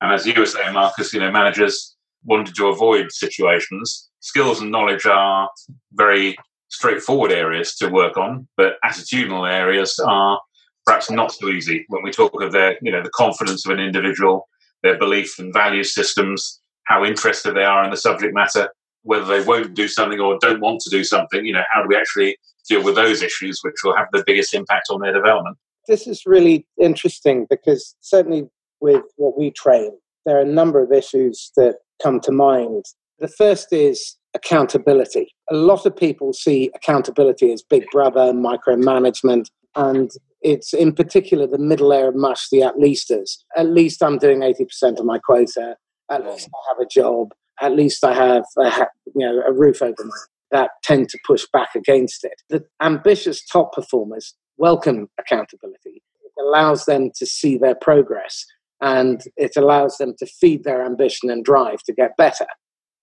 And 0.00 0.12
as 0.12 0.26
you 0.26 0.34
were 0.36 0.46
saying, 0.46 0.74
Marcus, 0.74 1.12
you 1.12 1.20
know, 1.20 1.30
managers 1.30 1.96
wanted 2.24 2.54
to 2.56 2.66
avoid 2.66 3.10
situations. 3.10 4.08
Skills 4.20 4.60
and 4.60 4.70
knowledge 4.70 5.06
are 5.06 5.48
very 5.92 6.36
straightforward 6.68 7.32
areas 7.32 7.74
to 7.76 7.88
work 7.88 8.16
on, 8.16 8.48
but 8.56 8.74
attitudinal 8.84 9.50
areas 9.50 9.98
are 10.04 10.40
perhaps 10.86 11.10
not 11.10 11.32
so 11.32 11.48
easy 11.48 11.84
when 11.88 12.02
we 12.02 12.10
talk 12.10 12.40
of 12.40 12.52
their, 12.52 12.76
you 12.82 12.90
know, 12.90 13.02
the 13.02 13.10
confidence 13.10 13.66
of 13.66 13.72
an 13.72 13.80
individual, 13.80 14.48
their 14.82 14.98
belief 14.98 15.38
and 15.38 15.52
value 15.52 15.84
systems, 15.84 16.60
how 16.84 17.04
interested 17.04 17.54
they 17.54 17.64
are 17.64 17.84
in 17.84 17.90
the 17.90 17.96
subject 17.96 18.34
matter, 18.34 18.68
whether 19.02 19.24
they 19.24 19.44
won't 19.44 19.74
do 19.74 19.88
something 19.88 20.20
or 20.20 20.38
don't 20.40 20.60
want 20.60 20.80
to 20.80 20.90
do 20.90 21.04
something, 21.04 21.44
you 21.44 21.52
know, 21.52 21.62
how 21.72 21.82
do 21.82 21.88
we 21.88 21.96
actually 21.96 22.36
deal 22.68 22.82
with 22.82 22.94
those 22.94 23.22
issues 23.22 23.60
which 23.62 23.74
will 23.82 23.96
have 23.96 24.06
the 24.12 24.22
biggest 24.26 24.54
impact 24.54 24.88
on 24.90 25.00
their 25.00 25.12
development? 25.12 25.56
This 25.88 26.06
is 26.06 26.22
really 26.26 26.66
interesting 26.80 27.46
because 27.50 27.96
certainly 28.00 28.44
with 28.80 29.02
what 29.16 29.36
we 29.36 29.50
train, 29.50 29.90
there 30.24 30.36
are 30.36 30.42
a 30.42 30.46
number 30.46 30.82
of 30.82 30.92
issues 30.92 31.50
that 31.56 31.76
come 32.02 32.20
to 32.20 32.32
mind. 32.32 32.84
The 33.18 33.28
first 33.28 33.72
is 33.72 34.16
accountability. 34.34 35.28
A 35.50 35.54
lot 35.54 35.84
of 35.84 35.96
people 35.96 36.32
see 36.32 36.70
accountability 36.74 37.52
as 37.52 37.62
big 37.62 37.84
brother, 37.90 38.32
micromanagement, 38.32 39.46
and 39.74 40.10
it's 40.40 40.72
in 40.72 40.92
particular 40.92 41.46
the 41.46 41.58
middle 41.58 41.88
layer 41.88 42.08
of 42.08 42.16
mush, 42.16 42.48
the 42.50 42.62
at 42.62 42.78
leasters. 42.78 43.44
At 43.56 43.66
least 43.66 44.02
I'm 44.02 44.18
doing 44.18 44.40
80% 44.40 44.98
of 44.98 45.04
my 45.04 45.18
quota. 45.18 45.76
At 46.10 46.26
least 46.26 46.48
I 46.52 46.74
have 46.74 46.78
a 46.80 46.86
job. 46.86 47.32
At 47.62 47.74
least 47.74 48.04
I 48.04 48.12
have 48.12 48.44
a, 48.58 48.86
you 49.14 49.26
know, 49.26 49.42
a 49.46 49.52
roof 49.52 49.80
over 49.80 49.94
my 49.98 50.16
that 50.50 50.70
tend 50.84 51.08
to 51.08 51.18
push 51.26 51.46
back 51.52 51.70
against 51.74 52.24
it. 52.24 52.42
The 52.50 52.62
ambitious 52.82 53.42
top 53.44 53.72
performers 53.72 54.34
welcome 54.58 55.08
accountability. 55.18 56.02
It 56.22 56.32
allows 56.40 56.84
them 56.84 57.10
to 57.16 57.24
see 57.24 57.56
their 57.56 57.74
progress 57.74 58.44
and 58.80 59.22
it 59.36 59.56
allows 59.56 59.96
them 59.96 60.14
to 60.18 60.26
feed 60.26 60.64
their 60.64 60.84
ambition 60.84 61.30
and 61.30 61.44
drive 61.44 61.82
to 61.84 61.94
get 61.94 62.16
better. 62.18 62.46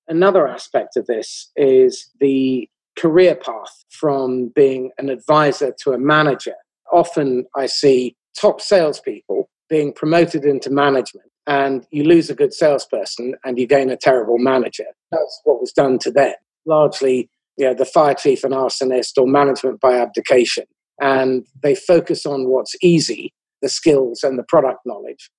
Another 0.07 0.47
aspect 0.47 0.95
of 0.95 1.07
this 1.07 1.51
is 1.55 2.09
the 2.19 2.69
career 2.97 3.35
path 3.35 3.85
from 3.89 4.49
being 4.55 4.91
an 4.97 5.09
advisor 5.09 5.73
to 5.83 5.93
a 5.93 5.97
manager. 5.97 6.55
Often 6.91 7.45
I 7.55 7.65
see 7.65 8.15
top 8.39 8.61
salespeople 8.61 9.49
being 9.69 9.93
promoted 9.93 10.45
into 10.45 10.69
management, 10.69 11.29
and 11.47 11.85
you 11.91 12.03
lose 12.03 12.29
a 12.29 12.35
good 12.35 12.53
salesperson 12.53 13.35
and 13.43 13.57
you 13.57 13.65
gain 13.65 13.89
a 13.89 13.97
terrible 13.97 14.37
manager. 14.37 14.85
That's 15.11 15.41
what 15.43 15.59
was 15.59 15.71
done 15.71 15.99
to 15.99 16.11
them. 16.11 16.33
Largely, 16.65 17.29
you 17.57 17.65
know, 17.65 17.73
the 17.73 17.85
fire 17.85 18.13
chief 18.13 18.43
and 18.43 18.53
arsonist 18.53 19.17
or 19.17 19.27
management 19.27 19.81
by 19.81 19.97
abdication. 19.97 20.65
And 21.01 21.45
they 21.63 21.75
focus 21.75 22.25
on 22.25 22.47
what's 22.47 22.75
easy, 22.81 23.33
the 23.61 23.69
skills 23.69 24.23
and 24.23 24.37
the 24.37 24.43
product 24.43 24.79
knowledge, 24.85 25.29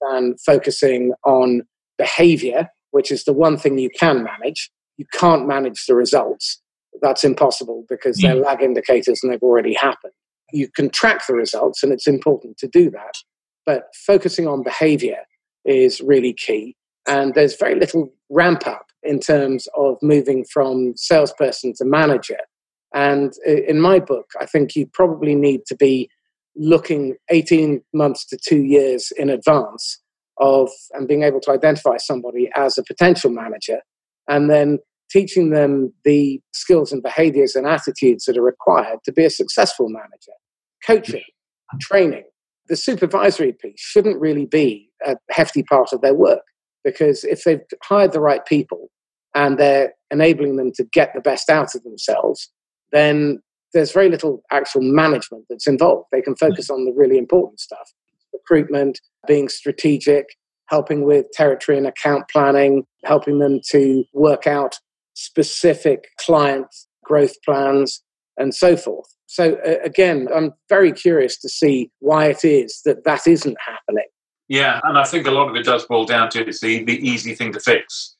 than 0.00 0.36
focusing 0.44 1.12
on 1.24 1.62
behavior, 1.98 2.68
which 2.92 3.10
is 3.10 3.24
the 3.24 3.32
one 3.32 3.56
thing 3.56 3.78
you 3.78 3.90
can 3.90 4.24
manage. 4.24 4.70
You 4.96 5.06
can't 5.12 5.46
manage 5.46 5.86
the 5.86 5.94
results. 5.94 6.60
That's 7.02 7.24
impossible 7.24 7.84
because 7.88 8.16
they're 8.18 8.34
mm. 8.34 8.44
lag 8.44 8.62
indicators 8.62 9.20
and 9.22 9.32
they've 9.32 9.42
already 9.42 9.74
happened. 9.74 10.14
You 10.52 10.68
can 10.74 10.88
track 10.90 11.26
the 11.26 11.34
results, 11.34 11.82
and 11.82 11.92
it's 11.92 12.06
important 12.06 12.56
to 12.58 12.68
do 12.68 12.90
that. 12.90 13.14
But 13.66 13.84
focusing 14.06 14.48
on 14.48 14.62
behavior 14.62 15.18
is 15.68 16.00
really 16.00 16.32
key. 16.32 16.76
And 17.06 17.34
there's 17.34 17.56
very 17.56 17.74
little 17.74 18.12
ramp 18.30 18.66
up 18.66 18.86
in 19.02 19.20
terms 19.20 19.68
of 19.76 19.96
moving 20.02 20.44
from 20.44 20.94
salesperson 20.96 21.72
to 21.76 21.84
manager. 21.84 22.38
And 22.94 23.32
in 23.46 23.80
my 23.80 24.00
book, 24.00 24.30
I 24.40 24.46
think 24.46 24.74
you 24.74 24.86
probably 24.86 25.34
need 25.34 25.66
to 25.66 25.76
be 25.76 26.10
looking 26.56 27.16
18 27.30 27.82
months 27.94 28.26
to 28.26 28.36
two 28.36 28.62
years 28.62 29.12
in 29.16 29.30
advance 29.30 30.00
of 30.38 30.70
and 30.92 31.06
being 31.06 31.22
able 31.22 31.40
to 31.40 31.50
identify 31.50 31.96
somebody 31.96 32.50
as 32.54 32.78
a 32.78 32.84
potential 32.84 33.30
manager 33.30 33.80
and 34.28 34.50
then 34.50 34.78
teaching 35.10 35.50
them 35.50 35.92
the 36.04 36.40
skills 36.52 36.92
and 36.92 37.02
behaviors 37.02 37.54
and 37.54 37.66
attitudes 37.66 38.24
that 38.24 38.36
are 38.36 38.42
required 38.42 38.98
to 39.04 39.12
be 39.12 39.24
a 39.24 39.30
successful 39.30 39.88
manager 39.88 40.32
coaching 40.86 41.24
training 41.80 42.24
the 42.68 42.76
supervisory 42.76 43.52
piece 43.52 43.80
shouldn't 43.80 44.20
really 44.20 44.46
be 44.46 44.87
a 45.06 45.16
hefty 45.30 45.62
part 45.62 45.92
of 45.92 46.00
their 46.00 46.14
work 46.14 46.42
because 46.84 47.24
if 47.24 47.44
they've 47.44 47.60
hired 47.82 48.12
the 48.12 48.20
right 48.20 48.44
people 48.46 48.88
and 49.34 49.58
they're 49.58 49.92
enabling 50.10 50.56
them 50.56 50.72
to 50.72 50.84
get 50.84 51.12
the 51.14 51.20
best 51.20 51.50
out 51.50 51.74
of 51.74 51.82
themselves 51.82 52.50
then 52.92 53.40
there's 53.74 53.92
very 53.92 54.08
little 54.08 54.42
actual 54.50 54.82
management 54.82 55.44
that's 55.48 55.66
involved. 55.66 56.06
They 56.12 56.22
can 56.22 56.36
focus 56.36 56.70
on 56.70 56.84
the 56.84 56.92
really 56.92 57.18
important 57.18 57.60
stuff 57.60 57.92
recruitment, 58.32 59.00
being 59.26 59.48
strategic, 59.48 60.26
helping 60.66 61.04
with 61.04 61.26
territory 61.32 61.76
and 61.78 61.86
account 61.86 62.24
planning, 62.30 62.84
helping 63.04 63.38
them 63.38 63.60
to 63.70 64.04
work 64.12 64.46
out 64.46 64.78
specific 65.14 66.08
client 66.18 66.66
growth 67.04 67.34
plans, 67.44 68.02
and 68.36 68.54
so 68.54 68.76
forth. 68.76 69.06
So, 69.26 69.58
uh, 69.66 69.76
again, 69.82 70.28
I'm 70.34 70.52
very 70.68 70.92
curious 70.92 71.38
to 71.40 71.48
see 71.48 71.90
why 72.00 72.26
it 72.26 72.44
is 72.44 72.80
that 72.84 73.04
that 73.04 73.26
isn't 73.26 73.56
happening. 73.66 74.06
Yeah, 74.48 74.80
and 74.84 74.98
I 74.98 75.04
think 75.04 75.26
a 75.26 75.30
lot 75.30 75.48
of 75.48 75.56
it 75.56 75.64
does 75.64 75.84
boil 75.84 76.06
down 76.06 76.30
to 76.30 76.46
it's 76.46 76.60
the, 76.60 76.82
the 76.84 76.98
easy 77.06 77.34
thing 77.34 77.52
to 77.52 77.60
fix. 77.60 78.16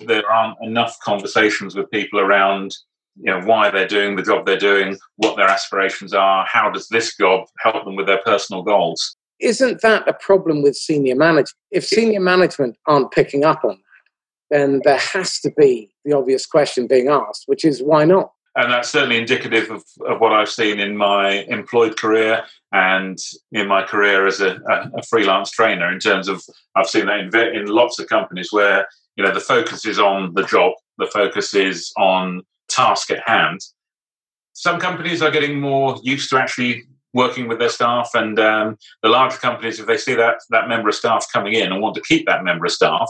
There 0.00 0.28
aren't 0.30 0.58
enough 0.62 0.98
conversations 1.00 1.74
with 1.74 1.90
people 1.90 2.20
around 2.20 2.76
you 3.20 3.32
know 3.32 3.40
why 3.40 3.70
they're 3.70 3.88
doing 3.88 4.16
the 4.16 4.22
job 4.22 4.46
they're 4.46 4.58
doing, 4.58 4.96
what 5.16 5.36
their 5.36 5.48
aspirations 5.48 6.14
are, 6.14 6.46
how 6.50 6.70
does 6.70 6.88
this 6.88 7.16
job 7.16 7.46
help 7.58 7.84
them 7.84 7.96
with 7.96 8.06
their 8.06 8.20
personal 8.24 8.62
goals. 8.62 9.16
Isn't 9.40 9.80
that 9.82 10.08
a 10.08 10.12
problem 10.12 10.62
with 10.62 10.76
senior 10.76 11.14
management? 11.14 11.54
If 11.70 11.84
senior 11.84 12.20
management 12.20 12.76
aren't 12.86 13.12
picking 13.12 13.44
up 13.44 13.64
on 13.64 13.70
that, 13.70 14.56
then 14.56 14.80
there 14.84 14.98
has 14.98 15.40
to 15.40 15.52
be 15.56 15.92
the 16.04 16.16
obvious 16.16 16.46
question 16.46 16.86
being 16.86 17.08
asked, 17.08 17.44
which 17.46 17.64
is 17.64 17.82
why 17.82 18.04
not? 18.04 18.32
And 18.58 18.72
that's 18.72 18.90
certainly 18.90 19.18
indicative 19.18 19.70
of, 19.70 19.84
of 20.04 20.20
what 20.20 20.32
I've 20.32 20.50
seen 20.50 20.80
in 20.80 20.96
my 20.96 21.44
employed 21.48 21.96
career 21.96 22.42
and 22.72 23.16
in 23.52 23.68
my 23.68 23.84
career 23.84 24.26
as 24.26 24.40
a, 24.40 24.56
a, 24.68 24.98
a 24.98 25.02
freelance 25.04 25.52
trainer. 25.52 25.92
In 25.92 26.00
terms 26.00 26.26
of, 26.26 26.42
I've 26.74 26.88
seen 26.88 27.06
that 27.06 27.20
in, 27.20 27.56
in 27.56 27.66
lots 27.66 28.00
of 28.00 28.08
companies 28.08 28.52
where 28.52 28.88
you 29.14 29.22
know 29.22 29.32
the 29.32 29.38
focus 29.38 29.86
is 29.86 30.00
on 30.00 30.34
the 30.34 30.42
job, 30.42 30.72
the 30.98 31.06
focus 31.06 31.54
is 31.54 31.92
on 31.96 32.42
task 32.68 33.12
at 33.12 33.22
hand. 33.28 33.60
Some 34.54 34.80
companies 34.80 35.22
are 35.22 35.30
getting 35.30 35.60
more 35.60 35.96
used 36.02 36.28
to 36.30 36.36
actually 36.36 36.82
working 37.14 37.46
with 37.46 37.60
their 37.60 37.68
staff, 37.68 38.10
and 38.14 38.40
um, 38.40 38.76
the 39.04 39.08
larger 39.08 39.38
companies, 39.38 39.78
if 39.78 39.86
they 39.86 39.98
see 39.98 40.16
that 40.16 40.38
that 40.50 40.68
member 40.68 40.88
of 40.88 40.96
staff 40.96 41.26
coming 41.32 41.52
in 41.52 41.70
and 41.70 41.80
want 41.80 41.94
to 41.94 42.02
keep 42.02 42.26
that 42.26 42.42
member 42.42 42.66
of 42.66 42.72
staff, 42.72 43.08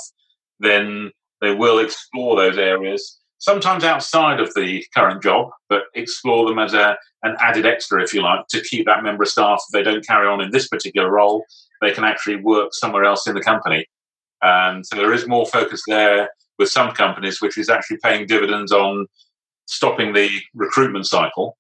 then 0.61 1.11
they 1.41 1.55
will 1.55 1.79
explore 1.79 2.37
those 2.37 2.59
areas. 2.59 3.18
Sometimes 3.39 3.85
outside 3.85 4.41
of 4.41 4.53
the 4.55 4.85
current 4.95 5.23
job, 5.23 5.51
but 5.69 5.85
explore 5.95 6.49
them 6.49 6.59
as 6.59 6.75
a, 6.75 6.97
an 7.23 7.37
added 7.41 7.67
extra, 7.67 8.03
if 8.03 8.13
you 8.13 8.23
like, 8.23 8.47
to 8.49 8.61
keep 8.63 8.87
that 8.87 9.05
member 9.05 9.23
of 9.23 9.29
staff. 9.29 9.63
If 9.69 9.73
they 9.73 9.89
don't 9.89 10.07
carry 10.07 10.27
on 10.27 10.41
in 10.41 10.51
this 10.51 10.69
particular 10.69 11.11
role, 11.11 11.45
they 11.81 11.93
can 11.93 12.05
actually 12.05 12.37
work 12.37 12.71
somewhere 12.73 13.05
else 13.05 13.27
in 13.27 13.35
the 13.35 13.41
company. 13.41 13.87
And 14.43 14.85
so 14.85 14.97
there 14.97 15.13
is 15.13 15.27
more 15.27 15.47
focus 15.47 15.83
there 15.87 16.31
with 16.59 16.69
some 16.69 16.93
companies, 16.93 17.41
which 17.41 17.57
is 17.57 17.69
actually 17.69 17.99
paying 18.03 18.27
dividends 18.27 18.73
on 18.73 19.07
stopping 19.67 20.13
the 20.13 20.31
recruitment 20.55 21.07
cycle, 21.07 21.57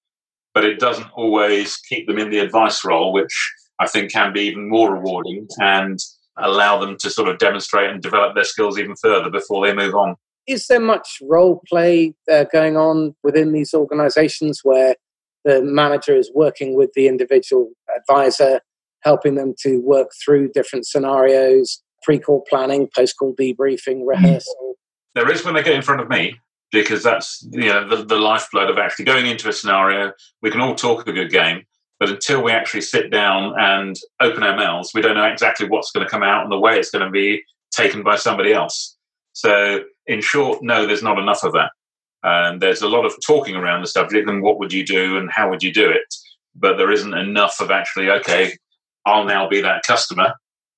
but 0.55 0.65
it 0.65 0.81
doesn't 0.81 1.11
always 1.15 1.77
keep 1.77 2.07
them 2.07 2.19
in 2.19 2.31
the 2.31 2.39
advice 2.39 2.85
role, 2.85 3.13
which 3.13 3.53
I 3.79 3.87
think 3.87 4.11
can 4.11 4.33
be 4.33 4.43
even 4.43 4.69
more 4.69 4.93
rewarding 4.93 5.47
and 5.59 5.99
allow 6.37 6.79
them 6.79 6.97
to 6.99 7.11
sort 7.11 7.29
of 7.29 7.39
demonstrate 7.39 7.91
and 7.91 8.03
develop 8.03 8.35
their 8.35 8.45
skills 8.45 8.79
even 8.79 8.97
further 8.97 9.31
before 9.31 9.65
they 9.65 9.75
move 9.75 9.95
on. 9.95 10.17
Is 10.49 10.67
there 10.67 10.81
much 10.81 11.19
role 11.23 11.63
play 11.69 12.15
uh, 12.31 12.45
going 12.51 12.77
on 12.77 13.15
within 13.23 13.53
these 13.53 13.75
organizations 13.75 14.61
where 14.65 14.97
the 15.45 15.63
manager 15.63 16.17
is 16.17 16.31
working 16.35 16.75
with 16.75 16.93
the 16.95 17.07
individual 17.07 17.71
advisor, 17.97 18.61
helping 19.03 19.35
them 19.35 19.55
to 19.61 19.81
work 19.81 20.11
through 20.25 20.51
different 20.53 20.87
scenarios, 20.87 21.83
pre 22.03 22.19
call 22.19 22.45
planning, 22.49 22.89
post 22.97 23.17
call 23.19 23.35
debriefing, 23.35 24.03
rehearsal? 24.07 24.75
There 25.15 25.31
is 25.31 25.45
when 25.45 25.55
they 25.55 25.63
get 25.63 25.75
in 25.75 25.83
front 25.83 26.01
of 26.01 26.09
me 26.09 26.41
because 26.71 27.03
that's 27.03 27.47
you 27.51 27.69
know 27.69 27.89
the, 27.89 28.05
the 28.05 28.17
lifeblood 28.17 28.71
of 28.71 28.79
actually 28.79 29.05
going 29.05 29.27
into 29.27 29.49
a 29.49 29.53
scenario. 29.53 30.13
We 30.43 30.51
can 30.51 30.61
all 30.61 30.75
talk 30.75 31.07
a 31.07 31.13
good 31.13 31.31
game, 31.31 31.65
but 31.99 32.11
until 32.11 32.43
we 32.43 32.53
actually 32.53 32.83
sit 32.83 33.11
down 33.11 33.55
and 33.59 33.97
open 34.21 34.43
our 34.43 34.57
mouths, 34.57 34.93
we 34.95 35.03
don't 35.03 35.17
know 35.17 35.25
exactly 35.25 35.69
what's 35.69 35.91
going 35.93 36.07
to 36.07 36.11
come 36.11 36.23
out 36.23 36.43
and 36.43 36.53
the 36.53 36.59
way 36.59 36.79
it's 36.79 36.91
going 36.91 37.05
to 37.05 37.11
be 37.11 37.43
taken 37.71 38.03
by 38.03 38.17
somebody 38.17 38.53
else. 38.53 38.98
So, 39.39 39.85
in 40.09 40.21
short, 40.21 40.65
no, 40.65 40.85
there's 40.85 41.05
not 41.05 41.21
enough 41.21 41.45
of 41.45 41.53
that. 41.53 41.71
And 42.25 42.61
there's 42.61 42.83
a 42.83 42.89
lot 42.89 43.07
of 43.07 43.15
talking 43.25 43.55
around 43.55 43.83
the 43.83 43.87
subject 43.87 44.29
and 44.29 44.43
what 44.43 44.59
would 44.59 44.73
you 44.73 44.85
do 44.85 45.17
and 45.17 45.31
how 45.31 45.49
would 45.49 45.63
you 45.63 45.73
do 45.73 45.89
it, 45.89 46.13
but 46.57 46.77
there 46.77 46.91
isn't 46.91 47.15
enough 47.15 47.61
of 47.61 47.71
actually, 47.71 48.11
okay, 48.11 48.57
I'll 49.07 49.25
now 49.25 49.49
be 49.49 49.61
that 49.61 49.85
customer. 49.87 50.35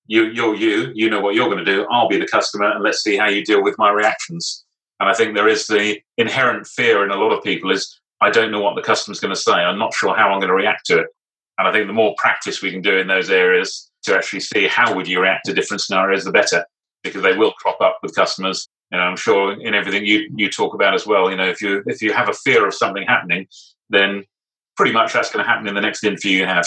You, 0.09 0.25
you're 0.25 0.55
you. 0.55 0.92
You 0.94 1.09
know 1.09 1.20
what 1.20 1.35
you're 1.35 1.49
going 1.49 1.64
to 1.64 1.73
do. 1.73 1.87
I'll 1.90 2.07
be 2.07 2.18
the 2.18 2.27
customer, 2.27 2.70
and 2.70 2.85
let's 2.85 3.03
see 3.03 3.16
how 3.16 3.31
you 3.31 3.42
deal 3.42 3.62
with 3.62 3.77
my 3.79 3.90
reactions. 3.90 4.62
And 4.99 5.09
I 5.09 5.14
think 5.14 5.35
there 5.35 5.49
is 5.49 5.66
the 5.66 5.99
inherent 6.18 6.66
fear 6.66 7.03
in 7.03 7.11
a 7.11 7.16
lot 7.16 7.33
of 7.33 7.42
people 7.42 7.70
is 7.70 7.99
I 8.20 8.29
don't 8.29 8.51
know 8.51 8.61
what 8.61 8.75
the 8.75 8.83
customer's 8.83 9.20
going 9.20 9.35
to 9.35 9.40
say. 9.40 9.53
I'm 9.53 9.79
not 9.79 9.94
sure 9.94 10.14
how 10.14 10.29
I'm 10.29 10.40
going 10.40 10.49
to 10.49 10.55
react 10.55 10.85
to 10.87 10.99
it. 10.99 11.07
And 11.57 11.66
I 11.66 11.73
think 11.73 11.87
the 11.87 11.94
more 11.94 12.14
practice 12.18 12.61
we 12.61 12.70
can 12.70 12.83
do 12.83 12.99
in 12.99 13.07
those 13.07 13.31
areas 13.31 13.90
to 14.03 14.14
actually 14.14 14.40
see 14.40 14.66
how 14.66 14.94
would 14.94 15.09
you 15.09 15.23
react 15.23 15.46
to 15.46 15.55
different 15.55 15.81
scenarios, 15.81 16.25
the 16.25 16.33
better, 16.33 16.66
because 17.03 17.23
they 17.23 17.37
will 17.37 17.53
crop 17.53 17.81
up 17.81 17.99
with 18.03 18.15
customers. 18.15 18.69
And 18.93 19.01
I'm 19.01 19.17
sure 19.17 19.53
in 19.61 19.75
everything 19.75 20.05
you, 20.05 20.29
you 20.35 20.51
talk 20.51 20.75
about 20.75 20.95
as 20.95 21.07
well, 21.07 21.31
you 21.31 21.37
know, 21.37 21.49
if 21.49 21.63
you 21.63 21.83
if 21.87 22.03
you 22.03 22.13
have 22.13 22.29
a 22.29 22.33
fear 22.33 22.67
of 22.67 22.75
something 22.75 23.05
happening, 23.07 23.47
then 23.89 24.25
pretty 24.77 24.93
much 24.93 25.13
that's 25.13 25.31
going 25.31 25.45
to 25.45 25.49
happen 25.49 25.69
in 25.69 25.75
the 25.75 25.81
next 25.81 26.03
interview 26.03 26.39
you 26.39 26.47
have. 26.47 26.67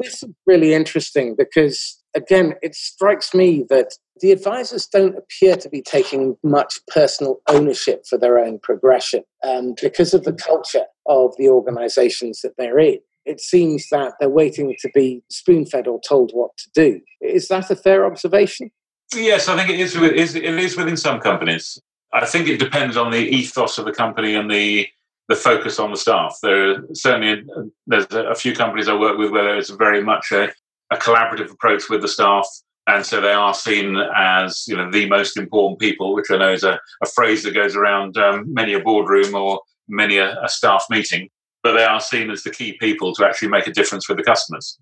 This 0.00 0.22
is 0.22 0.28
really 0.46 0.74
interesting 0.74 1.34
because, 1.36 2.02
again, 2.14 2.54
it 2.60 2.74
strikes 2.74 3.32
me 3.32 3.64
that 3.70 3.94
the 4.20 4.32
advisors 4.32 4.86
don't 4.86 5.16
appear 5.16 5.56
to 5.56 5.68
be 5.68 5.80
taking 5.80 6.36
much 6.42 6.78
personal 6.88 7.40
ownership 7.48 8.04
for 8.08 8.18
their 8.18 8.38
own 8.38 8.58
progression 8.58 9.22
um, 9.44 9.74
because 9.80 10.12
of 10.12 10.24
the 10.24 10.32
culture 10.32 10.84
of 11.06 11.34
the 11.38 11.48
organizations 11.48 12.40
that 12.42 12.52
they're 12.58 12.78
in. 12.78 12.98
It 13.24 13.40
seems 13.40 13.88
that 13.90 14.14
they're 14.20 14.28
waiting 14.28 14.74
to 14.80 14.90
be 14.94 15.22
spoon 15.30 15.66
fed 15.66 15.86
or 15.86 16.00
told 16.06 16.30
what 16.32 16.50
to 16.58 16.70
do. 16.74 17.00
Is 17.20 17.48
that 17.48 17.70
a 17.70 17.76
fair 17.76 18.06
observation? 18.06 18.70
Yes, 19.14 19.48
I 19.48 19.56
think 19.56 19.70
it 19.70 19.80
is. 19.80 19.94
It 19.96 20.44
is 20.44 20.76
within 20.76 20.96
some 20.96 21.20
companies. 21.20 21.78
I 22.12 22.26
think 22.26 22.48
it 22.48 22.58
depends 22.58 22.96
on 22.96 23.10
the 23.10 23.18
ethos 23.18 23.78
of 23.78 23.84
the 23.84 23.92
company 23.92 24.34
and 24.34 24.50
the 24.50 24.88
the 25.28 25.36
focus 25.36 25.78
on 25.78 25.90
the 25.90 25.96
staff. 25.96 26.38
There 26.42 26.70
are 26.70 26.82
certainly 26.92 27.44
there's 27.86 28.06
a 28.10 28.34
few 28.34 28.54
companies 28.54 28.88
I 28.88 28.94
work 28.94 29.18
with 29.18 29.30
where 29.30 29.44
there's 29.44 29.70
very 29.70 30.02
much 30.02 30.32
a, 30.32 30.52
a 30.90 30.96
collaborative 30.96 31.50
approach 31.50 31.88
with 31.88 32.02
the 32.02 32.08
staff 32.08 32.46
and 32.86 33.04
so 33.04 33.20
they 33.20 33.32
are 33.32 33.54
seen 33.54 33.96
as 34.16 34.66
you 34.68 34.76
know 34.76 34.90
the 34.90 35.08
most 35.08 35.36
important 35.36 35.80
people, 35.80 36.14
which 36.14 36.30
I 36.30 36.38
know 36.38 36.52
is 36.52 36.64
a, 36.64 36.80
a 37.02 37.06
phrase 37.06 37.42
that 37.42 37.54
goes 37.54 37.74
around 37.74 38.16
um, 38.16 38.52
many 38.52 38.74
a 38.74 38.80
boardroom 38.80 39.34
or 39.34 39.60
many 39.88 40.18
a, 40.18 40.40
a, 40.40 40.48
staff 40.48 40.84
meeting. 40.88 41.28
But 41.62 41.72
they 41.72 41.84
are 41.84 42.00
seen 42.00 42.30
as 42.30 42.44
the 42.44 42.50
key 42.50 42.74
people 42.74 43.12
to 43.14 43.26
actually 43.26 43.48
make 43.48 43.66
a 43.66 43.72
difference 43.72 44.08
with 44.08 44.18
the 44.18 44.24
customers. 44.24 44.78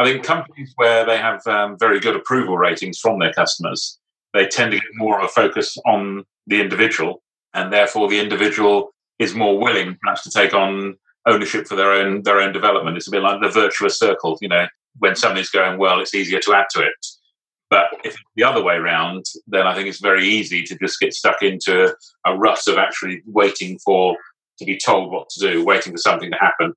I 0.00 0.04
think 0.04 0.24
companies 0.24 0.72
where 0.76 1.04
they 1.04 1.18
have 1.18 1.46
um, 1.46 1.76
very 1.78 2.00
good 2.00 2.16
approval 2.16 2.56
ratings 2.56 2.98
from 2.98 3.18
their 3.18 3.32
customers, 3.32 3.98
they 4.32 4.46
tend 4.46 4.72
to 4.72 4.78
get 4.78 4.86
more 4.94 5.18
of 5.18 5.24
a 5.24 5.28
focus 5.28 5.76
on 5.86 6.24
the 6.46 6.60
individual, 6.60 7.22
and 7.54 7.72
therefore 7.72 8.08
the 8.08 8.18
individual 8.18 8.94
is 9.18 9.34
more 9.34 9.58
willing, 9.58 9.96
perhaps, 10.02 10.22
to 10.22 10.30
take 10.30 10.54
on 10.54 10.96
ownership 11.26 11.66
for 11.66 11.76
their 11.76 11.92
own 11.92 12.22
their 12.22 12.40
own 12.40 12.52
development. 12.52 12.96
It's 12.96 13.08
a 13.08 13.10
bit 13.10 13.22
like 13.22 13.40
the 13.40 13.48
virtuous 13.48 13.98
circle. 13.98 14.38
You 14.40 14.48
know, 14.48 14.66
when 14.98 15.16
something's 15.16 15.50
going 15.50 15.78
well, 15.78 16.00
it's 16.00 16.14
easier 16.14 16.40
to 16.40 16.54
add 16.54 16.66
to 16.70 16.80
it 16.80 16.94
but 17.70 17.86
if 18.04 18.14
it's 18.14 18.22
the 18.34 18.42
other 18.42 18.62
way 18.62 18.74
around, 18.74 19.24
then 19.46 19.66
I 19.66 19.74
think 19.74 19.86
it's 19.86 20.00
very 20.00 20.26
easy 20.26 20.64
to 20.64 20.76
just 20.76 20.98
get 20.98 21.14
stuck 21.14 21.40
into 21.40 21.94
a 22.26 22.36
rut 22.36 22.66
of 22.66 22.76
actually 22.76 23.22
waiting 23.26 23.78
for 23.78 24.16
to 24.58 24.64
be 24.64 24.76
told 24.76 25.12
what 25.12 25.30
to 25.30 25.40
do, 25.40 25.64
waiting 25.64 25.92
for 25.92 25.98
something 25.98 26.32
to 26.32 26.36
happen. 26.36 26.74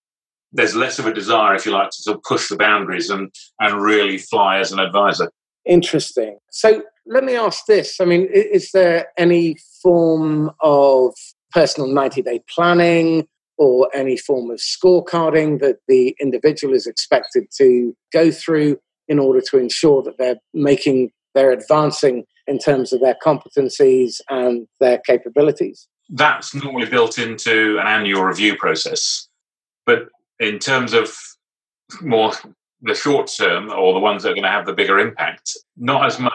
There's 0.54 0.76
less 0.76 1.00
of 1.00 1.08
a 1.08 1.14
desire, 1.14 1.56
if 1.56 1.66
you 1.66 1.72
like, 1.72 1.90
to 1.90 2.02
sort 2.02 2.18
of 2.18 2.24
push 2.24 2.48
the 2.48 2.56
boundaries 2.56 3.10
and, 3.10 3.34
and 3.60 3.82
really 3.82 4.18
fly 4.18 4.60
as 4.60 4.72
an 4.72 4.80
advisor. 4.80 5.30
Interesting. 5.66 6.38
So 6.52 6.84
let 7.06 7.24
me 7.24 7.36
ask 7.36 7.66
this. 7.66 8.00
I 8.00 8.06
mean, 8.06 8.28
is 8.32 8.72
there 8.72 9.08
any 9.18 9.58
form 9.82 10.52
of 10.62 11.14
personal 11.52 11.90
90 11.90 12.22
day 12.22 12.42
planning 12.54 13.28
or 13.58 13.90
any 13.94 14.18
form 14.18 14.52
of 14.52 14.60
scorecarding 14.60 15.60
that 15.60 15.78
the 15.88 16.16
individual 16.20 16.74
is 16.74 16.88
expected 16.88 17.46
to 17.58 17.96
go 18.12 18.32
through 18.32 18.78
in 19.08 19.20
order 19.20 19.42
to 19.42 19.58
ensure 19.58 20.02
that 20.04 20.18
they're 20.18 20.40
making, 20.54 21.12
they're 21.36 21.52
advancing 21.52 22.26
in 22.48 22.58
terms 22.58 22.92
of 22.92 23.02
their 23.02 23.16
competencies 23.26 24.20
and 24.30 24.68
their 24.80 25.00
capabilities? 25.06 25.88
That's 26.10 26.54
normally 26.54 26.90
built 26.90 27.18
into 27.18 27.78
an 27.80 27.88
annual 27.88 28.24
review 28.24 28.58
process. 28.58 29.28
But 29.86 30.10
in 30.40 30.60
terms 30.60 30.94
of 30.94 31.16
more 32.02 32.32
the 32.82 32.94
short 32.94 33.32
term 33.36 33.72
or 33.72 33.94
the 33.94 34.00
ones 34.00 34.24
that 34.24 34.30
are 34.30 34.34
going 34.34 34.44
to 34.44 34.50
have 34.50 34.66
the 34.66 34.74
bigger 34.74 35.00
impact, 35.00 35.52
not 35.78 36.06
as 36.06 36.20
much 36.20 36.34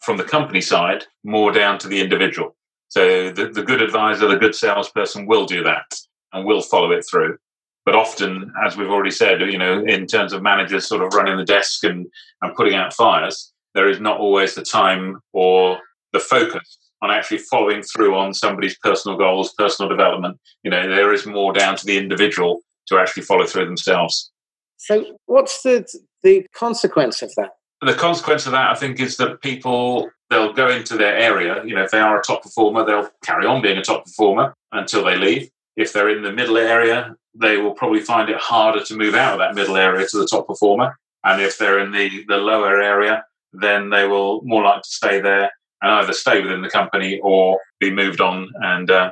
from 0.00 0.16
the 0.16 0.24
company 0.24 0.60
side, 0.60 1.04
more 1.24 1.52
down 1.52 1.78
to 1.78 1.88
the 1.88 2.00
individual. 2.00 2.54
So 2.88 3.30
the, 3.30 3.46
the 3.46 3.62
good 3.62 3.80
advisor, 3.80 4.28
the 4.28 4.36
good 4.36 4.54
salesperson 4.54 5.26
will 5.26 5.46
do 5.46 5.62
that 5.62 5.86
and 6.32 6.44
will 6.44 6.62
follow 6.62 6.90
it 6.90 7.04
through. 7.08 7.38
But 7.86 7.94
often, 7.94 8.52
as 8.64 8.76
we've 8.76 8.90
already 8.90 9.10
said, 9.10 9.40
you 9.40 9.58
know, 9.58 9.82
in 9.84 10.06
terms 10.06 10.32
of 10.32 10.42
managers 10.42 10.86
sort 10.86 11.02
of 11.02 11.14
running 11.14 11.36
the 11.38 11.44
desk 11.44 11.84
and, 11.84 12.06
and 12.42 12.54
putting 12.54 12.74
out 12.74 12.92
fires, 12.92 13.52
there 13.74 13.88
is 13.88 14.00
not 14.00 14.18
always 14.18 14.54
the 14.54 14.62
time 14.62 15.20
or 15.32 15.78
the 16.12 16.20
focus 16.20 16.78
on 17.02 17.10
actually 17.10 17.38
following 17.38 17.82
through 17.82 18.14
on 18.14 18.34
somebody's 18.34 18.76
personal 18.78 19.16
goals, 19.16 19.54
personal 19.56 19.88
development. 19.88 20.38
You 20.62 20.70
know, 20.70 20.88
there 20.88 21.14
is 21.14 21.24
more 21.24 21.52
down 21.52 21.76
to 21.76 21.86
the 21.86 21.96
individual 21.96 22.60
to 22.88 22.98
actually 22.98 23.22
follow 23.22 23.46
through 23.46 23.66
themselves. 23.66 24.30
So, 24.76 25.04
what's 25.26 25.62
the 25.62 25.86
the 26.22 26.46
consequence 26.54 27.22
of 27.22 27.32
that? 27.36 27.50
The 27.82 27.94
consequence 27.94 28.46
of 28.46 28.52
that, 28.52 28.70
I 28.70 28.74
think, 28.74 29.00
is 29.00 29.16
that 29.16 29.40
people 29.40 30.10
they'll 30.28 30.52
go 30.52 30.70
into 30.70 30.96
their 30.96 31.16
area. 31.16 31.62
You 31.64 31.74
know, 31.74 31.82
if 31.82 31.90
they 31.90 32.00
are 32.00 32.18
a 32.18 32.22
top 32.22 32.42
performer, 32.42 32.84
they'll 32.84 33.10
carry 33.24 33.46
on 33.46 33.62
being 33.62 33.78
a 33.78 33.82
top 33.82 34.04
performer 34.04 34.54
until 34.72 35.04
they 35.04 35.16
leave. 35.16 35.50
If 35.76 35.92
they're 35.92 36.08
in 36.08 36.22
the 36.22 36.32
middle 36.32 36.56
area, 36.56 37.14
they 37.34 37.56
will 37.56 37.74
probably 37.74 38.00
find 38.00 38.28
it 38.28 38.36
harder 38.36 38.84
to 38.84 38.96
move 38.96 39.14
out 39.14 39.34
of 39.34 39.38
that 39.40 39.54
middle 39.54 39.76
area 39.76 40.06
to 40.06 40.18
the 40.18 40.26
top 40.26 40.46
performer. 40.46 40.96
And 41.24 41.42
if 41.42 41.58
they're 41.58 41.78
in 41.78 41.92
the, 41.92 42.24
the 42.28 42.36
lower 42.36 42.80
area, 42.80 43.24
then 43.52 43.90
they 43.90 44.06
will 44.06 44.42
more 44.44 44.62
likely 44.62 44.82
to 44.82 44.90
stay 44.90 45.20
there 45.20 45.50
and 45.82 45.92
either 45.92 46.12
stay 46.12 46.42
within 46.42 46.62
the 46.62 46.70
company 46.70 47.20
or 47.22 47.58
be 47.78 47.90
moved 47.90 48.20
on 48.20 48.48
and 48.60 48.90
uh, 48.90 49.10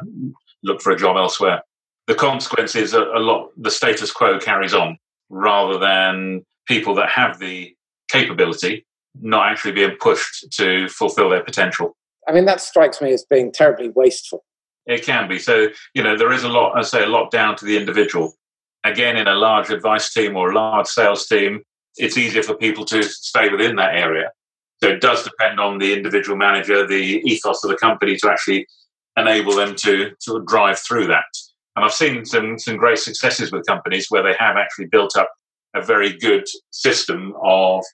look 0.63 0.81
for 0.81 0.93
a 0.93 0.99
job 0.99 1.17
elsewhere. 1.17 1.63
The 2.09 2.15
consequence 2.15 2.75
is 2.75 2.95
a, 2.95 3.03
a 3.03 3.21
lot, 3.21 3.51
the 3.57 3.71
status 3.71 4.11
quo 4.11 4.39
carries 4.39 4.75
on 4.75 4.99
rather 5.29 5.79
than 5.79 6.45
people 6.67 6.95
that 6.97 7.11
have 7.11 7.39
the 7.39 7.75
capability 8.11 8.87
not 9.21 9.51
actually 9.51 9.73
being 9.73 9.97
pushed 10.01 10.51
to 10.53 10.89
fulfill 10.89 11.29
their 11.29 11.45
potential. 11.45 11.95
I 12.27 12.33
mean, 12.33 12.47
that 12.47 12.61
strikes 12.61 13.01
me 13.03 13.13
as 13.13 13.25
being 13.29 13.53
terribly 13.53 13.91
wasteful. 13.91 14.43
It 14.87 15.05
can 15.05 15.29
be. 15.29 15.39
So, 15.39 15.69
you 15.95 16.03
know, 16.03 16.17
there 16.17 16.33
is 16.33 16.45
a 16.45 16.49
lot, 16.49 16.79
I 16.79 16.83
say, 16.83 17.05
a 17.05 17.09
lot 17.09 17.31
down 17.31 17.57
to 17.57 17.67
the 17.67 17.77
individual. 17.77 18.35
Again, 18.85 19.19
in 19.19 19.29
a 19.29 19.35
large 19.35 19.69
advice 19.69 20.13
team 20.13 20.35
or 20.35 20.51
a 20.51 20.55
large 20.55 20.87
sales 20.87 21.27
team, 21.27 21.63
it's 21.97 22.17
easier 22.17 22.43
for 22.43 22.55
people 22.55 22.87
to 22.87 23.03
stay 23.03 23.51
within 23.51 23.77
that 23.77 23.95
area. 23.95 24.31
So 24.83 24.89
it 24.89 25.03
does 25.03 25.25
depend 25.25 25.61
on 25.61 25.79
the 25.79 25.93
individual 25.93 26.39
manager, 26.39 26.87
the 26.87 27.21
ethos 27.25 27.65
of 27.65 27.71
the 27.71 27.77
company 27.77 28.17
to 28.17 28.31
actually 28.31 28.67
enable 29.19 29.55
them 29.55 29.75
to 29.77 30.13
sort 30.21 30.41
of 30.41 30.47
drive 30.47 30.79
through 30.79 31.09
that. 31.09 31.25
And 31.79 31.85
I've 31.85 31.93
seen 31.93 32.25
some, 32.25 32.59
some 32.59 32.77
great 32.77 32.99
successes 32.99 33.53
with 33.53 33.65
companies 33.65 34.09
where 34.09 34.25
they 34.25 34.35
have 34.37 34.57
actually 34.57 34.87
built 34.87 35.17
up 35.17 35.31
a 35.77 35.81
very 35.81 36.13
good 36.19 36.43
system 36.71 37.35
of 37.41 37.85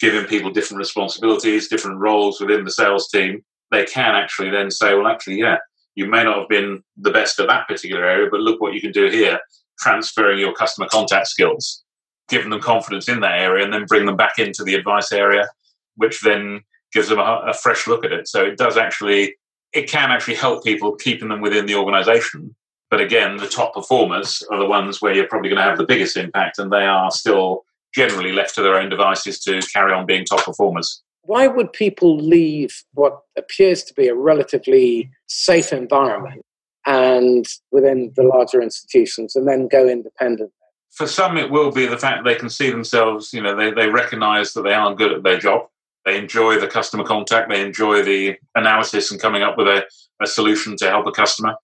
giving 0.00 0.24
people 0.24 0.50
different 0.50 0.80
responsibilities, 0.80 1.68
different 1.68 2.00
roles 2.00 2.40
within 2.40 2.64
the 2.64 2.72
sales 2.72 3.06
team. 3.08 3.44
They 3.70 3.84
can 3.84 4.16
actually 4.16 4.50
then 4.50 4.68
say, 4.72 4.94
well, 4.94 5.06
actually, 5.06 5.38
yeah, 5.38 5.58
you 5.94 6.08
may 6.08 6.24
not 6.24 6.38
have 6.40 6.48
been 6.48 6.82
the 6.96 7.12
best 7.12 7.38
at 7.38 7.46
that 7.46 7.68
particular 7.68 8.04
area, 8.04 8.26
but 8.28 8.40
look 8.40 8.60
what 8.60 8.74
you 8.74 8.80
can 8.80 8.90
do 8.90 9.08
here, 9.08 9.38
transferring 9.78 10.40
your 10.40 10.52
customer 10.52 10.88
contact 10.90 11.28
skills, 11.28 11.84
giving 12.28 12.50
them 12.50 12.60
confidence 12.60 13.08
in 13.08 13.20
that 13.20 13.38
area, 13.38 13.62
and 13.62 13.72
then 13.72 13.84
bring 13.84 14.06
them 14.06 14.16
back 14.16 14.40
into 14.40 14.64
the 14.64 14.74
advice 14.74 15.12
area, 15.12 15.46
which 15.94 16.20
then 16.22 16.62
gives 16.92 17.08
them 17.08 17.20
a, 17.20 17.42
a 17.46 17.54
fresh 17.54 17.86
look 17.86 18.04
at 18.04 18.10
it. 18.10 18.26
So 18.26 18.42
it 18.42 18.58
does 18.58 18.76
actually, 18.76 19.36
it 19.72 19.88
can 19.88 20.10
actually 20.10 20.34
help 20.34 20.64
people 20.64 20.96
keeping 20.96 21.28
them 21.28 21.40
within 21.40 21.66
the 21.66 21.76
organization. 21.76 22.56
But 22.90 23.00
again, 23.00 23.36
the 23.36 23.46
top 23.46 23.74
performers 23.74 24.42
are 24.50 24.58
the 24.58 24.66
ones 24.66 25.00
where 25.00 25.14
you're 25.14 25.28
probably 25.28 25.48
going 25.48 25.62
to 25.62 25.68
have 25.68 25.78
the 25.78 25.86
biggest 25.86 26.16
impact, 26.16 26.58
and 26.58 26.72
they 26.72 26.84
are 26.84 27.10
still 27.10 27.64
generally 27.94 28.32
left 28.32 28.54
to 28.56 28.62
their 28.62 28.76
own 28.76 28.88
devices 28.88 29.38
to 29.40 29.60
carry 29.72 29.92
on 29.92 30.06
being 30.06 30.24
top 30.24 30.44
performers 30.44 31.02
why 31.22 31.46
would 31.46 31.72
people 31.72 32.16
leave 32.16 32.82
what 32.94 33.20
appears 33.36 33.82
to 33.84 33.94
be 33.94 34.08
a 34.08 34.14
relatively 34.14 35.10
safe 35.26 35.72
environment 35.72 36.44
and 36.86 37.46
within 37.70 38.12
the 38.16 38.22
larger 38.22 38.62
institutions 38.62 39.36
and 39.36 39.46
then 39.46 39.68
go 39.68 39.86
independent? 39.86 40.50
For 40.90 41.06
some, 41.06 41.36
it 41.36 41.50
will 41.50 41.70
be 41.70 41.86
the 41.86 41.98
fact 41.98 42.24
they 42.24 42.34
can 42.34 42.50
see 42.50 42.70
themselves, 42.70 43.32
you 43.32 43.40
know, 43.40 43.54
they, 43.54 43.70
they 43.70 43.88
recognize 43.88 44.54
that 44.54 44.62
they 44.62 44.74
aren't 44.74 44.98
good 44.98 45.12
at 45.12 45.22
their 45.22 45.38
job. 45.38 45.68
They 46.04 46.18
enjoy 46.18 46.58
the 46.58 46.66
customer 46.66 47.04
contact, 47.04 47.48
they 47.48 47.64
enjoy 47.64 48.02
the 48.02 48.36
analysis 48.54 49.12
and 49.12 49.20
coming 49.20 49.42
up 49.42 49.56
with 49.56 49.68
a, 49.68 49.84
a 50.20 50.26
solution 50.26 50.76
to 50.78 50.88
help 50.88 51.06
a 51.06 51.12
customer. 51.12 51.54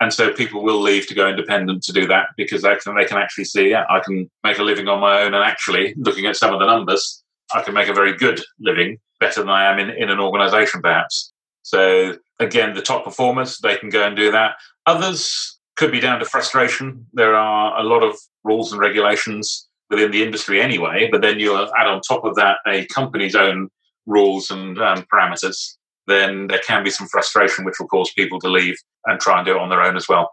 And 0.00 0.12
so 0.12 0.32
people 0.32 0.62
will 0.62 0.80
leave 0.80 1.06
to 1.08 1.14
go 1.14 1.28
independent 1.28 1.82
to 1.84 1.92
do 1.92 2.06
that 2.06 2.28
because 2.36 2.62
they 2.62 2.76
can, 2.76 2.94
they 2.94 3.04
can 3.04 3.18
actually 3.18 3.44
see, 3.44 3.70
yeah, 3.70 3.84
I 3.90 4.00
can 4.00 4.30
make 4.44 4.58
a 4.58 4.62
living 4.62 4.86
on 4.86 5.00
my 5.00 5.22
own. 5.22 5.34
And 5.34 5.44
actually, 5.44 5.94
looking 5.96 6.26
at 6.26 6.36
some 6.36 6.52
of 6.52 6.60
the 6.60 6.66
numbers, 6.66 7.22
I 7.52 7.62
can 7.62 7.74
make 7.74 7.88
a 7.88 7.94
very 7.94 8.16
good 8.16 8.40
living, 8.60 8.98
better 9.18 9.40
than 9.40 9.50
I 9.50 9.70
am 9.70 9.78
in, 9.78 9.90
in 9.90 10.08
an 10.08 10.20
organization, 10.20 10.82
perhaps. 10.82 11.32
So, 11.62 12.16
again, 12.38 12.74
the 12.74 12.82
top 12.82 13.04
performers, 13.04 13.58
they 13.58 13.76
can 13.76 13.88
go 13.88 14.06
and 14.06 14.16
do 14.16 14.30
that. 14.30 14.56
Others 14.86 15.58
could 15.76 15.90
be 15.90 16.00
down 16.00 16.20
to 16.20 16.24
frustration. 16.24 17.06
There 17.12 17.34
are 17.34 17.78
a 17.78 17.82
lot 17.82 18.02
of 18.02 18.16
rules 18.44 18.72
and 18.72 18.80
regulations 18.80 19.68
within 19.90 20.10
the 20.10 20.22
industry 20.22 20.60
anyway, 20.60 21.08
but 21.10 21.22
then 21.22 21.40
you 21.40 21.56
add 21.56 21.86
on 21.86 22.00
top 22.00 22.24
of 22.24 22.34
that 22.36 22.58
a 22.66 22.86
company's 22.86 23.34
own 23.34 23.68
rules 24.06 24.50
and 24.50 24.78
um, 24.80 25.04
parameters, 25.12 25.76
then 26.08 26.48
there 26.48 26.60
can 26.66 26.82
be 26.82 26.90
some 26.90 27.06
frustration 27.06 27.64
which 27.64 27.78
will 27.78 27.86
cause 27.86 28.10
people 28.12 28.40
to 28.40 28.48
leave 28.48 28.76
and 29.06 29.20
try 29.20 29.38
and 29.38 29.46
do 29.46 29.52
it 29.52 29.60
on 29.60 29.68
their 29.68 29.82
own 29.82 29.96
as 29.96 30.08
well. 30.08 30.32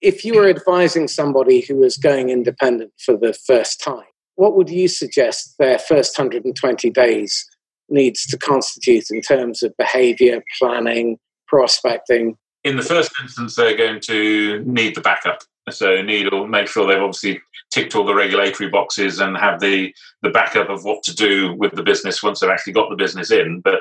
If 0.00 0.24
you 0.24 0.34
were 0.34 0.48
advising 0.48 1.08
somebody 1.08 1.60
who 1.60 1.76
was 1.76 1.96
going 1.96 2.28
independent 2.28 2.92
for 3.04 3.16
the 3.16 3.32
first 3.32 3.82
time, 3.82 4.04
what 4.36 4.56
would 4.56 4.68
you 4.68 4.88
suggest 4.88 5.54
their 5.58 5.78
first 5.78 6.18
120 6.18 6.90
days 6.90 7.46
needs 7.88 8.26
to 8.26 8.38
constitute 8.38 9.04
in 9.10 9.20
terms 9.20 9.62
of 9.62 9.76
behavior, 9.78 10.42
planning, 10.58 11.18
prospecting? 11.46 12.36
In 12.64 12.76
the 12.76 12.82
first 12.82 13.12
instance, 13.22 13.56
they're 13.56 13.76
going 13.76 14.00
to 14.00 14.62
need 14.64 14.94
the 14.94 15.00
backup. 15.00 15.42
So 15.70 16.02
need 16.02 16.30
or 16.32 16.46
make 16.46 16.66
sure 16.66 16.86
they've 16.86 17.00
obviously 17.00 17.40
ticked 17.70 17.94
all 17.94 18.04
the 18.04 18.14
regulatory 18.14 18.68
boxes 18.68 19.18
and 19.18 19.36
have 19.36 19.60
the 19.60 19.94
the 20.22 20.28
backup 20.28 20.68
of 20.68 20.84
what 20.84 21.02
to 21.04 21.14
do 21.14 21.54
with 21.54 21.72
the 21.72 21.82
business 21.82 22.22
once 22.22 22.40
they've 22.40 22.50
actually 22.50 22.74
got 22.74 22.90
the 22.90 22.96
business 22.96 23.30
in. 23.30 23.60
But 23.60 23.80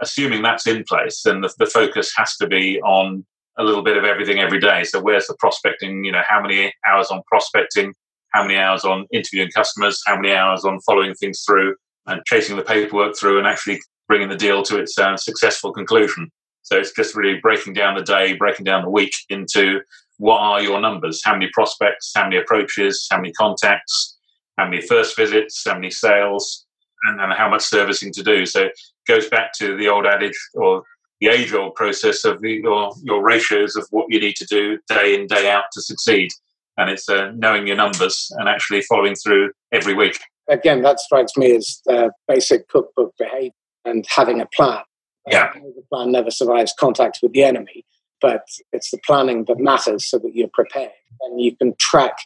assuming 0.00 0.42
that's 0.42 0.66
in 0.66 0.84
place, 0.84 1.22
then 1.24 1.40
the, 1.40 1.52
the 1.58 1.66
focus 1.66 2.12
has 2.16 2.36
to 2.36 2.46
be 2.46 2.80
on 2.82 3.24
a 3.58 3.64
little 3.64 3.82
bit 3.82 3.96
of 3.96 4.04
everything 4.04 4.38
every 4.38 4.60
day. 4.60 4.84
So 4.84 5.00
where's 5.00 5.26
the 5.26 5.36
prospecting? 5.38 6.04
You 6.04 6.12
know, 6.12 6.22
how 6.28 6.42
many 6.42 6.72
hours 6.86 7.08
on 7.10 7.22
prospecting? 7.26 7.94
How 8.32 8.42
many 8.42 8.56
hours 8.56 8.84
on 8.84 9.06
interviewing 9.12 9.50
customers? 9.50 10.02
How 10.06 10.16
many 10.16 10.34
hours 10.34 10.64
on 10.64 10.80
following 10.80 11.14
things 11.14 11.42
through 11.46 11.74
and 12.06 12.20
chasing 12.26 12.56
the 12.56 12.62
paperwork 12.62 13.16
through 13.16 13.38
and 13.38 13.46
actually 13.46 13.80
bringing 14.08 14.28
the 14.28 14.36
deal 14.36 14.62
to 14.64 14.78
its 14.78 14.98
uh, 14.98 15.16
successful 15.16 15.72
conclusion? 15.72 16.30
So 16.62 16.76
it's 16.76 16.92
just 16.92 17.14
really 17.14 17.38
breaking 17.40 17.74
down 17.74 17.94
the 17.94 18.02
day, 18.02 18.34
breaking 18.34 18.64
down 18.64 18.82
the 18.82 18.90
week 18.90 19.12
into 19.30 19.80
what 20.18 20.38
are 20.38 20.62
your 20.62 20.80
numbers? 20.80 21.22
How 21.24 21.32
many 21.32 21.48
prospects? 21.52 22.12
How 22.14 22.24
many 22.24 22.36
approaches? 22.36 23.06
How 23.10 23.18
many 23.18 23.32
contacts? 23.32 24.18
How 24.58 24.68
many 24.68 24.82
first 24.82 25.16
visits? 25.16 25.62
How 25.64 25.74
many 25.74 25.90
sales? 25.90 26.66
And, 27.04 27.20
and 27.20 27.32
how 27.32 27.48
much 27.48 27.62
servicing 27.62 28.12
to 28.14 28.22
do? 28.22 28.46
So 28.46 28.68
goes 29.06 29.28
back 29.28 29.52
to 29.58 29.76
the 29.76 29.88
old 29.88 30.06
adage 30.06 30.38
or 30.54 30.82
the 31.20 31.28
age 31.28 31.52
old 31.52 31.74
process 31.74 32.24
of 32.24 32.42
your, 32.42 32.92
your 33.02 33.22
ratios 33.22 33.76
of 33.76 33.86
what 33.90 34.06
you 34.08 34.20
need 34.20 34.36
to 34.36 34.46
do 34.46 34.78
day 34.88 35.14
in, 35.14 35.26
day 35.26 35.50
out 35.50 35.64
to 35.72 35.80
succeed. 35.80 36.30
And 36.76 36.90
it's 36.90 37.08
uh, 37.08 37.32
knowing 37.34 37.66
your 37.66 37.76
numbers 37.76 38.30
and 38.36 38.48
actually 38.48 38.82
following 38.82 39.14
through 39.14 39.52
every 39.72 39.94
week. 39.94 40.18
Again, 40.48 40.82
that 40.82 41.00
strikes 41.00 41.36
me 41.36 41.56
as 41.56 41.80
the 41.86 42.10
basic 42.28 42.68
cookbook 42.68 43.14
behavior 43.18 43.50
and 43.84 44.04
having 44.14 44.40
a 44.40 44.46
plan. 44.54 44.80
Yeah. 45.26 45.52
The 45.54 45.82
plan 45.90 46.12
never 46.12 46.30
survives 46.30 46.74
contact 46.78 47.18
with 47.22 47.32
the 47.32 47.44
enemy, 47.44 47.84
but 48.20 48.42
it's 48.72 48.90
the 48.90 48.98
planning 49.06 49.46
that 49.46 49.58
matters 49.58 50.08
so 50.08 50.18
that 50.18 50.34
you're 50.34 50.50
prepared 50.52 50.92
and 51.22 51.40
you 51.40 51.56
can 51.56 51.74
track 51.80 52.16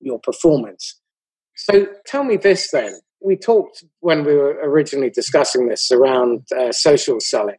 your 0.00 0.18
performance. 0.18 0.98
So 1.56 1.86
tell 2.06 2.24
me 2.24 2.36
this 2.36 2.70
then. 2.70 3.00
We 3.22 3.36
talked 3.36 3.84
when 4.00 4.24
we 4.24 4.34
were 4.34 4.58
originally 4.62 5.10
discussing 5.10 5.68
this 5.68 5.90
around 5.90 6.46
uh, 6.58 6.72
social 6.72 7.20
selling. 7.20 7.56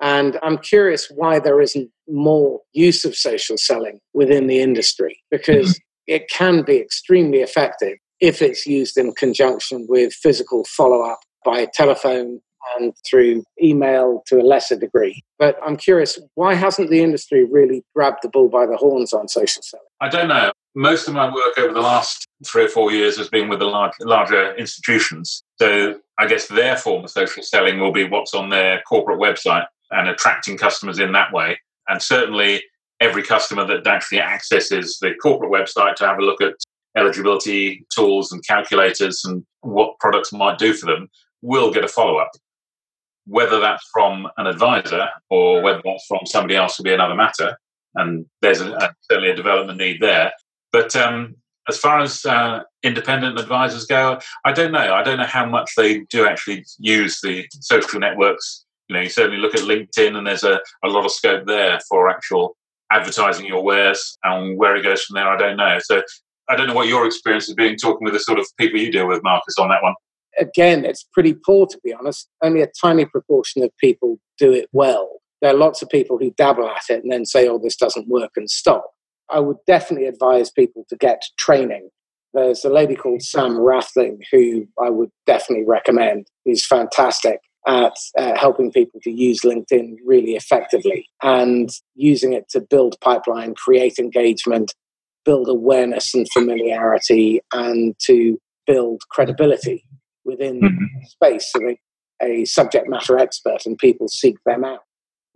And 0.00 0.38
I'm 0.42 0.58
curious 0.58 1.10
why 1.14 1.38
there 1.38 1.60
isn't 1.60 1.90
more 2.08 2.60
use 2.72 3.04
of 3.04 3.16
social 3.16 3.56
selling 3.56 4.00
within 4.12 4.46
the 4.46 4.60
industry 4.60 5.18
because 5.30 5.74
mm-hmm. 5.74 6.14
it 6.14 6.28
can 6.30 6.62
be 6.62 6.78
extremely 6.78 7.38
effective 7.38 7.98
if 8.20 8.42
it's 8.42 8.66
used 8.66 8.96
in 8.96 9.12
conjunction 9.12 9.86
with 9.88 10.12
physical 10.12 10.64
follow 10.64 11.02
up 11.02 11.20
by 11.44 11.66
telephone 11.72 12.40
and 12.76 12.94
through 13.08 13.44
email 13.62 14.22
to 14.26 14.40
a 14.40 14.42
lesser 14.42 14.76
degree. 14.76 15.22
But 15.38 15.56
I'm 15.64 15.76
curious, 15.76 16.18
why 16.34 16.54
hasn't 16.54 16.90
the 16.90 17.02
industry 17.02 17.44
really 17.44 17.84
grabbed 17.94 18.20
the 18.22 18.28
bull 18.28 18.48
by 18.48 18.66
the 18.66 18.76
horns 18.76 19.12
on 19.12 19.28
social 19.28 19.62
selling? 19.62 19.86
I 20.00 20.08
don't 20.08 20.28
know. 20.28 20.52
Most 20.74 21.06
of 21.06 21.14
my 21.14 21.32
work 21.32 21.56
over 21.58 21.72
the 21.72 21.80
last 21.80 22.26
three 22.44 22.64
or 22.64 22.68
four 22.68 22.90
years 22.90 23.16
has 23.16 23.28
been 23.28 23.48
with 23.48 23.60
the 23.60 23.66
large, 23.66 23.92
larger 24.00 24.54
institutions. 24.56 25.44
So 25.60 26.00
I 26.18 26.26
guess 26.26 26.48
their 26.48 26.76
form 26.76 27.04
of 27.04 27.10
social 27.10 27.42
selling 27.42 27.78
will 27.78 27.92
be 27.92 28.04
what's 28.04 28.34
on 28.34 28.50
their 28.50 28.82
corporate 28.82 29.20
website 29.20 29.66
and 29.90 30.08
attracting 30.08 30.58
customers 30.58 30.98
in 30.98 31.12
that 31.12 31.32
way. 31.32 31.58
And 31.88 32.02
certainly, 32.02 32.62
every 33.00 33.22
customer 33.22 33.66
that 33.66 33.86
actually 33.86 34.20
accesses 34.20 34.98
the 35.00 35.14
corporate 35.22 35.50
website 35.50 35.94
to 35.96 36.06
have 36.06 36.18
a 36.18 36.22
look 36.22 36.40
at 36.40 36.54
eligibility 36.96 37.84
tools 37.94 38.32
and 38.32 38.46
calculators 38.46 39.24
and 39.24 39.44
what 39.60 39.98
products 39.98 40.32
might 40.32 40.58
do 40.58 40.72
for 40.72 40.86
them 40.86 41.08
will 41.42 41.72
get 41.72 41.84
a 41.84 41.88
follow 41.88 42.16
up. 42.18 42.30
Whether 43.26 43.60
that's 43.60 43.84
from 43.92 44.28
an 44.36 44.46
advisor 44.46 45.08
or 45.30 45.62
whether 45.62 45.82
that's 45.84 46.06
from 46.06 46.20
somebody 46.26 46.56
else 46.56 46.78
will 46.78 46.84
be 46.84 46.94
another 46.94 47.14
matter. 47.14 47.56
And 47.94 48.26
there's 48.42 48.60
a, 48.60 48.94
certainly 49.02 49.30
a 49.30 49.36
development 49.36 49.78
need 49.78 50.00
there. 50.00 50.32
But 50.74 50.96
um, 50.96 51.36
as 51.68 51.78
far 51.78 52.00
as 52.00 52.26
uh, 52.26 52.64
independent 52.82 53.38
advisors 53.38 53.86
go, 53.86 54.18
I 54.44 54.50
don't 54.50 54.72
know. 54.72 54.92
I 54.92 55.04
don't 55.04 55.18
know 55.18 55.24
how 55.24 55.46
much 55.46 55.70
they 55.76 56.00
do 56.10 56.26
actually 56.26 56.64
use 56.80 57.20
the 57.22 57.46
social 57.60 58.00
networks. 58.00 58.64
You 58.88 58.96
know, 58.96 59.02
you 59.02 59.08
certainly 59.08 59.38
look 59.38 59.54
at 59.54 59.60
LinkedIn, 59.60 60.16
and 60.16 60.26
there's 60.26 60.42
a, 60.42 60.58
a 60.84 60.88
lot 60.88 61.04
of 61.04 61.12
scope 61.12 61.46
there 61.46 61.78
for 61.88 62.10
actual 62.10 62.56
advertising 62.90 63.46
your 63.46 63.62
wares, 63.62 64.18
and 64.24 64.58
where 64.58 64.74
it 64.74 64.82
goes 64.82 65.04
from 65.04 65.14
there, 65.14 65.28
I 65.28 65.36
don't 65.36 65.56
know. 65.56 65.78
So 65.80 66.02
I 66.48 66.56
don't 66.56 66.66
know 66.66 66.74
what 66.74 66.88
your 66.88 67.06
experience 67.06 67.46
has 67.46 67.54
been 67.54 67.76
talking 67.76 68.04
with 68.04 68.14
the 68.14 68.18
sort 68.18 68.40
of 68.40 68.46
people 68.58 68.80
you 68.80 68.90
deal 68.90 69.06
with, 69.06 69.22
Marcus, 69.22 69.54
on 69.56 69.68
that 69.68 69.82
one 69.82 69.94
again, 70.38 70.84
it's 70.84 71.04
pretty 71.12 71.34
poor 71.34 71.64
to 71.66 71.78
be 71.84 71.92
honest. 71.92 72.28
Only 72.42 72.62
a 72.62 72.68
tiny 72.80 73.04
proportion 73.04 73.62
of 73.62 73.70
people 73.78 74.18
do 74.38 74.52
it 74.52 74.68
well. 74.72 75.20
There 75.40 75.52
are 75.52 75.56
lots 75.56 75.80
of 75.80 75.88
people 75.88 76.18
who 76.18 76.32
dabble 76.32 76.68
at 76.68 76.82
it 76.90 77.02
and 77.02 77.12
then 77.12 77.24
say, 77.24 77.46
oh, 77.48 77.58
this 77.62 77.76
doesn't 77.76 78.08
work 78.08 78.32
and 78.36 78.50
stop. 78.50 78.90
I 79.30 79.40
would 79.40 79.56
definitely 79.66 80.06
advise 80.06 80.50
people 80.50 80.84
to 80.88 80.96
get 80.96 81.22
training. 81.38 81.90
There's 82.32 82.64
a 82.64 82.70
lady 82.70 82.96
called 82.96 83.22
Sam 83.22 83.56
Rathling 83.56 84.18
who 84.32 84.66
I 84.82 84.90
would 84.90 85.10
definitely 85.26 85.64
recommend. 85.66 86.26
He's 86.44 86.66
fantastic 86.66 87.40
at 87.66 87.96
uh, 88.18 88.36
helping 88.36 88.70
people 88.70 89.00
to 89.02 89.10
use 89.10 89.40
LinkedIn 89.40 89.96
really 90.04 90.32
effectively 90.32 91.06
and 91.22 91.70
using 91.94 92.32
it 92.32 92.48
to 92.50 92.60
build 92.60 92.96
pipeline, 93.00 93.54
create 93.54 93.98
engagement, 93.98 94.74
build 95.24 95.48
awareness 95.48 96.12
and 96.14 96.26
familiarity, 96.32 97.40
and 97.52 97.94
to 98.06 98.38
build 98.66 99.00
credibility 99.10 99.84
within 100.24 100.60
mm-hmm. 100.60 101.04
space 101.06 101.50
so 101.50 101.60
they, 101.60 101.78
a 102.22 102.44
subject 102.44 102.88
matter 102.88 103.18
expert 103.18 103.64
and 103.66 103.78
people 103.78 104.08
seek 104.08 104.36
them 104.44 104.64
out. 104.64 104.80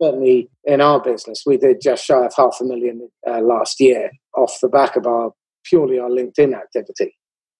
Certainly 0.01 0.49
in 0.63 0.81
our 0.81 1.01
business, 1.01 1.43
we 1.45 1.57
did 1.57 1.81
just 1.81 2.05
shy 2.05 2.25
of 2.25 2.33
half 2.35 2.57
a 2.61 2.63
million 2.63 3.09
uh, 3.27 3.41
last 3.41 3.79
year 3.79 4.11
off 4.35 4.57
the 4.61 4.69
back 4.69 4.95
of 4.95 5.05
our 5.05 5.31
purely 5.65 5.99
our 5.99 6.09
LinkedIn 6.09 6.53
activity. 6.55 7.15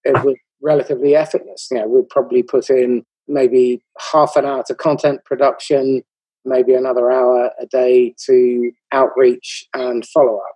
It 0.05 0.23
was 0.23 0.35
relatively 0.61 1.15
effortless. 1.15 1.67
You 1.71 1.79
know, 1.79 1.87
we'd 1.87 2.09
probably 2.09 2.43
put 2.43 2.69
in 2.69 3.03
maybe 3.27 3.81
half 4.11 4.35
an 4.35 4.45
hour 4.45 4.63
to 4.67 4.75
content 4.75 5.23
production, 5.25 6.01
maybe 6.45 6.73
another 6.73 7.11
hour 7.11 7.51
a 7.59 7.65
day 7.65 8.15
to 8.25 8.71
outreach 8.91 9.67
and 9.73 10.05
follow 10.07 10.37
up. 10.37 10.55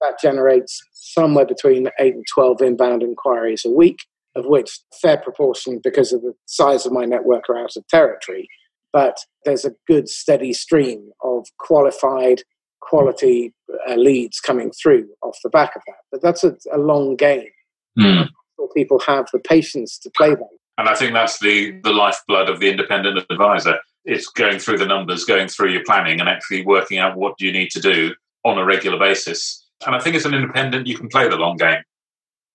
That 0.00 0.20
generates 0.20 0.80
somewhere 0.92 1.46
between 1.46 1.88
8 1.98 2.14
and 2.14 2.24
12 2.32 2.62
inbound 2.62 3.02
inquiries 3.02 3.64
a 3.64 3.70
week 3.70 3.98
of 4.36 4.46
which 4.46 4.80
fair 5.00 5.16
proportion, 5.16 5.80
because 5.82 6.12
of 6.12 6.22
the 6.22 6.32
size 6.46 6.86
of 6.86 6.92
my 6.92 7.04
network, 7.04 7.48
are 7.48 7.58
out 7.58 7.76
of 7.76 7.86
territory. 7.88 8.48
But 8.94 9.18
there's 9.44 9.66
a 9.66 9.74
good 9.86 10.08
steady 10.08 10.54
stream 10.54 11.10
of 11.22 11.46
qualified, 11.58 12.42
quality 12.80 13.52
uh, 13.86 13.96
leads 13.96 14.40
coming 14.40 14.70
through 14.70 15.08
off 15.22 15.36
the 15.44 15.50
back 15.50 15.76
of 15.76 15.82
that. 15.86 15.96
But 16.10 16.22
that's 16.22 16.44
a, 16.44 16.56
a 16.72 16.78
long 16.78 17.16
game. 17.16 17.50
Mm. 17.98 18.30
People 18.74 19.00
have 19.00 19.26
the 19.32 19.38
patience 19.38 19.98
to 19.98 20.10
play 20.16 20.30
that. 20.30 20.48
And 20.78 20.88
I 20.88 20.94
think 20.94 21.12
that's 21.12 21.38
the, 21.40 21.78
the 21.82 21.92
lifeblood 21.92 22.48
of 22.48 22.60
the 22.60 22.70
independent 22.70 23.24
advisor. 23.30 23.78
It's 24.04 24.28
going 24.28 24.58
through 24.58 24.78
the 24.78 24.86
numbers, 24.86 25.24
going 25.24 25.48
through 25.48 25.72
your 25.72 25.84
planning, 25.84 26.18
and 26.20 26.28
actually 26.28 26.64
working 26.64 26.98
out 26.98 27.16
what 27.16 27.36
do 27.36 27.46
you 27.46 27.52
need 27.52 27.70
to 27.72 27.80
do 27.80 28.14
on 28.44 28.58
a 28.58 28.64
regular 28.64 28.98
basis. 28.98 29.66
And 29.86 29.94
I 29.94 30.00
think 30.00 30.16
as 30.16 30.24
an 30.24 30.34
independent, 30.34 30.86
you 30.86 30.96
can 30.96 31.08
play 31.08 31.28
the 31.28 31.36
long 31.36 31.56
game 31.56 31.82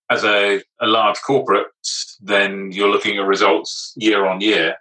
as 0.10 0.24
a, 0.24 0.62
a 0.82 0.88
large 0.88 1.22
corporate, 1.22 1.68
then 2.20 2.72
you're 2.72 2.90
looking 2.90 3.18
at 3.18 3.26
results 3.26 3.94
year 3.96 4.26
on 4.26 4.42
year. 4.42 4.76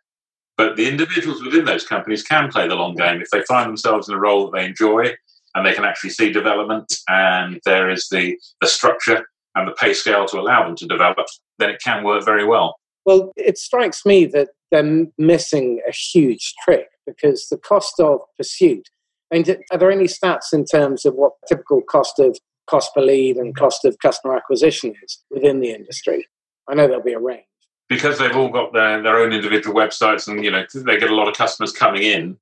But 0.59 0.77
the 0.77 0.89
individuals 0.89 1.43
within 1.43 1.65
those 1.65 1.87
companies 1.87 2.23
can 2.23 2.51
play 2.51 2.69
the 2.69 2.75
long 2.75 2.95
game 2.95 3.23
if 3.23 3.31
they 3.31 3.43
find 3.45 3.69
themselves 3.69 4.09
in 4.09 4.15
a 4.15 4.19
role 4.19 4.45
that 4.45 4.59
they 4.59 4.67
enjoy 4.67 5.15
and 5.55 5.65
they 5.65 5.73
can 5.73 5.85
actually 5.85 6.11
see 6.11 6.31
development 6.31 6.93
and 7.09 7.61
there 7.65 7.89
is 7.89 8.09
the, 8.11 8.37
the 8.61 8.67
structure 8.67 9.27
and 9.55 9.67
the 9.67 9.73
pay 9.73 9.95
scale 9.95 10.27
to 10.27 10.39
allow 10.39 10.67
them 10.67 10.77
to 10.77 10.87
develop, 10.87 11.27
then 11.59 11.71
it 11.71 11.81
can 11.83 12.05
work 12.05 12.25
very 12.25 12.45
well. 12.45 12.77
Well, 13.07 13.33
it 13.37 13.57
strikes 13.57 14.05
me 14.05 14.27
that 14.27 14.49
they're 14.71 15.07
missing 15.17 15.81
a 15.89 15.93
huge 15.93 16.53
trick 16.63 16.89
because 17.07 17.47
the 17.49 17.57
cost 17.57 17.95
of 17.99 18.21
pursuit. 18.37 18.91
I 19.33 19.37
mean, 19.37 19.57
are 19.73 19.79
there 19.79 19.91
any 19.91 20.05
stats 20.05 20.53
in 20.53 20.67
terms 20.67 21.07
of 21.07 21.15
what 21.15 21.33
typical 21.49 21.81
cost 21.83 22.19
of 22.19 22.37
cost 22.69 22.95
per 22.95 23.01
lead 23.01 23.37
and 23.37 23.57
cost 23.57 23.85
of 23.85 23.97
customer 24.01 24.37
acquisition 24.37 24.95
is 25.03 25.25
within 25.31 25.61
the 25.61 25.71
industry. 25.71 26.27
I 26.69 26.75
know 26.75 26.87
there'll 26.87 27.03
be 27.03 27.15
a 27.15 27.19
range. 27.19 27.48
Because 27.89 28.19
they've 28.19 28.37
all 28.37 28.51
got 28.51 28.73
their, 28.73 29.03
their 29.03 29.17
own 29.17 29.33
individual 29.33 29.75
websites 29.75 30.29
and, 30.29 30.45
you 30.45 30.51
know, 30.51 30.65
they 30.75 30.99
get 30.99 31.11
a 31.11 31.15
lot 31.15 31.29
of 31.29 31.37
customers 31.37 31.73
coming 31.73 32.03
in, 32.03 32.37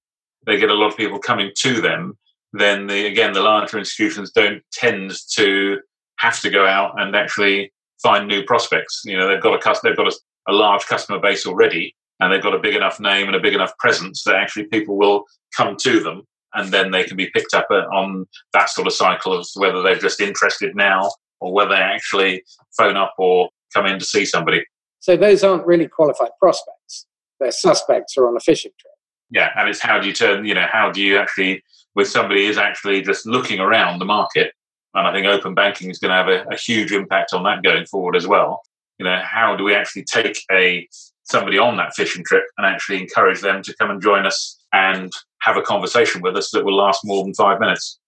they 0.44 0.56
get 0.56 0.70
a 0.70 0.74
lot 0.74 0.88
of 0.88 0.96
people 0.96 1.18
coming 1.18 1.52
to 1.58 1.80
them, 1.80 2.18
then 2.52 2.86
the, 2.86 3.06
again, 3.06 3.32
the 3.32 3.42
larger 3.42 3.78
institutions 3.78 4.32
don't 4.32 4.62
tend 4.72 5.12
to 5.34 5.80
have 6.18 6.40
to 6.40 6.50
go 6.50 6.66
out 6.66 7.00
and 7.00 7.14
actually 7.14 7.72
find 8.02 8.26
new 8.26 8.42
prospects. 8.44 9.02
You 9.04 9.16
know, 9.16 9.28
they've 9.28 9.42
got 9.42 9.54
a 9.54 9.80
they've 9.82 9.96
got 9.96 10.08
a, 10.08 10.16
a 10.48 10.52
large 10.52 10.86
customer 10.86 11.20
base 11.20 11.46
already, 11.46 11.94
and 12.20 12.32
they've 12.32 12.42
got 12.42 12.54
a 12.54 12.58
big 12.58 12.74
enough 12.74 12.98
name 12.98 13.26
and 13.26 13.36
a 13.36 13.40
big 13.40 13.54
enough 13.54 13.76
presence 13.78 14.24
that 14.24 14.36
actually 14.36 14.64
people 14.64 14.96
will 14.96 15.24
come 15.56 15.76
to 15.76 16.00
them 16.00 16.22
and 16.54 16.72
then 16.72 16.90
they 16.90 17.04
can 17.04 17.16
be 17.16 17.30
picked 17.34 17.54
up 17.54 17.66
uh, 17.70 17.86
on 17.92 18.26
that 18.52 18.70
sort 18.70 18.86
of 18.86 18.92
cycle 18.92 19.32
of 19.32 19.46
whether 19.54 19.82
they're 19.82 19.98
just 19.98 20.20
interested 20.20 20.74
now 20.74 21.10
or 21.40 21.52
whether 21.52 21.70
they 21.70 21.76
actually 21.76 22.42
phone 22.76 22.96
up 22.96 23.14
or 23.18 23.50
come 23.74 23.86
in 23.86 23.98
to 23.98 24.04
see 24.04 24.24
somebody. 24.24 24.64
So 25.06 25.16
those 25.16 25.44
aren't 25.44 25.64
really 25.64 25.86
qualified 25.86 26.30
prospects. 26.40 27.06
They're 27.38 27.52
suspects 27.52 28.14
or 28.16 28.26
on 28.26 28.36
a 28.36 28.40
fishing 28.40 28.72
trip. 28.76 28.92
Yeah, 29.30 29.50
and 29.56 29.68
it's 29.68 29.80
how 29.80 30.00
do 30.00 30.08
you 30.08 30.12
turn, 30.12 30.44
you 30.44 30.52
know, 30.52 30.66
how 30.68 30.90
do 30.90 31.00
you 31.00 31.16
actually, 31.16 31.62
with 31.94 32.08
somebody 32.08 32.46
is 32.46 32.58
actually 32.58 33.02
just 33.02 33.24
looking 33.24 33.60
around 33.60 34.00
the 34.00 34.04
market, 34.04 34.52
and 34.94 35.06
I 35.06 35.12
think 35.12 35.28
open 35.28 35.54
banking 35.54 35.90
is 35.90 36.00
going 36.00 36.10
to 36.10 36.16
have 36.16 36.26
a, 36.26 36.52
a 36.52 36.56
huge 36.56 36.90
impact 36.90 37.32
on 37.32 37.44
that 37.44 37.62
going 37.62 37.86
forward 37.86 38.16
as 38.16 38.26
well. 38.26 38.62
You 38.98 39.04
know, 39.04 39.20
how 39.22 39.54
do 39.54 39.62
we 39.62 39.76
actually 39.76 40.02
take 40.12 40.40
a 40.50 40.88
somebody 41.22 41.56
on 41.56 41.76
that 41.76 41.94
fishing 41.94 42.24
trip 42.24 42.42
and 42.58 42.66
actually 42.66 43.00
encourage 43.00 43.42
them 43.42 43.62
to 43.62 43.76
come 43.76 43.90
and 43.92 44.02
join 44.02 44.26
us 44.26 44.60
and 44.72 45.12
have 45.42 45.56
a 45.56 45.62
conversation 45.62 46.20
with 46.20 46.36
us 46.36 46.50
that 46.50 46.64
will 46.64 46.76
last 46.76 47.02
more 47.04 47.22
than 47.22 47.34
five 47.34 47.60
minutes? 47.60 48.00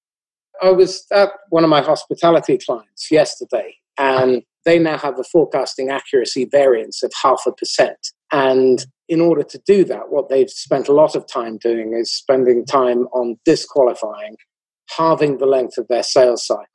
I 0.61 0.73
was 0.73 1.05
at 1.13 1.31
one 1.51 1.63
of 1.63 1.71
my 1.71 1.81
hospitality 1.81 2.59
clients 2.59 3.09
yesterday, 3.09 3.77
and 3.97 4.43
they 4.65 4.79
now 4.79 4.99
have 4.99 5.19
a 5.19 5.25
forecasting 5.25 5.91
accuracy 5.91 6.45
variance 6.45 7.03
of 7.03 7.13
half 7.23 7.43
a 7.47 7.53
percent. 7.53 7.99
And 8.33 8.85
in 9.09 9.21
order 9.21 9.43
to 9.43 9.61
do 9.67 9.85
that, 9.85 10.11
what 10.11 10.29
they've 10.29 10.51
spent 10.51 10.89
a 10.89 10.93
lot 10.93 11.15
of 11.15 11.27
time 11.27 11.59
doing 11.59 11.95
is 11.95 12.13
spending 12.13 12.65
time 12.67 13.07
on 13.15 13.39
disqualifying, 13.45 14.37
halving 14.97 15.39
the 15.39 15.47
length 15.47 15.79
of 15.79 15.89
their 15.89 16.03
sales 16.03 16.47
cycle. 16.47 16.67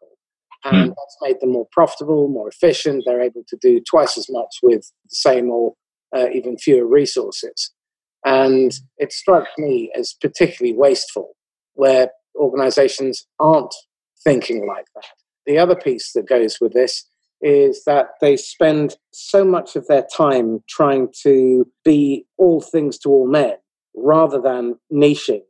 And 0.64 0.92
mm. 0.92 0.96
that's 0.96 1.18
made 1.22 1.42
them 1.42 1.52
more 1.52 1.68
profitable, 1.72 2.28
more 2.30 2.48
efficient. 2.48 3.04
They're 3.06 3.22
able 3.22 3.44
to 3.48 3.58
do 3.62 3.82
twice 3.88 4.18
as 4.18 4.28
much 4.30 4.56
with 4.64 4.92
the 5.10 5.16
same 5.16 5.52
or 5.52 5.74
uh, 6.16 6.30
even 6.34 6.58
fewer 6.58 6.88
resources. 6.88 7.72
And 8.26 8.72
it 8.98 9.12
struck 9.12 9.48
me 9.58 9.92
as 9.98 10.16
particularly 10.20 10.76
wasteful 10.76 11.36
where 11.74 12.10
organizations 12.36 13.28
aren't 13.40 13.74
thinking 14.24 14.66
like 14.66 14.86
that. 14.96 15.06
The 15.46 15.58
other 15.58 15.76
piece 15.76 16.14
that 16.14 16.28
goes 16.28 16.60
with 16.62 16.74
this 16.74 17.06
is 17.44 17.84
that 17.86 18.12
they 18.22 18.38
spend 18.38 18.96
so 19.12 19.44
much 19.44 19.76
of 19.76 19.86
their 19.88 20.08
time 20.16 20.64
trying 20.70 21.10
to 21.22 21.70
be 21.84 22.26
all 22.38 22.62
things 22.62 22.98
to 22.98 23.10
all 23.10 23.28
men 23.28 23.54
rather 23.96 24.42
than 24.42 24.76
niching 24.92 25.42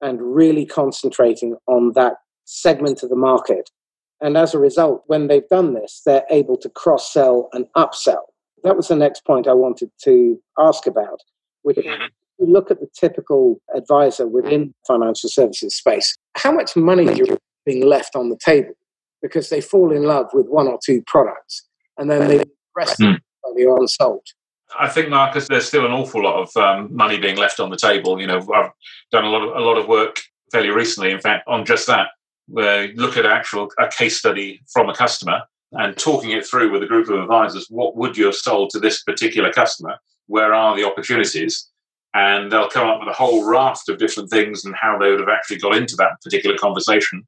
and 0.00 0.20
really 0.20 0.66
concentrating 0.66 1.54
on 1.68 1.92
that 1.94 2.14
segment 2.44 3.02
of 3.02 3.10
the 3.10 3.16
market. 3.16 3.70
And 4.20 4.36
as 4.36 4.54
a 4.54 4.58
result, 4.58 5.04
when 5.06 5.28
they've 5.28 5.48
done 5.48 5.74
this, 5.74 6.00
they're 6.06 6.24
able 6.30 6.56
to 6.58 6.70
cross 6.70 7.12
sell 7.12 7.48
and 7.52 7.66
upsell. 7.76 8.22
That 8.64 8.76
was 8.76 8.88
the 8.88 8.96
next 8.96 9.24
point 9.26 9.46
I 9.46 9.54
wanted 9.54 9.90
to 10.04 10.40
ask 10.58 10.86
about, 10.86 11.20
which 11.62 11.76
mm-hmm. 11.76 12.04
you 12.38 12.46
look 12.46 12.70
at 12.70 12.80
the 12.80 12.88
typical 12.98 13.60
advisor 13.76 14.26
within 14.26 14.72
financial 14.86 15.28
services 15.28 15.76
space, 15.76 16.16
how 16.34 16.52
much 16.52 16.76
money 16.76 17.06
is 17.06 17.36
being 17.66 17.84
left 17.84 18.16
on 18.16 18.30
the 18.30 18.38
table 18.42 18.74
because 19.22 19.48
they 19.48 19.60
fall 19.60 19.92
in 19.92 20.02
love 20.02 20.26
with 20.32 20.46
one 20.48 20.66
or 20.66 20.78
two 20.84 21.02
products 21.06 21.66
and 21.98 22.10
then 22.10 22.28
they 22.28 22.42
rest 22.76 22.98
mm. 22.98 23.18
are 23.44 23.80
unsold. 23.80 24.26
I 24.78 24.88
think, 24.88 25.10
Marcus, 25.10 25.48
there's 25.48 25.66
still 25.66 25.84
an 25.84 25.92
awful 25.92 26.22
lot 26.22 26.42
of 26.42 26.56
um, 26.56 26.94
money 26.94 27.18
being 27.18 27.36
left 27.36 27.60
on 27.60 27.70
the 27.70 27.76
table. 27.76 28.20
You 28.20 28.26
know, 28.26 28.38
I've 28.54 28.70
done 29.10 29.24
a 29.24 29.28
lot 29.28 29.42
of 29.42 29.56
a 29.56 29.60
lot 29.60 29.76
of 29.76 29.86
work 29.86 30.20
fairly 30.50 30.70
recently, 30.70 31.10
in 31.10 31.20
fact, 31.20 31.46
on 31.46 31.64
just 31.64 31.86
that. 31.86 32.08
Where 32.48 32.86
you 32.86 32.96
look 32.96 33.16
at 33.16 33.24
actual 33.24 33.70
a 33.78 33.88
case 33.88 34.18
study 34.18 34.62
from 34.72 34.88
a 34.88 34.94
customer 34.94 35.42
and 35.72 35.96
talking 35.96 36.30
it 36.30 36.46
through 36.46 36.70
with 36.70 36.82
a 36.82 36.86
group 36.86 37.08
of 37.08 37.20
advisors. 37.20 37.66
What 37.70 37.96
would 37.96 38.16
you 38.16 38.26
have 38.26 38.34
sold 38.34 38.70
to 38.70 38.80
this 38.80 39.02
particular 39.02 39.52
customer? 39.52 39.96
Where 40.26 40.52
are 40.52 40.76
the 40.76 40.84
opportunities? 40.84 41.68
And 42.14 42.52
they'll 42.52 42.68
come 42.68 42.88
up 42.88 43.00
with 43.00 43.08
a 43.08 43.14
whole 43.14 43.48
raft 43.48 43.88
of 43.88 43.98
different 43.98 44.28
things 44.28 44.64
and 44.64 44.74
how 44.74 44.98
they 44.98 45.10
would 45.10 45.20
have 45.20 45.30
actually 45.30 45.58
got 45.58 45.76
into 45.76 45.96
that 45.96 46.20
particular 46.22 46.58
conversation 46.58 47.26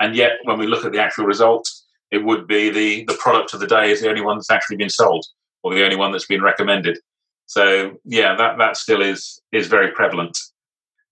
and 0.00 0.16
yet, 0.16 0.32
when 0.44 0.58
we 0.58 0.66
look 0.66 0.84
at 0.84 0.92
the 0.92 1.00
actual 1.00 1.24
result, 1.24 1.68
it 2.10 2.24
would 2.24 2.46
be 2.46 2.70
the, 2.70 3.04
the 3.04 3.18
product 3.18 3.54
of 3.54 3.60
the 3.60 3.66
day 3.66 3.90
is 3.90 4.00
the 4.00 4.08
only 4.08 4.20
one 4.20 4.36
that's 4.36 4.50
actually 4.50 4.76
been 4.76 4.90
sold 4.90 5.24
or 5.62 5.74
the 5.74 5.84
only 5.84 5.96
one 5.96 6.12
that's 6.12 6.26
been 6.26 6.42
recommended. 6.42 6.98
So 7.46 7.98
yeah, 8.04 8.34
that, 8.36 8.58
that 8.58 8.76
still 8.76 9.02
is 9.02 9.40
is 9.52 9.66
very 9.66 9.90
prevalent. 9.92 10.36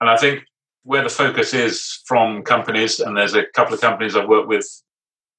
And 0.01 0.09
I 0.09 0.17
think 0.17 0.43
where 0.83 1.03
the 1.03 1.09
focus 1.09 1.53
is 1.53 2.01
from 2.05 2.43
companies, 2.43 2.99
and 2.99 3.15
there's 3.15 3.35
a 3.35 3.45
couple 3.55 3.73
of 3.73 3.81
companies 3.81 4.15
I've 4.15 4.27
worked 4.27 4.49
with 4.49 4.67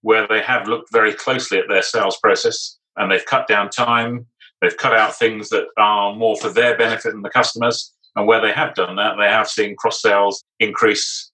where 0.02 0.26
they 0.26 0.40
have 0.40 0.68
looked 0.68 0.92
very 0.92 1.12
closely 1.12 1.58
at 1.58 1.64
their 1.68 1.82
sales 1.82 2.18
process 2.22 2.78
and 2.96 3.10
they've 3.10 3.24
cut 3.26 3.48
down 3.48 3.70
time, 3.70 4.26
they've 4.60 4.76
cut 4.76 4.94
out 4.94 5.16
things 5.16 5.48
that 5.48 5.66
are 5.76 6.14
more 6.14 6.36
for 6.36 6.50
their 6.50 6.76
benefit 6.76 7.12
than 7.12 7.22
the 7.22 7.30
customers. 7.30 7.92
And 8.16 8.26
where 8.26 8.40
they 8.40 8.52
have 8.52 8.74
done 8.74 8.96
that, 8.96 9.16
they 9.18 9.28
have 9.28 9.48
seen 9.48 9.74
cross 9.76 10.00
sales 10.00 10.44
increase 10.60 11.32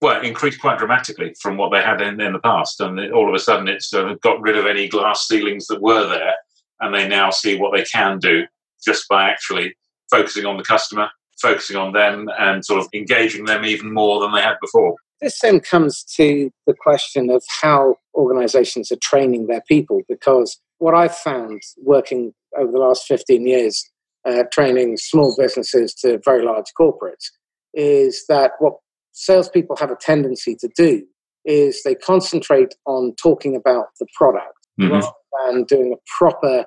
well, 0.00 0.20
increased 0.22 0.60
quite 0.60 0.78
dramatically 0.78 1.34
from 1.40 1.56
what 1.56 1.70
they 1.70 1.82
had 1.82 2.00
in, 2.00 2.20
in 2.20 2.32
the 2.32 2.38
past. 2.38 2.80
And 2.80 3.12
all 3.12 3.28
of 3.28 3.34
a 3.34 3.38
sudden, 3.38 3.68
it's 3.68 3.92
uh, 3.92 4.14
got 4.22 4.40
rid 4.40 4.56
of 4.56 4.66
any 4.66 4.88
glass 4.88 5.26
ceilings 5.28 5.66
that 5.66 5.82
were 5.82 6.08
there, 6.08 6.34
and 6.80 6.94
they 6.94 7.06
now 7.06 7.30
see 7.30 7.58
what 7.58 7.74
they 7.74 7.84
can 7.84 8.18
do 8.18 8.44
just 8.84 9.08
by 9.08 9.28
actually 9.28 9.74
focusing 10.10 10.46
on 10.46 10.56
the 10.56 10.62
customer, 10.62 11.08
focusing 11.40 11.76
on 11.76 11.92
them, 11.92 12.28
and 12.38 12.64
sort 12.64 12.80
of 12.80 12.88
engaging 12.94 13.44
them 13.44 13.64
even 13.64 13.92
more 13.92 14.20
than 14.20 14.32
they 14.32 14.40
had 14.40 14.56
before. 14.60 14.96
This 15.20 15.38
then 15.40 15.60
comes 15.60 16.02
to 16.16 16.50
the 16.66 16.74
question 16.74 17.28
of 17.28 17.44
how 17.60 17.96
organizations 18.14 18.90
are 18.90 18.96
training 18.96 19.48
their 19.48 19.62
people, 19.68 20.00
because 20.08 20.58
what 20.78 20.94
I've 20.94 21.16
found 21.16 21.60
working 21.82 22.32
over 22.58 22.72
the 22.72 22.78
last 22.78 23.06
15 23.06 23.46
years, 23.46 23.86
uh, 24.26 24.44
training 24.50 24.96
small 24.96 25.36
businesses 25.38 25.92
to 25.96 26.20
very 26.24 26.42
large 26.42 26.72
corporates, 26.78 27.26
is 27.74 28.24
that 28.28 28.52
what 28.60 28.78
salespeople 29.12 29.76
have 29.76 29.90
a 29.90 29.96
tendency 29.96 30.56
to 30.60 30.68
do 30.76 31.02
is 31.44 31.82
they 31.82 31.94
concentrate 31.94 32.74
on 32.86 33.14
talking 33.20 33.56
about 33.56 33.86
the 33.98 34.06
product 34.16 34.54
mm-hmm. 34.80 34.92
rather 34.92 35.10
than 35.48 35.64
doing 35.64 35.94
a 35.94 36.00
proper 36.18 36.64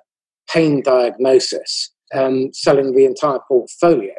pain 0.51 0.81
diagnosis 0.81 1.91
and 2.11 2.55
selling 2.55 2.95
the 2.95 3.05
entire 3.05 3.39
portfolio. 3.47 4.13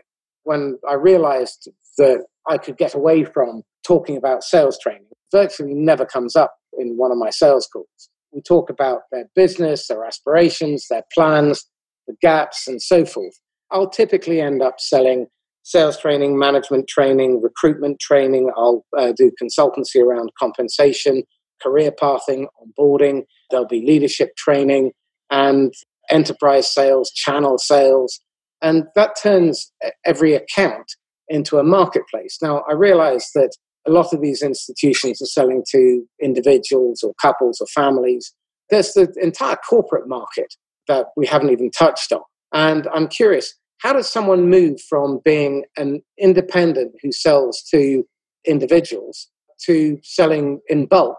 When 0.45 0.79
I 0.89 0.95
realized 0.95 1.69
that 1.99 2.25
I 2.49 2.59
could 2.59 2.77
get 2.77 2.95
away 2.95 3.25
from 3.25 3.63
talking 3.87 4.17
about 4.17 4.43
sales 4.43 4.79
training, 4.83 5.07
virtually 5.33 5.75
never 5.75 6.05
comes 6.05 6.37
up 6.37 6.55
in 6.79 6.97
one 6.97 7.13
of 7.13 7.19
my 7.19 7.31
sales 7.31 7.69
calls. 7.73 8.11
We 8.33 8.43
talk 8.43 8.69
about 8.69 9.03
their 9.13 9.27
business, 9.35 9.87
their 9.87 10.05
aspirations, 10.05 10.87
their 10.91 11.05
plans, 11.15 11.65
the 12.07 12.15
gaps, 12.21 12.67
and 12.67 12.83
so 12.83 13.05
forth. 13.05 13.35
I'll 13.71 13.89
typically 13.89 14.41
end 14.41 14.61
up 14.61 14.81
selling 14.81 15.27
sales 15.65 15.99
training, 15.99 16.39
management 16.39 16.87
training, 16.89 17.43
recruitment 17.43 17.99
training. 17.99 18.51
I'll 18.57 18.85
uh, 18.97 19.13
do 19.13 19.33
consultancy 19.43 20.01
around 20.01 20.31
compensation, 20.39 21.25
career 21.61 21.91
pathing, 21.91 22.47
onboarding. 22.63 23.23
There'll 23.51 23.67
be 23.67 23.85
leadership 23.85 24.37
training 24.37 24.93
and 25.31 25.73
enterprise 26.11 26.73
sales, 26.73 27.11
channel 27.11 27.59
sales. 27.59 28.21
And 28.63 28.85
that 28.95 29.17
turns 29.21 29.73
every 30.05 30.35
account 30.35 30.87
into 31.29 31.59
a 31.59 31.65
marketplace. 31.65 32.39
Now, 32.43 32.63
I 32.69 32.75
realize 32.75 33.31
that 33.35 33.51
a 33.87 33.91
lot 33.91 34.13
of 34.13 34.21
these 34.21 34.43
institutions 34.43 35.21
are 35.21 35.27
selling 35.27 35.65
to 35.71 36.07
individuals 36.23 37.03
or 37.03 37.15
couples 37.21 37.61
or 37.61 37.67
families. 37.69 38.33
There's 38.71 38.93
the 38.93 39.13
entire 39.21 39.57
corporate 39.69 40.09
market 40.09 40.55
that 40.89 41.07
we 41.17 41.27
haven't 41.27 41.51
even 41.51 41.71
touched 41.71 42.13
on. 42.13 42.23
And 42.53 42.87
I'm 42.95 43.09
curious, 43.09 43.55
how 43.85 43.93
does 43.93 44.11
someone 44.11 44.49
move 44.49 44.81
from 44.81 45.21
being 45.27 45.65
an 45.77 46.03
independent 46.19 46.93
who 47.03 47.13
sells 47.13 47.63
to 47.71 48.03
individuals 48.47 49.29
to 49.67 50.01
selling 50.03 50.61
in 50.69 50.87
bulk 50.87 51.19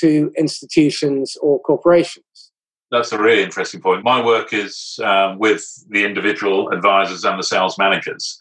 to 0.00 0.30
institutions 0.36 1.34
or 1.40 1.58
corporations? 1.62 2.52
That's 2.90 3.10
a 3.12 3.18
really 3.18 3.42
interesting 3.42 3.80
point. 3.80 4.04
My 4.04 4.22
work 4.22 4.52
is 4.52 5.00
um, 5.02 5.38
with 5.38 5.64
the 5.88 6.04
individual 6.04 6.68
advisors 6.68 7.24
and 7.24 7.38
the 7.38 7.42
sales 7.42 7.78
managers. 7.78 8.38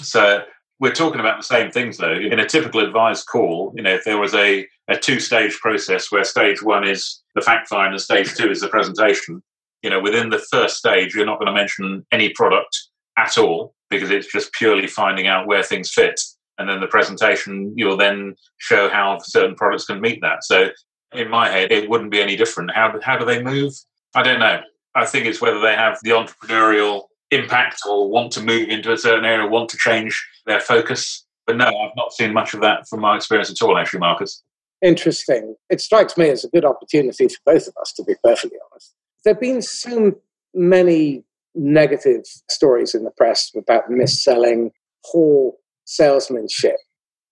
So 0.00 0.40
we're 0.80 0.92
talking 0.92 1.20
about 1.20 1.38
the 1.38 1.44
same 1.44 1.70
things 1.70 1.98
though. 1.98 2.12
In 2.12 2.40
a 2.40 2.48
typical 2.48 2.84
advised 2.84 3.26
call, 3.30 3.72
you 3.76 3.82
know, 3.84 3.94
if 3.94 4.02
there 4.02 4.18
was 4.18 4.34
a, 4.34 4.66
a 4.88 4.98
two 4.98 5.20
stage 5.20 5.56
process 5.60 6.10
where 6.10 6.24
stage 6.24 6.64
one 6.64 6.86
is 6.86 7.22
the 7.36 7.42
fact 7.42 7.68
find 7.68 7.92
and 7.92 8.02
stage 8.02 8.34
two 8.34 8.50
is 8.50 8.60
the 8.60 8.68
presentation, 8.68 9.40
you 9.84 9.90
know, 9.90 10.00
within 10.00 10.30
the 10.30 10.44
first 10.50 10.76
stage, 10.76 11.14
you're 11.14 11.24
not 11.24 11.38
going 11.38 11.46
to 11.46 11.52
mention 11.52 12.04
any 12.10 12.30
product 12.30 12.88
at 13.16 13.38
all 13.38 13.74
because 13.90 14.10
it's 14.10 14.30
just 14.30 14.52
purely 14.52 14.86
finding 14.86 15.26
out 15.26 15.46
where 15.46 15.62
things 15.62 15.90
fit. 15.90 16.20
And 16.58 16.68
then 16.68 16.80
the 16.80 16.86
presentation, 16.86 17.72
you'll 17.76 17.96
then 17.96 18.36
show 18.58 18.88
how 18.88 19.18
certain 19.22 19.54
products 19.56 19.86
can 19.86 20.00
meet 20.00 20.20
that. 20.22 20.44
So 20.44 20.68
in 21.12 21.28
my 21.28 21.48
head, 21.48 21.72
it 21.72 21.88
wouldn't 21.88 22.10
be 22.10 22.20
any 22.20 22.36
different. 22.36 22.72
How, 22.72 22.92
how 23.02 23.18
do 23.18 23.24
they 23.24 23.42
move? 23.42 23.72
I 24.14 24.22
don't 24.22 24.40
know. 24.40 24.60
I 24.94 25.04
think 25.04 25.26
it's 25.26 25.40
whether 25.40 25.60
they 25.60 25.74
have 25.74 25.98
the 26.02 26.10
entrepreneurial 26.10 27.04
impact 27.30 27.80
or 27.88 28.08
want 28.08 28.32
to 28.32 28.42
move 28.42 28.68
into 28.68 28.92
a 28.92 28.98
certain 28.98 29.24
area, 29.24 29.46
want 29.48 29.68
to 29.70 29.76
change 29.76 30.24
their 30.46 30.60
focus. 30.60 31.26
But 31.46 31.56
no, 31.56 31.66
I've 31.66 31.96
not 31.96 32.12
seen 32.12 32.32
much 32.32 32.54
of 32.54 32.60
that 32.60 32.88
from 32.88 33.00
my 33.00 33.16
experience 33.16 33.50
at 33.50 33.60
all, 33.62 33.76
actually, 33.76 34.00
Marcus. 34.00 34.42
Interesting. 34.82 35.56
It 35.70 35.80
strikes 35.80 36.16
me 36.16 36.30
as 36.30 36.44
a 36.44 36.48
good 36.48 36.64
opportunity 36.64 37.28
for 37.28 37.38
both 37.44 37.66
of 37.66 37.74
us, 37.80 37.92
to 37.94 38.04
be 38.04 38.14
perfectly 38.22 38.58
honest. 38.70 38.94
There 39.24 39.34
have 39.34 39.40
been 39.40 39.62
so 39.62 40.14
many 40.54 41.24
negative 41.54 42.22
stories 42.50 42.94
in 42.94 43.04
the 43.04 43.10
press 43.10 43.50
about 43.56 43.90
mis-selling, 43.90 44.70
poor 45.10 45.52
salesmanship. 45.84 46.76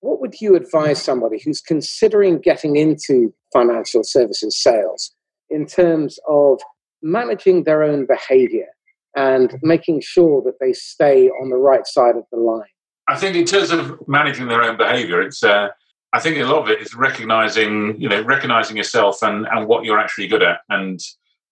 What 0.01 0.21
would 0.21 0.41
you 0.41 0.57
advise 0.57 1.03
somebody 1.03 1.41
who's 1.45 1.61
considering 1.61 2.41
getting 2.41 2.77
into 2.77 3.33
financial 3.53 4.03
services 4.05 4.61
sales 4.61 5.13
in 5.49 5.67
terms 5.67 6.19
of 6.29 6.61
managing 7.03 7.65
their 7.65 7.83
own 7.83 8.07
behavior 8.07 8.67
and 9.15 9.59
making 9.63 10.01
sure 10.01 10.43
that 10.43 10.59
they 10.61 10.73
stay 10.73 11.29
on 11.29 11.51
the 11.51 11.57
right 11.57 11.87
side 11.87 12.17
of 12.17 12.25
the 12.33 12.39
line. 12.39 12.65
I 13.09 13.17
think 13.17 13.37
in 13.37 13.45
terms 13.45 13.71
of 13.71 13.97
managing 14.09 14.49
their 14.49 14.63
own 14.63 14.77
behavior, 14.77 15.21
it's 15.21 15.43
uh, 15.43 15.69
I 16.13 16.21
think 16.21 16.39
a 16.39 16.45
lot 16.45 16.63
of 16.63 16.69
it 16.69 16.81
is 16.81 16.95
recognizing, 16.95 18.01
you 18.01 18.09
know, 18.09 18.23
recognizing 18.23 18.77
yourself 18.77 19.23
and, 19.23 19.47
and 19.51 19.67
what 19.67 19.85
you're 19.85 19.99
actually 19.99 20.29
good 20.29 20.43
at 20.43 20.61
and 20.69 21.01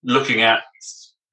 looking 0.03 0.43
at 0.43 0.63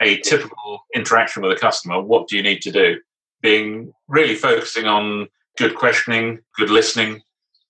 a 0.01 0.19
typical 0.21 0.79
interaction 0.95 1.41
with 1.41 1.51
a 1.51 1.59
customer. 1.59 2.01
What 2.01 2.27
do 2.27 2.35
you 2.35 2.43
need 2.43 2.61
to 2.61 2.71
do? 2.71 2.99
Being 3.41 3.91
really 4.07 4.35
focusing 4.35 4.85
on 4.85 5.27
good 5.57 5.75
questioning, 5.75 6.39
good 6.55 6.69
listening, 6.69 7.21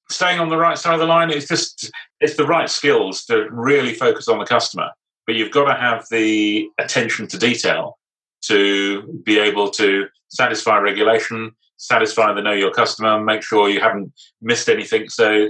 staying 0.09 0.39
on 0.39 0.49
the 0.49 0.57
right 0.57 0.77
side 0.77 0.93
of 0.93 0.99
the 0.99 1.05
line. 1.05 1.29
It's 1.29 1.47
just, 1.47 1.91
it's 2.19 2.35
the 2.35 2.45
right 2.45 2.69
skills 2.69 3.25
to 3.25 3.47
really 3.51 3.93
focus 3.93 4.27
on 4.27 4.39
the 4.39 4.45
customer. 4.45 4.89
But 5.25 5.35
you've 5.35 5.51
got 5.51 5.65
to 5.65 5.79
have 5.79 6.05
the 6.09 6.67
attention 6.79 7.27
to 7.27 7.37
detail 7.37 7.97
to 8.43 9.21
be 9.25 9.39
able 9.39 9.69
to 9.71 10.07
satisfy 10.29 10.77
regulation, 10.77 11.51
satisfy 11.77 12.33
the 12.33 12.41
know 12.41 12.53
your 12.53 12.71
customer, 12.71 13.21
make 13.21 13.43
sure 13.43 13.69
you 13.69 13.81
haven't 13.81 14.11
missed 14.41 14.69
anything. 14.69 15.09
So 15.09 15.49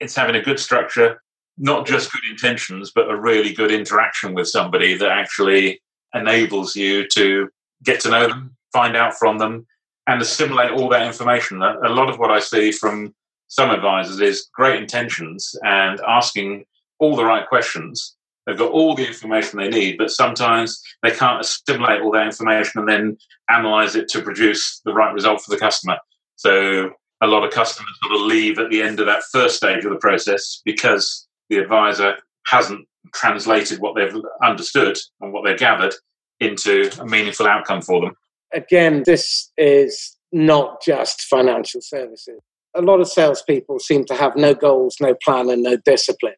it's 0.00 0.14
having 0.14 0.36
a 0.36 0.42
good 0.42 0.58
structure, 0.58 1.22
not 1.58 1.86
just 1.86 2.12
good 2.12 2.24
intentions, 2.30 2.92
but 2.94 3.10
a 3.10 3.20
really 3.20 3.52
good 3.52 3.70
interaction 3.70 4.32
with 4.32 4.48
somebody 4.48 4.94
that 4.94 5.10
actually 5.10 5.80
enables 6.14 6.76
you 6.76 7.06
to 7.14 7.48
get 7.82 8.00
to 8.00 8.10
know 8.10 8.28
them, 8.28 8.56
find 8.72 8.96
out 8.96 9.14
from 9.14 9.38
them, 9.38 9.66
and 10.06 10.20
assimilate 10.20 10.72
all 10.72 10.88
that 10.88 11.06
information. 11.06 11.62
A 11.62 11.88
lot 11.88 12.08
of 12.08 12.18
what 12.18 12.30
I 12.30 12.40
see 12.40 12.72
from 12.72 13.14
some 13.48 13.70
advisors 13.70 14.20
is 14.20 14.48
great 14.54 14.80
intentions 14.80 15.54
and 15.62 16.00
asking 16.06 16.64
all 16.98 17.16
the 17.16 17.24
right 17.24 17.48
questions. 17.48 18.16
They've 18.46 18.58
got 18.58 18.72
all 18.72 18.94
the 18.94 19.06
information 19.06 19.58
they 19.58 19.68
need, 19.68 19.98
but 19.98 20.10
sometimes 20.10 20.82
they 21.02 21.10
can't 21.10 21.40
assimilate 21.40 22.00
all 22.02 22.12
that 22.12 22.26
information 22.26 22.80
and 22.80 22.88
then 22.88 23.18
analyze 23.48 23.94
it 23.96 24.08
to 24.10 24.22
produce 24.22 24.80
the 24.84 24.92
right 24.92 25.12
result 25.12 25.42
for 25.42 25.50
the 25.50 25.60
customer. 25.60 25.98
So 26.36 26.90
a 27.20 27.26
lot 27.26 27.44
of 27.44 27.52
customers 27.52 27.90
sort 28.02 28.14
of 28.14 28.26
leave 28.26 28.58
at 28.58 28.70
the 28.70 28.82
end 28.82 28.98
of 28.98 29.06
that 29.06 29.22
first 29.30 29.56
stage 29.56 29.84
of 29.84 29.92
the 29.92 29.98
process 29.98 30.62
because 30.64 31.26
the 31.50 31.58
advisor 31.58 32.16
hasn't 32.46 32.86
translated 33.14 33.80
what 33.80 33.94
they've 33.96 34.14
understood 34.42 34.98
and 35.20 35.32
what 35.32 35.44
they've 35.44 35.58
gathered 35.58 35.94
into 36.40 36.90
a 37.00 37.06
meaningful 37.06 37.46
outcome 37.46 37.82
for 37.82 38.00
them. 38.00 38.14
Again, 38.52 39.02
this 39.06 39.50
is 39.56 40.16
not 40.32 40.82
just 40.82 41.22
financial 41.22 41.80
services. 41.82 42.40
A 42.74 42.82
lot 42.82 43.00
of 43.00 43.08
salespeople 43.08 43.78
seem 43.80 44.04
to 44.06 44.14
have 44.14 44.36
no 44.36 44.54
goals, 44.54 44.96
no 45.00 45.14
plan, 45.24 45.50
and 45.50 45.62
no 45.62 45.76
discipline. 45.84 46.34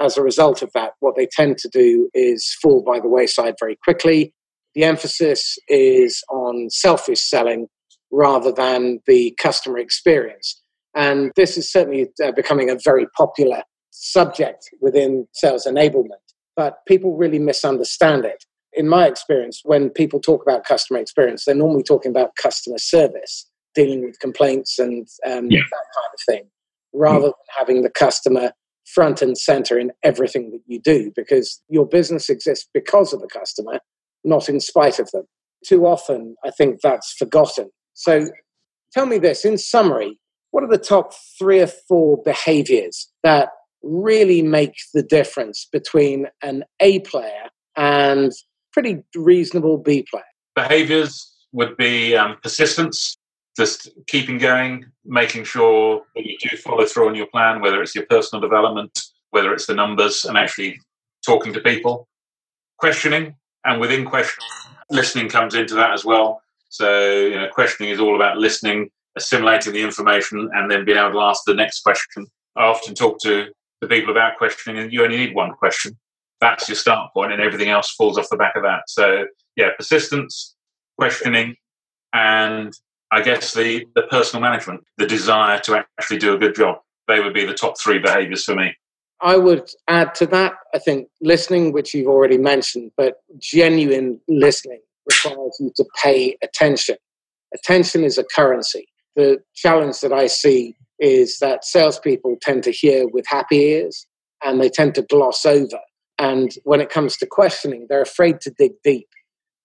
As 0.00 0.16
a 0.16 0.22
result 0.22 0.62
of 0.62 0.70
that, 0.74 0.92
what 1.00 1.16
they 1.16 1.26
tend 1.30 1.58
to 1.58 1.68
do 1.68 2.08
is 2.14 2.56
fall 2.62 2.82
by 2.82 2.98
the 2.98 3.08
wayside 3.08 3.54
very 3.60 3.76
quickly. 3.84 4.32
The 4.74 4.84
emphasis 4.84 5.58
is 5.68 6.22
on 6.30 6.70
selfish 6.70 7.22
selling 7.28 7.66
rather 8.10 8.52
than 8.52 9.00
the 9.06 9.34
customer 9.40 9.78
experience. 9.78 10.60
And 10.94 11.32
this 11.36 11.56
is 11.56 11.70
certainly 11.70 12.08
uh, 12.22 12.32
becoming 12.32 12.70
a 12.70 12.76
very 12.82 13.06
popular 13.16 13.62
subject 13.92 14.70
within 14.80 15.26
sales 15.32 15.66
enablement, 15.66 16.22
but 16.56 16.78
people 16.86 17.16
really 17.16 17.38
misunderstand 17.38 18.24
it. 18.24 18.44
In 18.72 18.88
my 18.88 19.06
experience, 19.06 19.60
when 19.64 19.90
people 19.90 20.20
talk 20.20 20.42
about 20.42 20.64
customer 20.64 20.98
experience, 20.98 21.44
they're 21.44 21.54
normally 21.54 21.82
talking 21.82 22.10
about 22.10 22.36
customer 22.36 22.78
service, 22.78 23.48
dealing 23.74 24.02
with 24.02 24.18
complaints 24.18 24.78
and 24.78 25.06
um, 25.26 25.50
yeah. 25.50 25.60
that 25.60 25.86
kind 25.94 26.12
of 26.12 26.20
thing, 26.26 26.50
rather 26.92 27.26
than 27.26 27.32
having 27.56 27.82
the 27.82 27.90
customer 27.90 28.52
front 28.86 29.22
and 29.22 29.38
center 29.38 29.78
in 29.78 29.92
everything 30.02 30.50
that 30.50 30.62
you 30.66 30.80
do, 30.80 31.12
because 31.14 31.62
your 31.68 31.86
business 31.86 32.28
exists 32.28 32.68
because 32.74 33.12
of 33.12 33.20
the 33.20 33.28
customer, 33.28 33.78
not 34.24 34.48
in 34.48 34.58
spite 34.58 34.98
of 34.98 35.10
them. 35.12 35.24
Too 35.64 35.86
often, 35.86 36.34
I 36.44 36.50
think 36.50 36.80
that's 36.80 37.12
forgotten 37.12 37.70
so 37.94 38.28
tell 38.92 39.06
me 39.06 39.18
this 39.18 39.44
in 39.44 39.58
summary, 39.58 40.18
what 40.50 40.64
are 40.64 40.68
the 40.68 40.78
top 40.78 41.12
three 41.38 41.60
or 41.60 41.66
four 41.66 42.20
behaviors 42.22 43.10
that 43.22 43.50
really 43.82 44.42
make 44.42 44.74
the 44.94 45.02
difference 45.02 45.68
between 45.70 46.28
an 46.42 46.64
A 46.80 47.00
player 47.00 47.50
and 47.76 48.32
pretty 48.72 49.02
reasonable 49.14 49.78
B 49.78 50.06
player? 50.10 50.24
Behaviors 50.54 51.32
would 51.52 51.76
be 51.76 52.16
um, 52.16 52.36
persistence, 52.42 53.16
just 53.56 53.90
keeping 54.06 54.38
going, 54.38 54.86
making 55.04 55.44
sure 55.44 56.02
that 56.14 56.24
you 56.24 56.36
do 56.38 56.56
follow 56.56 56.86
through 56.86 57.08
on 57.08 57.14
your 57.14 57.26
plan, 57.26 57.60
whether 57.60 57.82
it's 57.82 57.94
your 57.94 58.06
personal 58.06 58.40
development, 58.40 58.98
whether 59.30 59.52
it's 59.52 59.66
the 59.66 59.74
numbers, 59.74 60.24
and 60.24 60.38
actually 60.38 60.78
talking 61.24 61.52
to 61.52 61.60
people. 61.60 62.08
Questioning, 62.78 63.36
and 63.64 63.80
within 63.80 64.04
questioning, 64.04 64.48
listening 64.90 65.28
comes 65.28 65.54
into 65.54 65.74
that 65.74 65.92
as 65.92 66.04
well. 66.04 66.42
So, 66.68 67.12
you 67.12 67.36
know, 67.36 67.48
questioning 67.52 67.92
is 67.92 68.00
all 68.00 68.16
about 68.16 68.38
listening, 68.38 68.90
assimilating 69.16 69.74
the 69.74 69.82
information, 69.82 70.50
and 70.54 70.70
then 70.70 70.84
being 70.84 70.98
able 70.98 71.12
to 71.12 71.20
ask 71.20 71.42
the 71.46 71.54
next 71.54 71.80
question. 71.80 72.26
I 72.56 72.64
often 72.64 72.94
talk 72.94 73.20
to 73.22 73.48
the 73.82 73.88
people 73.88 74.12
about 74.12 74.38
questioning, 74.38 74.80
and 74.80 74.92
you 74.92 75.04
only 75.04 75.18
need 75.18 75.34
one 75.34 75.52
question. 75.52 75.98
That's 76.40 76.68
your 76.68 76.76
start 76.76 77.12
point, 77.12 77.32
and 77.32 77.42
everything 77.42 77.68
else 77.68 77.90
falls 77.90 78.16
off 78.16 78.28
the 78.30 78.36
back 78.36 78.56
of 78.56 78.62
that. 78.62 78.82
So, 78.86 79.26
yeah, 79.56 79.70
persistence, 79.76 80.54
questioning, 80.96 81.56
and 82.14 82.72
I 83.10 83.20
guess 83.22 83.52
the, 83.52 83.84
the 83.94 84.02
personal 84.02 84.40
management, 84.40 84.84
the 84.98 85.06
desire 85.06 85.58
to 85.60 85.84
actually 85.98 86.18
do 86.18 86.32
a 86.32 86.38
good 86.38 86.54
job. 86.54 86.78
They 87.08 87.20
would 87.20 87.34
be 87.34 87.44
the 87.44 87.54
top 87.54 87.78
three 87.78 87.98
behaviors 87.98 88.44
for 88.44 88.54
me. 88.54 88.74
I 89.20 89.36
would 89.36 89.68
add 89.88 90.14
to 90.16 90.26
that, 90.26 90.54
I 90.74 90.78
think 90.78 91.08
listening, 91.20 91.72
which 91.72 91.92
you've 91.92 92.08
already 92.08 92.38
mentioned, 92.38 92.92
but 92.96 93.16
genuine 93.38 94.20
listening 94.28 94.80
requires 95.06 95.56
you 95.60 95.72
to 95.76 95.84
pay 96.02 96.36
attention. 96.42 96.96
Attention 97.54 98.04
is 98.04 98.16
a 98.16 98.24
currency. 98.24 98.86
The 99.16 99.38
challenge 99.54 100.00
that 100.00 100.12
I 100.12 100.26
see 100.26 100.76
is 100.98 101.38
that 101.40 101.64
salespeople 101.64 102.36
tend 102.40 102.62
to 102.64 102.72
hear 102.72 103.06
with 103.08 103.24
happy 103.26 103.58
ears 103.58 104.06
and 104.44 104.60
they 104.60 104.68
tend 104.68 104.94
to 104.94 105.02
gloss 105.02 105.44
over. 105.44 105.78
And 106.18 106.52
when 106.64 106.80
it 106.80 106.90
comes 106.90 107.16
to 107.18 107.26
questioning, 107.26 107.86
they're 107.88 108.02
afraid 108.02 108.40
to 108.42 108.50
dig 108.50 108.72
deep. 108.84 109.08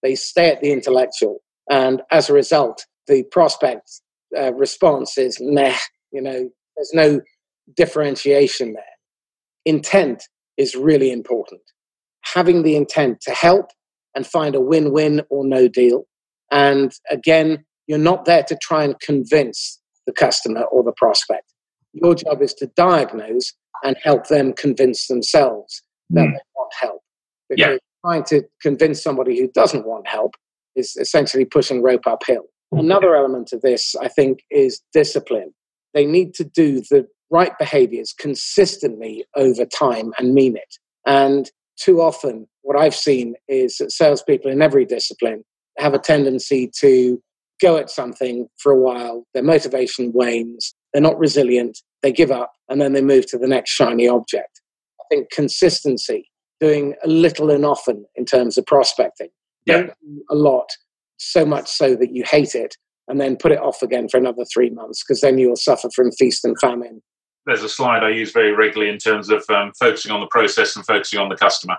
They 0.02 0.16
stay 0.16 0.50
at 0.50 0.62
the 0.62 0.72
intellectual. 0.72 1.42
And 1.70 2.02
as 2.12 2.30
a 2.30 2.34
result, 2.34 2.86
the 3.08 3.24
prospect 3.32 4.02
uh, 4.38 4.54
response 4.54 5.18
is 5.18 5.38
meh, 5.40 5.78
you 6.12 6.22
know, 6.22 6.50
there's 6.76 6.92
no 6.94 7.22
differentiation 7.76 8.74
there. 8.74 8.84
Intent 9.66 10.24
is 10.58 10.76
really 10.76 11.12
important. 11.12 11.62
Having 12.34 12.64
the 12.64 12.76
intent 12.76 13.22
to 13.22 13.32
help 13.32 13.70
and 14.16 14.26
find 14.26 14.56
a 14.56 14.62
win 14.62 14.92
win 14.92 15.22
or 15.30 15.46
no 15.46 15.68
deal. 15.68 16.06
And 16.52 16.92
again, 17.12 17.66
you're 17.88 17.98
not 17.98 18.26
there 18.26 18.44
to 18.44 18.58
try 18.62 18.84
and 18.84 19.00
convince 19.00 19.80
the 20.06 20.14
customer 20.14 20.64
or 20.64 20.84
the 20.84 20.94
prospect. 20.94 21.54
Your 21.94 22.16
job 22.16 22.42
is 22.42 22.54
to 22.56 22.68
diagnose 22.76 23.54
and 23.84 23.96
help 24.04 24.28
them 24.28 24.54
convince 24.54 25.08
themselves 25.08 25.82
that 26.12 26.28
mm. 26.28 26.32
they 26.32 26.42
want 26.56 26.74
help. 26.80 27.02
Because 27.50 27.74
yeah. 27.74 27.78
trying 28.06 28.24
to 28.26 28.44
convince 28.62 29.02
somebody 29.02 29.40
who 29.40 29.50
doesn't 29.50 29.86
want 29.86 30.08
help 30.08 30.36
is 30.76 30.96
essentially 30.96 31.46
pushing 31.46 31.82
rope 31.82 32.06
uphill. 32.06 32.44
Another 32.72 33.16
element 33.16 33.54
of 33.54 33.62
this, 33.62 33.96
I 33.96 34.10
think, 34.10 34.40
is 34.52 34.82
discipline. 34.94 35.54
They 35.94 36.06
need 36.06 36.34
to 36.36 36.44
do 36.44 36.82
the 36.90 37.08
right 37.30 37.58
behaviors 37.58 38.14
consistently 38.18 39.26
over 39.36 39.66
time 39.66 40.14
and 40.18 40.34
mean 40.34 40.58
it. 40.58 40.76
And 41.06 41.50
too 41.80 42.02
often, 42.02 42.48
what 42.64 42.78
I've 42.78 42.96
seen 42.96 43.36
is 43.48 43.78
that 43.78 43.92
salespeople 43.92 44.52
in 44.52 44.62
every 44.62 44.86
discipline 44.86 45.44
have 45.78 45.94
a 45.94 46.00
tendency 46.00 46.70
to 46.80 47.22
go 47.62 47.78
at 47.78 47.90
something 47.90 48.48
for 48.58 48.72
a 48.72 48.80
while, 48.80 49.26
their 49.34 49.44
motivation 49.44 50.12
wanes, 50.14 50.74
they're 50.94 51.02
not 51.02 51.18
resilient, 51.18 51.80
they 52.02 52.12
give 52.12 52.32
up, 52.32 52.54
and 52.70 52.80
then 52.82 52.94
they 52.94 53.02
move 53.02 53.26
to 53.28 53.38
the 53.38 53.48
next 53.48 53.72
shiny 53.72 54.08
object. 54.08 54.62
I 55.00 55.04
think 55.10 55.32
consistency, 55.32 56.30
doing 56.60 56.96
a 57.04 57.08
little 57.08 57.50
and 57.50 57.66
often 57.66 58.06
in 58.16 58.26
terms 58.26 58.58
of 58.58 58.66
prospecting, 58.66 59.30
yeah. 59.66 59.78
don't 59.78 59.94
do 60.02 60.24
a 60.30 60.36
lot, 60.36 60.70
so 61.18 61.46
much 61.46 61.70
so 61.70 61.96
that 61.96 62.14
you 62.14 62.24
hate 62.30 62.56
it, 62.56 62.76
and 63.08 63.20
then 63.20 63.38
put 63.38 63.52
it 63.52 63.60
off 63.60 63.82
again 63.82 64.10
for 64.10 64.18
another 64.18 64.46
three 64.46 64.70
months, 64.70 65.04
because 65.04 65.22
then 65.22 65.38
you'll 65.38 65.56
suffer 65.56 65.90
from 65.96 66.12
feast 66.12 66.44
and 66.46 66.58
famine 66.60 67.02
there's 67.48 67.64
a 67.64 67.70
slide 67.70 68.04
I 68.04 68.10
use 68.10 68.34
very 68.34 68.52
regularly 68.52 68.92
in 68.92 69.00
terms 69.00 69.30
of 69.30 69.44
um, 69.50 69.72
focusing 69.80 70.12
on 70.12 70.20
the 70.20 70.28
process 70.28 70.76
and 70.76 70.86
focusing 70.86 71.18
on 71.18 71.30
the 71.30 71.38
customer. 71.38 71.78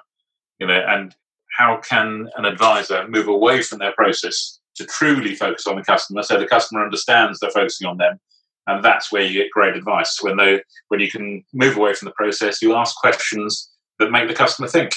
You 0.59 0.67
know, 0.67 0.83
and 0.89 1.15
how 1.57 1.77
can 1.77 2.29
an 2.37 2.47
advisor 2.47 3.07
move 3.07 3.29
away 3.29 3.63
from 3.63 3.79
their 3.79 3.93
process 3.93 4.59
to 4.79 4.87
truly 4.87 5.35
focus 5.35 5.67
on 5.67 5.77
the 5.77 5.85
customer, 5.85 6.23
so 6.23 6.39
the 6.39 6.47
customer 6.47 6.83
understands 6.83 7.39
they're 7.39 7.51
focusing 7.51 7.87
on 7.87 7.99
them, 7.99 8.19
and 8.67 8.85
that's 8.85 9.13
where 9.13 9.23
you 9.23 9.43
get 9.43 9.51
great 9.51 9.77
advice. 9.77 10.19
When 10.21 10.37
they, 10.37 10.63
when 10.89 11.01
you 11.01 11.11
can 11.11 11.45
move 11.53 11.77
away 11.77 11.95
from 11.95 12.07
the 12.07 12.15
process, 12.15 12.63
you 12.63 12.75
ask 12.75 12.97
questions 12.97 13.71
that 13.99 14.11
make 14.11 14.29
the 14.29 14.35
customer 14.35 14.69
think, 14.69 14.93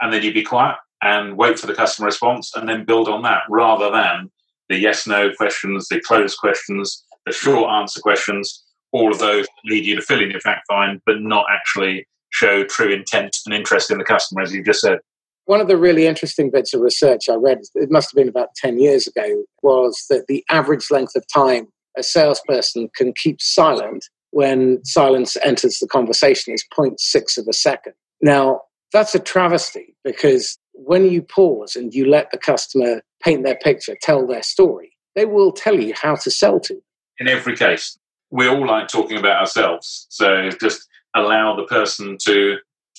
and 0.00 0.12
then 0.12 0.22
you 0.22 0.32
be 0.32 0.42
quiet 0.42 0.76
and 1.02 1.36
wait 1.36 1.58
for 1.58 1.66
the 1.66 1.74
customer 1.74 2.06
response, 2.06 2.52
and 2.54 2.68
then 2.68 2.84
build 2.84 3.08
on 3.08 3.22
that 3.22 3.42
rather 3.50 3.90
than 3.90 4.30
the 4.68 4.78
yes/no 4.78 5.32
questions, 5.34 5.88
the 5.88 6.00
closed 6.00 6.38
questions, 6.38 7.04
the 7.26 7.32
short 7.32 7.70
answer 7.70 8.00
questions 8.00 8.64
all 8.92 9.10
of 9.10 9.18
those 9.18 9.46
lead 9.64 9.84
you 9.84 9.96
to 9.96 10.02
fill 10.02 10.22
in 10.22 10.30
your 10.30 10.40
fact 10.40 10.66
find, 10.68 11.00
but 11.06 11.20
not 11.20 11.46
actually 11.50 12.06
show 12.30 12.64
true 12.64 12.92
intent 12.92 13.36
and 13.46 13.54
interest 13.54 13.90
in 13.90 13.98
the 13.98 14.04
customer, 14.04 14.42
as 14.42 14.52
you 14.52 14.62
just 14.62 14.80
said. 14.80 14.98
One 15.46 15.60
of 15.60 15.68
the 15.68 15.76
really 15.76 16.06
interesting 16.06 16.50
bits 16.50 16.72
of 16.72 16.80
research 16.80 17.28
I 17.28 17.34
read, 17.34 17.60
it 17.74 17.90
must 17.90 18.10
have 18.10 18.16
been 18.16 18.28
about 18.28 18.54
10 18.56 18.78
years 18.78 19.06
ago, 19.06 19.44
was 19.62 20.04
that 20.08 20.26
the 20.28 20.44
average 20.48 20.90
length 20.90 21.16
of 21.16 21.24
time 21.32 21.68
a 21.96 22.02
salesperson 22.02 22.88
can 22.96 23.12
keep 23.12 23.40
silent 23.40 24.06
when 24.30 24.82
silence 24.84 25.36
enters 25.44 25.78
the 25.78 25.86
conversation 25.86 26.54
is 26.54 26.64
0.6 26.76 27.38
of 27.38 27.46
a 27.48 27.52
second. 27.52 27.92
Now, 28.20 28.62
that's 28.92 29.14
a 29.14 29.18
travesty 29.18 29.94
because 30.04 30.58
when 30.72 31.10
you 31.10 31.22
pause 31.22 31.76
and 31.76 31.92
you 31.92 32.08
let 32.08 32.30
the 32.30 32.38
customer 32.38 33.02
paint 33.22 33.44
their 33.44 33.56
picture, 33.56 33.96
tell 34.00 34.26
their 34.26 34.42
story, 34.42 34.92
they 35.14 35.26
will 35.26 35.52
tell 35.52 35.78
you 35.78 35.92
how 36.00 36.14
to 36.16 36.30
sell 36.30 36.60
to. 36.60 36.80
In 37.18 37.28
every 37.28 37.56
case, 37.56 37.98
we 38.30 38.48
all 38.48 38.66
like 38.66 38.88
talking 38.88 39.18
about 39.18 39.40
ourselves. 39.40 40.06
So 40.08 40.48
just 40.60 40.88
allow 41.14 41.54
the 41.54 41.64
person 41.64 42.16
to 42.24 42.56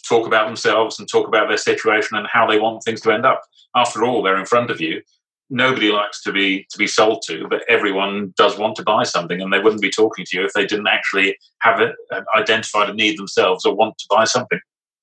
talk 0.07 0.27
about 0.27 0.45
themselves 0.45 0.99
and 0.99 1.07
talk 1.09 1.27
about 1.27 1.47
their 1.47 1.57
situation 1.57 2.17
and 2.17 2.27
how 2.31 2.45
they 2.45 2.59
want 2.59 2.83
things 2.83 3.01
to 3.01 3.11
end 3.11 3.25
up. 3.25 3.41
After 3.75 4.03
all, 4.03 4.21
they're 4.21 4.39
in 4.39 4.45
front 4.45 4.69
of 4.69 4.79
you. 4.81 5.01
Nobody 5.49 5.91
likes 5.91 6.21
to 6.23 6.31
be 6.31 6.65
to 6.71 6.77
be 6.77 6.87
sold 6.87 7.23
to, 7.27 7.47
but 7.47 7.61
everyone 7.69 8.33
does 8.37 8.57
want 8.57 8.75
to 8.77 8.83
buy 8.83 9.03
something, 9.03 9.41
and 9.41 9.51
they 9.51 9.59
wouldn't 9.59 9.81
be 9.81 9.89
talking 9.89 10.25
to 10.25 10.37
you 10.37 10.45
if 10.45 10.53
they 10.53 10.65
didn't 10.65 10.87
actually 10.87 11.37
have 11.59 11.79
it, 11.79 11.95
uh, 12.11 12.21
identified 12.35 12.89
a 12.89 12.93
need 12.93 13.17
themselves 13.17 13.65
or 13.65 13.75
want 13.75 13.97
to 13.97 14.05
buy 14.09 14.23
something. 14.23 14.59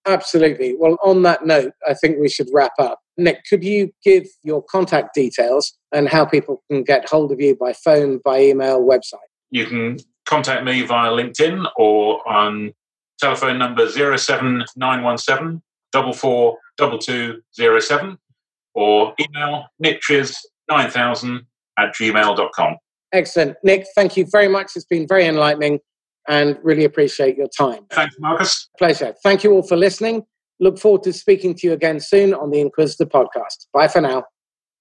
Absolutely. 0.07 0.75
Well, 0.79 0.97
on 1.05 1.23
that 1.23 1.45
note, 1.45 1.73
I 1.87 1.95
think 1.95 2.19
we 2.19 2.29
should 2.29 2.49
wrap 2.53 2.73
up. 2.79 3.01
Nick, 3.19 3.45
could 3.49 3.63
you 3.63 3.93
give 4.03 4.27
your 4.43 4.63
contact 4.63 5.15
details 5.15 5.75
and 5.93 6.09
how 6.09 6.25
people 6.25 6.63
can 6.71 6.83
get 6.83 7.09
hold 7.09 7.33
of 7.33 7.41
you 7.41 7.55
by 7.55 7.75
phone, 7.75 8.19
by 8.25 8.41
email, 8.41 8.81
website? 8.81 9.19
You 9.51 9.67
can 9.67 9.99
contact 10.25 10.65
me 10.65 10.83
via 10.83 11.11
LinkedIn 11.11 11.71
or 11.77 12.27
on 12.27 12.73
telephone 13.21 13.59
number 13.59 13.89
07917 13.89 15.63
442207 15.93 18.19
or 18.75 19.15
email 19.21 19.67
nickchiz9000 19.83 21.41
at 21.79 21.95
gmail.com. 21.95 22.77
Excellent. 23.13 23.57
Nick, 23.65 23.87
thank 23.95 24.17
you 24.17 24.27
very 24.31 24.49
much. 24.49 24.73
It's 24.77 24.85
been 24.85 25.07
very 25.07 25.27
enlightening 25.27 25.81
and 26.29 26.59
really 26.63 26.85
appreciate 26.85 27.37
your 27.37 27.49
time. 27.49 27.87
Thanks, 27.91 28.17
Marcus. 28.19 28.69
Pleasure. 28.79 29.15
Thank 29.23 29.43
you 29.43 29.53
all 29.53 29.63
for 29.63 29.77
listening. 29.77 30.25
Look 30.61 30.79
forward 30.79 31.03
to 31.05 31.13
speaking 31.13 31.55
to 31.57 31.67
you 31.67 31.73
again 31.73 32.01
soon 32.01 32.35
on 32.35 32.51
the 32.51 32.61
Inquisitor 32.61 33.07
podcast. 33.07 33.67
Bye 33.73 33.89
for 33.89 34.01
now. 34.01 34.25